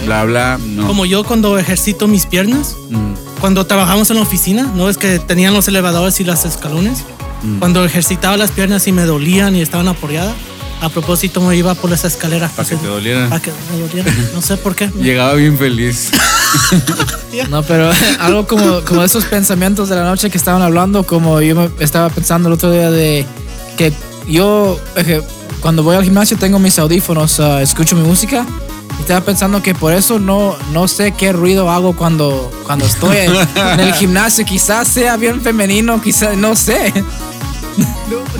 bla, 0.07 0.25
bla, 0.25 0.59
no. 0.65 0.87
Como 0.87 1.05
yo 1.07 1.25
cuando 1.25 1.59
ejercito 1.59 2.07
mis 2.09 2.27
piernas, 2.27 2.75
Mm, 2.91 3.41
cuando 3.41 3.67
trabajamos 3.67 4.11
en 4.11 4.17
la 4.17 4.23
oficina, 4.23 4.63
¿no? 4.75 4.89
Es 4.89 4.97
que 4.97 5.19
tenían 5.19 5.53
los 5.55 5.69
elevadores 5.69 6.19
y 6.21 6.25
los 6.25 6.45
escalones. 6.45 7.05
Mm. 7.43 7.59
Cuando 7.59 7.85
ejercitaba 7.85 8.37
las 8.37 8.51
piernas 8.51 8.87
y 8.89 8.93
me 8.93 9.03
dolían 9.03 9.55
y 9.55 9.61
estaban 9.61 9.89
apoyadas, 9.89 10.35
a 10.81 10.89
propósito 10.89 11.41
me 11.41 11.57
iba 11.57 11.75
por 11.75 11.91
las 11.91 12.05
escaleras. 12.05 12.53
Para 12.53 12.69
que 12.69 12.77
te 12.77 12.87
doliera. 12.87 13.29
Para 13.29 13.41
que 13.41 13.53
me 13.73 13.81
doliera. 13.81 14.13
No 14.35 14.43
sé 14.43 14.57
por 14.57 14.75
qué. 14.75 14.89
Llegaba 15.01 15.35
bien 15.35 15.59
feliz. 15.59 16.11
No, 17.51 17.63
pero 17.63 17.91
algo 18.21 18.47
como, 18.47 18.83
como 18.83 19.05
esos 19.05 19.27
pensamientos 19.27 19.91
de 19.91 19.97
la 19.97 20.03
noche 20.05 20.31
que 20.31 20.39
estaban 20.39 20.63
hablando, 20.63 21.05
como 21.05 21.41
yo 21.43 21.55
me 21.55 21.71
estaba 21.79 22.09
pensando 22.09 22.49
el 22.49 22.55
otro 22.55 22.71
día 22.73 22.91
de 22.91 23.27
que 23.77 23.93
yo 24.27 24.81
cuando 25.61 25.83
voy 25.83 25.97
al 25.97 26.05
gimnasio 26.05 26.37
tengo 26.39 26.59
mis 26.59 26.79
audífonos, 26.79 27.39
ah, 27.39 27.63
escucho 27.63 27.97
mi 27.97 28.03
música 28.03 28.47
y 28.99 29.03
estaba 29.03 29.21
pensando 29.21 29.63
que 29.63 29.75
por 29.75 29.93
eso 29.93 30.19
no, 30.19 30.57
no 30.73 30.89
sé 30.89 31.13
qué 31.13 31.33
ruido 31.33 31.71
hago 31.71 31.95
cuando, 31.95 32.51
cuando 32.65 32.87
estoy 32.87 33.17
en, 33.19 33.33
en 33.35 33.81
el 33.81 33.93
gimnasio. 33.93 34.45
Quizás 34.45 34.89
sea 34.89 35.17
bien 35.17 35.41
femenino, 35.41 36.01
quizás, 36.01 36.37
no 36.37 36.57
sé. 36.57 36.93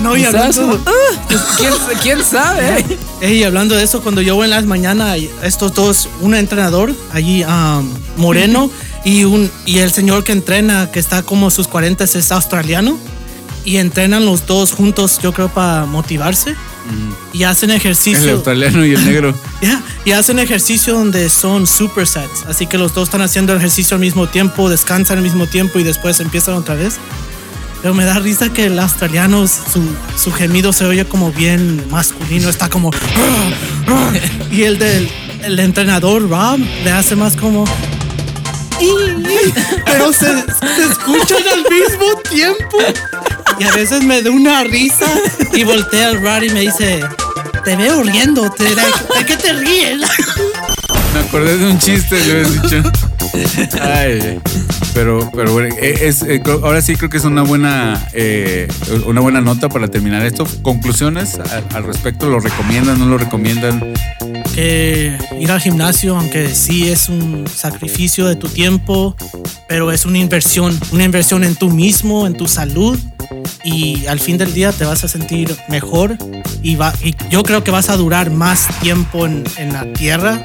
No, 0.01 0.17
y 0.17 0.25
hablando, 0.25 0.81
ah, 0.85 1.35
¿quién, 1.57 1.73
quién 2.01 2.25
sabe? 2.25 2.85
Ey, 3.21 3.43
hablando 3.43 3.75
de 3.75 3.83
eso, 3.83 4.01
cuando 4.01 4.21
yo 4.21 4.35
voy 4.35 4.45
en 4.45 4.51
las 4.51 4.65
mañanas, 4.65 5.17
estos 5.43 5.73
dos, 5.73 6.09
un 6.21 6.35
entrenador 6.35 6.93
allí, 7.11 7.43
um, 7.43 7.89
moreno, 8.17 8.71
y, 9.05 9.23
un, 9.25 9.51
y 9.65 9.79
el 9.79 9.91
señor 9.91 10.23
que 10.23 10.31
entrena, 10.31 10.89
que 10.91 10.99
está 10.99 11.21
como 11.23 11.47
a 11.47 11.51
sus 11.51 11.67
40, 11.67 12.03
es 12.03 12.31
australiano, 12.31 12.97
y 13.65 13.77
entrenan 13.77 14.25
los 14.25 14.45
dos 14.47 14.71
juntos, 14.71 15.19
yo 15.21 15.33
creo, 15.33 15.49
para 15.49 15.85
motivarse, 15.85 16.55
y 17.33 17.43
hacen 17.43 17.69
El 17.69 17.77
ejercicio. 17.77 18.31
australiano 18.33 18.83
y 18.85 18.93
el 18.93 19.05
negro. 19.05 19.35
Ya, 19.61 19.81
y 20.05 20.11
hacen 20.11 20.39
ejercicio 20.39 20.93
donde 20.93 21.29
son 21.29 21.67
supersets, 21.67 22.45
así 22.47 22.65
que 22.65 22.77
los 22.77 22.93
dos 22.93 23.09
están 23.09 23.21
haciendo 23.21 23.53
ejercicio 23.55 23.95
al 23.95 24.01
mismo 24.01 24.27
tiempo, 24.27 24.69
descansan 24.69 25.17
al 25.17 25.23
mismo 25.23 25.47
tiempo 25.47 25.79
y 25.79 25.83
después 25.83 26.19
empiezan 26.21 26.55
otra 26.55 26.75
vez. 26.75 26.95
Pero 27.81 27.93
me 27.93 28.05
da 28.05 28.19
risa 28.19 28.51
que 28.51 28.65
el 28.65 28.79
australiano, 28.79 29.47
su, 29.47 29.81
su 30.17 30.31
gemido 30.31 30.73
se 30.73 30.85
oye 30.85 31.05
como 31.05 31.31
bien 31.31 31.83
masculino, 31.89 32.49
está 32.49 32.69
como... 32.69 32.91
Y 34.51 34.63
el 34.63 34.77
del 34.77 35.09
el 35.43 35.59
entrenador, 35.59 36.29
Rob, 36.29 36.59
le 36.83 36.91
hace 36.91 37.15
más 37.15 37.35
como... 37.35 37.65
Pero 39.85 40.13
se, 40.13 40.27
se 40.27 40.85
escuchan 40.89 41.43
al 41.51 41.63
mismo 41.69 42.21
tiempo. 42.29 42.77
Y 43.59 43.63
a 43.65 43.71
veces 43.73 44.03
me 44.03 44.21
da 44.21 44.31
una 44.31 44.63
risa 44.63 45.05
y 45.53 45.63
voltea 45.63 46.09
al 46.09 46.21
Rod 46.21 46.43
y 46.43 46.49
me 46.49 46.61
dice, 46.61 47.01
te 47.65 47.75
veo 47.75 48.03
riendo, 48.03 48.43
¿de, 48.43 49.25
qué 49.25 49.35
te 49.35 49.53
ríes? 49.53 49.99
Me 51.13 51.19
acordé 51.19 51.57
de 51.57 51.65
un 51.65 51.77
chiste, 51.77 52.17
le 52.25 52.31
habías 52.31 52.61
dicho. 52.61 53.08
Ay, 53.81 54.39
pero, 54.93 55.29
pero 55.33 55.53
bueno, 55.53 55.75
eh, 55.81 55.99
es, 56.03 56.21
eh, 56.23 56.41
creo- 56.43 56.65
ahora 56.65 56.81
sí 56.81 56.95
creo 56.95 57.09
que 57.09 57.17
es 57.17 57.23
una 57.25 57.43
buena, 57.43 58.07
eh, 58.13 58.67
una 59.05 59.21
buena 59.21 59.41
nota 59.41 59.69
para 59.69 59.87
terminar 59.87 60.25
esto. 60.25 60.45
Conclusiones 60.61 61.35
al, 61.39 61.63
al 61.73 61.83
respecto, 61.83 62.29
¿lo 62.29 62.39
recomiendan, 62.39 62.99
no 62.99 63.05
lo 63.05 63.17
recomiendan? 63.17 63.93
Que 64.55 65.17
ir 65.39 65.51
al 65.51 65.61
gimnasio, 65.61 66.17
aunque 66.17 66.49
sí 66.49 66.89
es 66.89 67.07
un 67.09 67.45
sacrificio 67.53 68.25
de 68.27 68.35
tu 68.35 68.47
tiempo, 68.49 69.15
pero 69.67 69.91
es 69.91 70.05
una 70.05 70.17
inversión, 70.17 70.77
una 70.91 71.03
inversión 71.03 71.43
en 71.43 71.55
tú 71.55 71.69
mismo, 71.69 72.25
en 72.27 72.33
tu 72.33 72.47
salud. 72.47 72.97
Y 73.63 74.05
al 74.07 74.19
fin 74.19 74.37
del 74.37 74.53
día 74.53 74.71
te 74.71 74.85
vas 74.85 75.03
a 75.03 75.07
sentir 75.07 75.55
mejor 75.67 76.17
y, 76.63 76.75
va, 76.75 76.93
y 77.03 77.15
yo 77.29 77.43
creo 77.43 77.63
que 77.63 77.71
vas 77.71 77.89
a 77.89 77.97
durar 77.97 78.31
más 78.31 78.67
tiempo 78.79 79.25
en, 79.25 79.43
en 79.57 79.73
la 79.73 79.91
tierra 79.93 80.41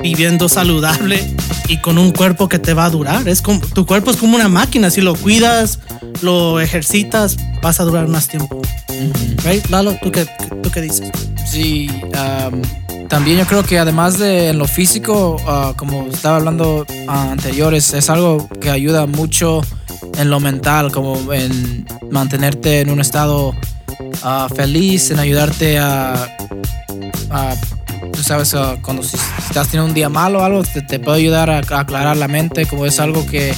viviendo 0.00 0.48
saludable 0.48 1.26
y 1.66 1.78
con 1.78 1.98
un 1.98 2.12
cuerpo 2.12 2.48
que 2.48 2.58
te 2.58 2.74
va 2.74 2.86
a 2.86 2.90
durar. 2.90 3.28
Es 3.28 3.42
como, 3.42 3.60
tu 3.60 3.86
cuerpo 3.86 4.10
es 4.10 4.16
como 4.16 4.36
una 4.36 4.48
máquina, 4.48 4.90
si 4.90 5.00
lo 5.00 5.14
cuidas, 5.14 5.80
lo 6.22 6.60
ejercitas, 6.60 7.36
vas 7.62 7.80
a 7.80 7.84
durar 7.84 8.08
más 8.08 8.28
tiempo. 8.28 8.60
Right? 9.44 9.66
Lalo, 9.68 9.96
¿tú 10.02 10.10
qué, 10.10 10.26
¿tú 10.62 10.70
qué 10.70 10.80
dices? 10.80 11.10
Sí, 11.46 11.88
am, 12.14 12.62
también 13.08 13.38
yo 13.38 13.46
creo 13.46 13.62
que 13.62 13.78
además 13.78 14.18
de 14.18 14.48
en 14.50 14.58
lo 14.58 14.66
físico, 14.66 15.36
ah, 15.46 15.72
como 15.76 16.06
estaba 16.08 16.36
hablando 16.36 16.86
ah, 17.06 17.30
anteriores, 17.32 17.94
es 17.94 18.10
algo 18.10 18.48
que 18.60 18.70
ayuda 18.70 19.06
mucho 19.06 19.62
en 20.18 20.30
lo 20.30 20.40
mental, 20.40 20.92
como 20.92 21.32
en 21.32 21.86
mantenerte 22.10 22.80
en 22.80 22.90
un 22.90 23.00
estado 23.00 23.54
ah, 24.22 24.48
feliz, 24.54 25.10
en 25.10 25.18
ayudarte 25.18 25.78
a, 25.78 26.28
sabes, 28.28 28.52
ah, 28.54 28.76
cuando 28.82 29.02
estás 29.02 29.68
teniendo 29.68 29.86
un 29.86 29.94
día 29.94 30.10
malo 30.10 30.40
o 30.40 30.44
algo, 30.44 30.62
te, 30.62 30.82
te 30.82 31.00
puede 31.00 31.16
ayudar 31.16 31.48
a, 31.48 31.56
a 31.60 31.80
aclarar 31.80 32.14
la 32.18 32.28
mente, 32.28 32.66
como 32.66 32.84
es 32.84 33.00
algo 33.00 33.24
que 33.24 33.54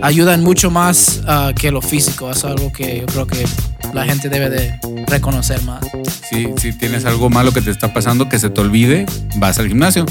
ayuda 0.00 0.36
mucho 0.36 0.70
más 0.70 1.22
ah, 1.26 1.52
que 1.58 1.72
lo 1.72 1.82
físico, 1.82 2.30
es 2.30 2.44
algo 2.44 2.72
que 2.72 3.00
yo 3.00 3.06
creo 3.06 3.26
que 3.26 3.44
la 3.92 4.04
gente 4.04 4.28
debe 4.28 4.48
de, 4.48 4.78
reconocer 5.12 5.62
más. 5.62 5.80
Si, 6.28 6.48
si 6.60 6.72
tienes 6.72 7.04
algo 7.04 7.30
malo 7.30 7.52
que 7.52 7.62
te 7.62 7.70
está 7.70 7.92
pasando, 7.92 8.28
que 8.28 8.38
se 8.38 8.50
te 8.50 8.60
olvide, 8.60 9.06
vas 9.36 9.58
al 9.58 9.68
gimnasio. 9.68 10.04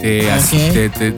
Te 0.00 0.30
has- 0.30 0.44
Ok. 0.52 0.72
te- 0.72 0.88
te- 0.90 1.12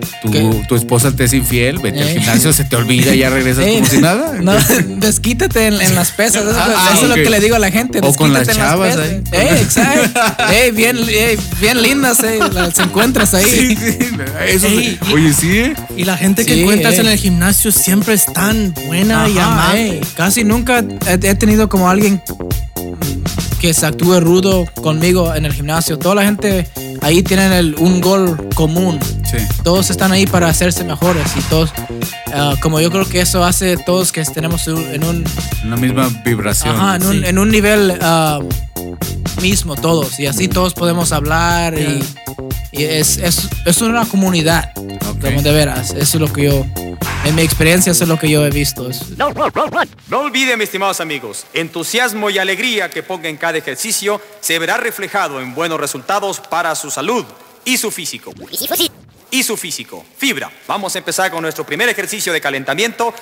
tu, 0.68 0.76
esposa 0.76 1.10
te 1.10 1.24
es 1.24 1.32
infiel, 1.32 1.78
vete 1.80 2.02
al 2.02 2.08
Eh. 2.08 2.12
gimnasio, 2.18 2.52
se 2.52 2.64
te 2.64 2.76
olvida 2.76 3.14
y 3.14 3.18
ya 3.18 3.30
regresas 3.30 3.64
como 3.74 3.86
si 3.86 3.98
nada. 3.98 4.34
No, 4.40 4.52
desquítate 4.98 5.66
en, 5.66 5.80
en 5.80 5.94
las 5.96 6.12
pesas. 6.12 6.42
Eso, 6.44 6.54
Ah, 6.56 6.90
eso 6.94 7.02
es 7.04 7.08
lo 7.08 7.14
que 7.16 7.28
le 7.30 7.40
digo 7.40 7.56
a 7.56 7.58
la 7.58 7.70
gente. 7.72 7.98
O 8.02 8.12
con 8.14 8.32
las 8.32 8.46
desquítate 8.46 8.52
en 8.52 8.70
chavas 8.70 8.96
pesas. 8.96 9.10
ahí. 9.32 9.48
Ey, 9.48 9.62
exacto. 9.62 10.20
Bien, 10.76 10.96
bien 11.60 11.82
lindas, 11.82 12.18
las 12.52 12.78
encuentras 12.78 13.34
ahí. 13.34 13.44
Sí, 13.44 13.76
sí. 13.76 13.98
Eso, 14.48 14.66
oye, 15.12 15.32
sí, 15.32 15.58
¿eh? 15.58 15.74
Y 15.96 16.04
la 16.04 16.16
gente 16.16 16.44
que 16.44 16.60
encuentras 16.60 16.94
eh. 16.98 17.00
en 17.00 17.06
el 17.08 17.18
gimnasio 17.18 17.72
siempre 17.72 18.14
es 18.14 18.26
tan 18.26 18.72
buena 18.86 19.28
y 19.28 19.38
amable. 19.38 20.00
Casi 20.16 20.44
nunca 20.44 20.84
he, 21.06 21.12
he 21.14 21.34
tenido 21.34 21.68
como 21.68 21.88
alguien 21.90 22.20
que 23.66 23.74
se 23.74 23.84
actúe 23.84 24.20
rudo 24.20 24.64
conmigo 24.80 25.34
en 25.34 25.44
el 25.44 25.52
gimnasio. 25.52 25.98
Toda 25.98 26.14
la 26.14 26.22
gente 26.24 26.68
ahí 27.00 27.24
tienen 27.24 27.52
el- 27.52 27.74
un 27.80 28.00
gol 28.00 28.48
común. 28.54 29.00
Sí. 29.28 29.38
Todos 29.64 29.90
están 29.90 30.12
ahí 30.12 30.24
para 30.24 30.46
hacerse 30.48 30.84
mejores 30.84 31.24
y 31.36 31.40
todos, 31.50 31.70
ah, 32.32 32.54
como 32.62 32.80
yo 32.80 32.92
creo 32.92 33.08
que 33.08 33.20
eso 33.20 33.42
hace 33.44 33.76
todos 33.76 34.12
que 34.12 34.22
tenemos 34.24 34.68
un- 34.68 34.84
en 34.94 35.02
un, 35.02 35.24
Una 35.64 35.76
misma 35.76 36.08
vibración. 36.24 36.76
ajá, 36.76 36.94
en 36.94 37.06
un, 37.06 37.12
sí. 37.14 37.22
en 37.26 37.38
un 37.40 37.50
nivel 37.50 37.98
ah, 38.02 38.38
mismo 39.42 39.74
todos 39.74 40.20
y 40.20 40.26
así 40.26 40.46
todos 40.46 40.72
podemos 40.72 41.10
hablar 41.10 41.74
y, 41.76 41.98
y 42.70 42.84
es, 42.84 43.16
es, 43.18 43.48
es 43.64 43.82
una 43.82 44.06
comunidad, 44.06 44.70
Ok. 44.76 45.22
como 45.24 45.42
de 45.42 45.50
veras. 45.50 45.90
Eso 45.90 46.18
es 46.18 46.20
lo 46.20 46.32
que 46.32 46.44
yo, 46.44 46.64
en 47.26 47.34
mi 47.34 47.42
experiencia, 47.42 47.92
eso 47.92 48.04
es 48.04 48.08
lo 48.08 48.18
que 48.18 48.30
yo 48.30 48.44
he 48.46 48.50
visto. 48.50 48.88
Es- 48.88 49.16
No 50.08 50.20
olviden, 50.20 50.58
mis 50.58 50.68
estimados 50.68 51.00
amigos, 51.00 51.46
entusiasmo 51.52 52.30
y 52.30 52.38
alegría 52.38 52.88
que 52.90 53.02
ponga 53.02 53.28
en 53.28 53.36
cada 53.36 53.58
ejercicio 53.58 54.20
se 54.40 54.58
verá 54.58 54.76
reflejado 54.76 55.40
en 55.40 55.54
buenos 55.54 55.80
resultados 55.80 56.40
para 56.40 56.74
su 56.74 56.90
salud 56.90 57.24
y 57.64 57.76
su 57.78 57.90
físico. 57.90 58.32
Y 59.30 59.42
su 59.42 59.56
físico. 59.56 60.04
Fibra. 60.16 60.50
Vamos 60.68 60.94
a 60.94 60.98
empezar 60.98 61.30
con 61.32 61.42
nuestro 61.42 61.64
primer 61.66 61.88
ejercicio 61.88 62.32
de 62.32 62.40
calentamiento. 62.40 63.12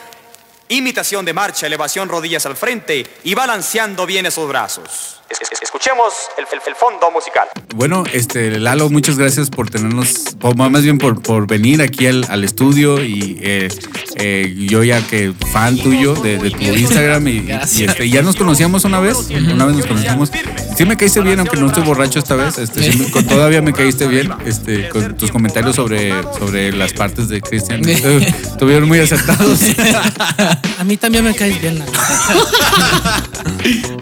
Imitación 0.68 1.24
de 1.24 1.32
marcha, 1.34 1.66
elevación 1.66 2.08
rodillas 2.08 2.46
al 2.46 2.56
frente 2.56 3.06
y 3.22 3.34
balanceando 3.34 4.06
bien 4.06 4.24
esos 4.26 4.48
brazos. 4.48 5.20
Es- 5.28 5.40
es- 5.40 5.62
Escuchemos 5.62 6.12
el, 6.38 6.44
el- 6.44 6.60
el 6.66 6.74
fondo 6.76 7.10
musical. 7.10 7.48
Bueno, 7.74 8.04
este, 8.12 8.58
Lalo, 8.60 8.88
muchas 8.90 9.18
gracias 9.18 9.50
por 9.50 9.68
tenernos, 9.68 10.36
por- 10.38 10.56
más 10.56 10.82
bien 10.82 10.98
por, 10.98 11.20
por 11.20 11.46
venir 11.48 11.82
aquí 11.82 12.06
al, 12.06 12.24
al 12.30 12.44
estudio 12.44 13.02
y 13.04 13.38
eh, 13.42 13.68
eh, 14.16 14.54
yo 14.56 14.84
ya 14.84 15.04
que 15.06 15.32
fan 15.52 15.76
tuyo 15.76 16.14
de, 16.14 16.38
de 16.38 16.50
tu 16.52 16.62
Instagram 16.62 17.26
y, 17.26 17.30
y, 17.72 17.84
este, 17.84 18.08
ya 18.08 18.22
nos 18.22 18.36
conocíamos 18.36 18.84
una 18.84 19.00
vez, 19.00 19.16
una 19.30 19.66
vez 19.66 19.76
nos 19.76 19.86
conocimos. 19.86 20.30
Sí 20.76 20.84
me 20.84 20.96
caíste 20.96 21.20
bien, 21.20 21.40
aunque 21.40 21.56
no 21.56 21.66
estoy 21.66 21.82
borracho 21.82 22.20
esta 22.20 22.36
vez, 22.36 22.56
este, 22.58 22.92
sí 22.92 22.98
me- 22.98 23.10
con- 23.10 23.26
todavía 23.26 23.60
me 23.60 23.72
caíste 23.72 24.06
bien, 24.06 24.32
este, 24.46 24.88
con 24.90 25.16
tus 25.16 25.30
comentarios 25.32 25.74
sobre, 25.76 26.12
sobre 26.38 26.72
las 26.72 26.92
partes 26.92 27.28
de 27.28 27.40
Cristian, 27.40 27.86
estuvieron 27.88 28.86
muy 28.88 29.00
acertados. 29.00 29.58
A 30.78 30.84
mí 30.84 30.96
también 30.96 31.24
me 31.24 31.34
caes 31.34 31.60
bien. 31.60 31.78
la 31.78 31.84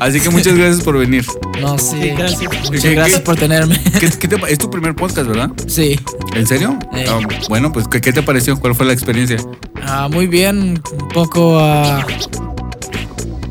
Así 0.01 0.21
que 0.21 0.31
muchas 0.31 0.55
gracias 0.55 0.83
por 0.83 0.99
venir. 0.99 1.25
No, 1.61 1.79
sí. 1.79 1.97
Sí, 2.01 2.09
gracias. 2.11 2.41
Muchas 2.43 2.83
¿Qué- 2.83 2.95
gracias 2.95 3.19
qué- 3.21 3.25
por 3.25 3.37
tenerme. 3.37 3.81
¿Qué- 4.01 4.11
qué 4.11 4.29
te 4.29 4.37
es 4.53 4.59
tu 4.59 4.71
primer 4.71 4.95
podcast, 4.95 5.29
¿verdad? 5.29 5.51
Sí. 5.69 5.99
¿En 6.35 6.47
serio? 6.47 6.79
Eh. 6.95 7.05
Ah, 7.09 7.19
bueno, 7.49 7.71
pues 7.73 7.87
¿qué, 7.89 8.01
qué 8.01 8.13
te 8.13 8.23
pareció? 8.23 8.59
¿Cuál 8.59 8.75
fue 8.75 8.87
la 8.87 8.93
experiencia? 8.93 9.37
Ah, 9.87 10.09
muy 10.11 10.27
bien. 10.27 10.83
Un 11.01 11.09
poco. 11.09 11.59
ah, 11.61 12.05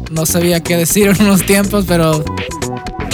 no 0.10 0.26
sabía 0.26 0.60
qué 0.62 0.76
decir 0.76 1.08
en 1.08 1.22
unos 1.22 1.44
tiempos, 1.46 1.86
pero 1.88 2.26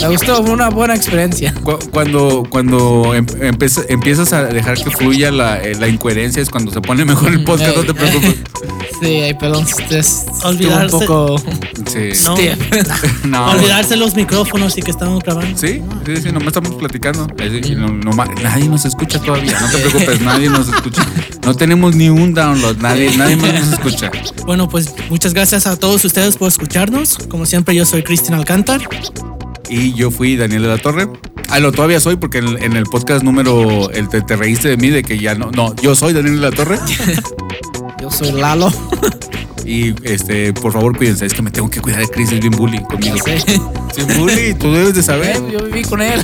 me 0.01 0.07
gustó. 0.09 0.43
Fue 0.43 0.53
una 0.53 0.69
buena 0.69 0.95
experiencia. 0.95 1.53
Cu- 1.63 1.79
Cuando, 1.91 2.43
cuando 2.49 3.13
em- 3.15 3.25
empieza- 3.41 3.81
empiezas 3.89 4.33
a 4.33 4.43
dejar 4.45 4.77
que 4.81 4.89
fluya 4.91 5.31
la, 5.31 5.61
eh, 5.61 5.75
la 5.75 5.87
incoherencia 5.87 6.41
es 6.41 6.49
cuando 6.49 6.71
se 6.71 6.81
pone 6.81 7.05
mejor 7.05 7.31
el 7.31 7.43
podcast, 7.43 7.75
no 7.77 7.83
te 7.83 7.93
preocupes. 7.93 8.35
Sí, 8.99 9.21
perdón. 9.39 9.63
es- 9.91 10.25
Olvidarse. 10.43 10.95
un 10.95 11.01
poco. 11.05 11.35
Sí. 11.85 12.09
No. 12.25 12.35
No. 13.25 13.51
olvidarse 13.51 13.95
los 13.95 14.15
micrófonos 14.15 14.75
y 14.77 14.81
que 14.81 14.89
estamos 14.89 15.21
grabando. 15.23 15.55
Sí, 15.55 15.81
sí, 16.03 16.17
sí, 16.17 16.31
nomás 16.31 16.47
estamos 16.47 16.73
platicando. 16.73 17.27
Sí, 17.37 17.71
y 17.73 17.75
no- 17.75 17.89
no 17.89 18.11
ma- 18.13 18.25
nadie 18.41 18.67
nos 18.67 18.85
escucha 18.85 19.19
todavía, 19.19 19.59
no 19.59 19.69
te 19.69 19.77
preocupes, 19.77 20.21
nadie 20.21 20.49
nos 20.49 20.67
escucha. 20.69 21.05
No 21.45 21.53
tenemos 21.53 21.95
ni 21.95 22.09
un 22.09 22.33
download, 22.33 22.77
nadie, 22.77 23.15
nadie 23.17 23.35
más 23.35 23.53
nos 23.53 23.73
escucha. 23.73 24.09
Bueno, 24.47 24.67
pues 24.67 24.93
muchas 25.11 25.33
gracias 25.35 25.67
a 25.67 25.77
todos 25.77 26.03
ustedes 26.03 26.35
por 26.37 26.47
escucharnos. 26.47 27.17
Como 27.29 27.45
siempre, 27.45 27.75
yo 27.75 27.85
soy 27.85 28.01
Cristian 28.01 28.33
Alcántar. 28.39 28.81
Y 29.70 29.93
yo 29.93 30.11
fui 30.11 30.36
Daniel 30.38 30.63
de 30.63 30.68
la 30.70 30.78
Torre. 30.78 31.07
Ah, 31.49 31.59
lo 31.59 31.72
todavía 31.72 31.99
soy 31.99 32.15
porque 32.18 32.39
en, 32.39 32.61
en 32.61 32.74
el 32.76 32.84
podcast 32.86 33.24
número, 33.24 33.89
el 33.91 34.09
te, 34.09 34.22
te 34.22 34.36
reíste 34.36 34.70
de 34.70 34.78
mí 34.78 34.89
de 34.89 35.03
que 35.03 35.18
ya 35.18 35.36
no, 35.36 35.51
no, 35.51 35.76
yo 35.78 35.95
soy 35.95 36.13
Daniel 36.13 36.36
de 36.41 36.49
la 36.49 36.55
Torre. 36.55 36.80
Yo 38.01 38.11
soy 38.11 38.32
Lalo. 38.32 38.72
Y 39.65 39.93
este, 40.07 40.53
por 40.53 40.72
favor, 40.72 40.95
cuídense, 40.97 41.26
es 41.26 41.34
que 41.34 41.41
me 41.41 41.51
tengo 41.51 41.70
que 41.70 41.82
cuidar 41.82 41.99
de 41.99 42.07
Chris, 42.07 42.32
es 42.32 42.39
bien 42.39 42.53
bullying 42.55 42.80
conmigo. 42.84 43.18
Sí, 43.93 44.01
bully, 44.18 44.53
tú 44.53 44.72
debes 44.72 44.95
de 44.95 45.03
saber. 45.03 45.36
Yo 45.51 45.61
viví 45.65 45.82
con 45.82 46.01
él. 46.01 46.24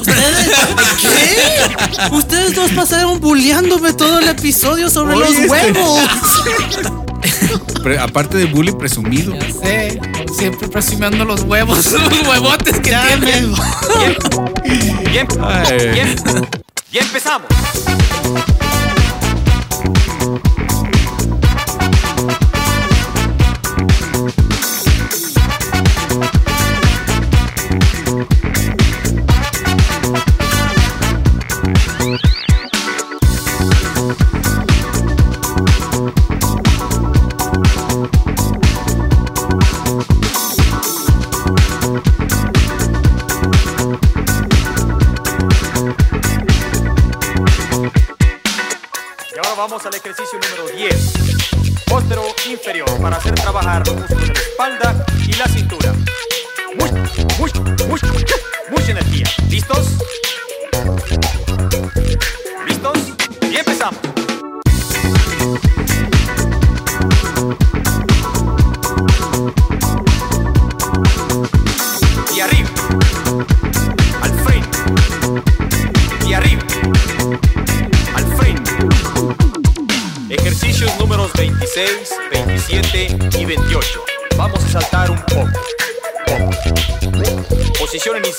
¿Qué? 1.02 2.16
Ustedes 2.16 2.56
dos 2.56 2.72
pasaron 2.72 3.20
bulleándome 3.20 3.92
todo 3.94 4.20
el 4.20 4.30
episodio 4.30 4.90
sobre 4.90 5.16
Oye, 5.16 5.26
los 5.26 5.34
este- 5.34 5.50
huevos. 5.50 6.00
Pre- 6.44 7.13
aparte 8.02 8.38
de 8.38 8.46
bully 8.46 8.72
presumido. 8.72 9.34
Ya 9.36 9.52
sé. 9.52 10.00
Siempre 10.38 10.68
presumiendo 10.68 11.26
los 11.26 11.42
huevos. 11.44 11.92
Los 11.92 12.28
huevotes 12.28 12.80
que 12.80 12.92
Ya 12.92 13.08
tiene. 13.08 13.42
me 13.42 13.48
voy. 13.48 15.10
Bien, 15.12 15.28
Ay. 15.42 15.90
bien, 15.94 16.16
y 16.92 16.98
empezamos. 16.98 17.48
Vamos 49.84 49.86
al 49.86 49.96
ejercicio 49.96 50.40
número 50.40 50.78
10. 50.78 51.14
Póstero 51.86 52.24
inferior 52.50 53.02
para 53.02 53.18
hacer 53.18 53.34
trabajar 53.36 53.86
los 53.88 53.96
músculos 53.96 54.28
de 54.28 54.34
la 54.34 54.40
espalda 54.40 55.06
y 55.28 55.34
la 55.34 55.46
cintura. 55.48 55.94
Muy, 56.80 56.92
muy, 56.92 57.52
muy, 57.88 58.00
mucha 58.72 58.92
energía. 58.92 59.26
¿Listos? 59.50 60.23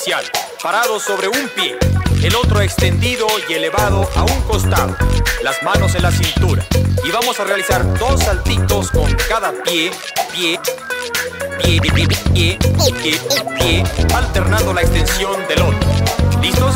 inicial, 0.05 0.25
parado 0.63 1.01
sobre 1.01 1.29
un 1.29 1.49
pie, 1.57 1.79
el 2.23 2.35
otro 2.35 2.61
extendido 2.61 3.27
y 3.49 3.55
elevado 3.55 4.09
a 4.15 4.25
un 4.25 4.43
costado, 4.43 4.95
las 5.43 5.63
manos 5.63 5.95
en 5.95 6.03
la 6.03 6.11
cintura. 6.11 6.67
Y 7.05 7.11
vamos 7.11 7.41
a 7.41 7.45
realizar 7.45 7.99
dos 7.99 8.23
saltitos 8.23 8.91
con 8.91 9.11
cada 9.29 9.53
pie, 9.63 9.91
pie, 10.33 10.61
pie, 11.63 11.81
pie, 11.81 11.93
pie, 11.93 12.07
pie, 12.35 12.59
pie, 13.03 13.21
pie 13.59 13.85
alternando 14.15 14.75
la 14.75 14.83
extensión 14.83 15.47
del 15.49 15.63
otro. 15.63 15.89
¿Listos? 16.43 16.75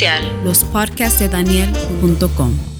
oficial, 0.00 0.44
lospodcastdedaniel.com. 0.44 2.79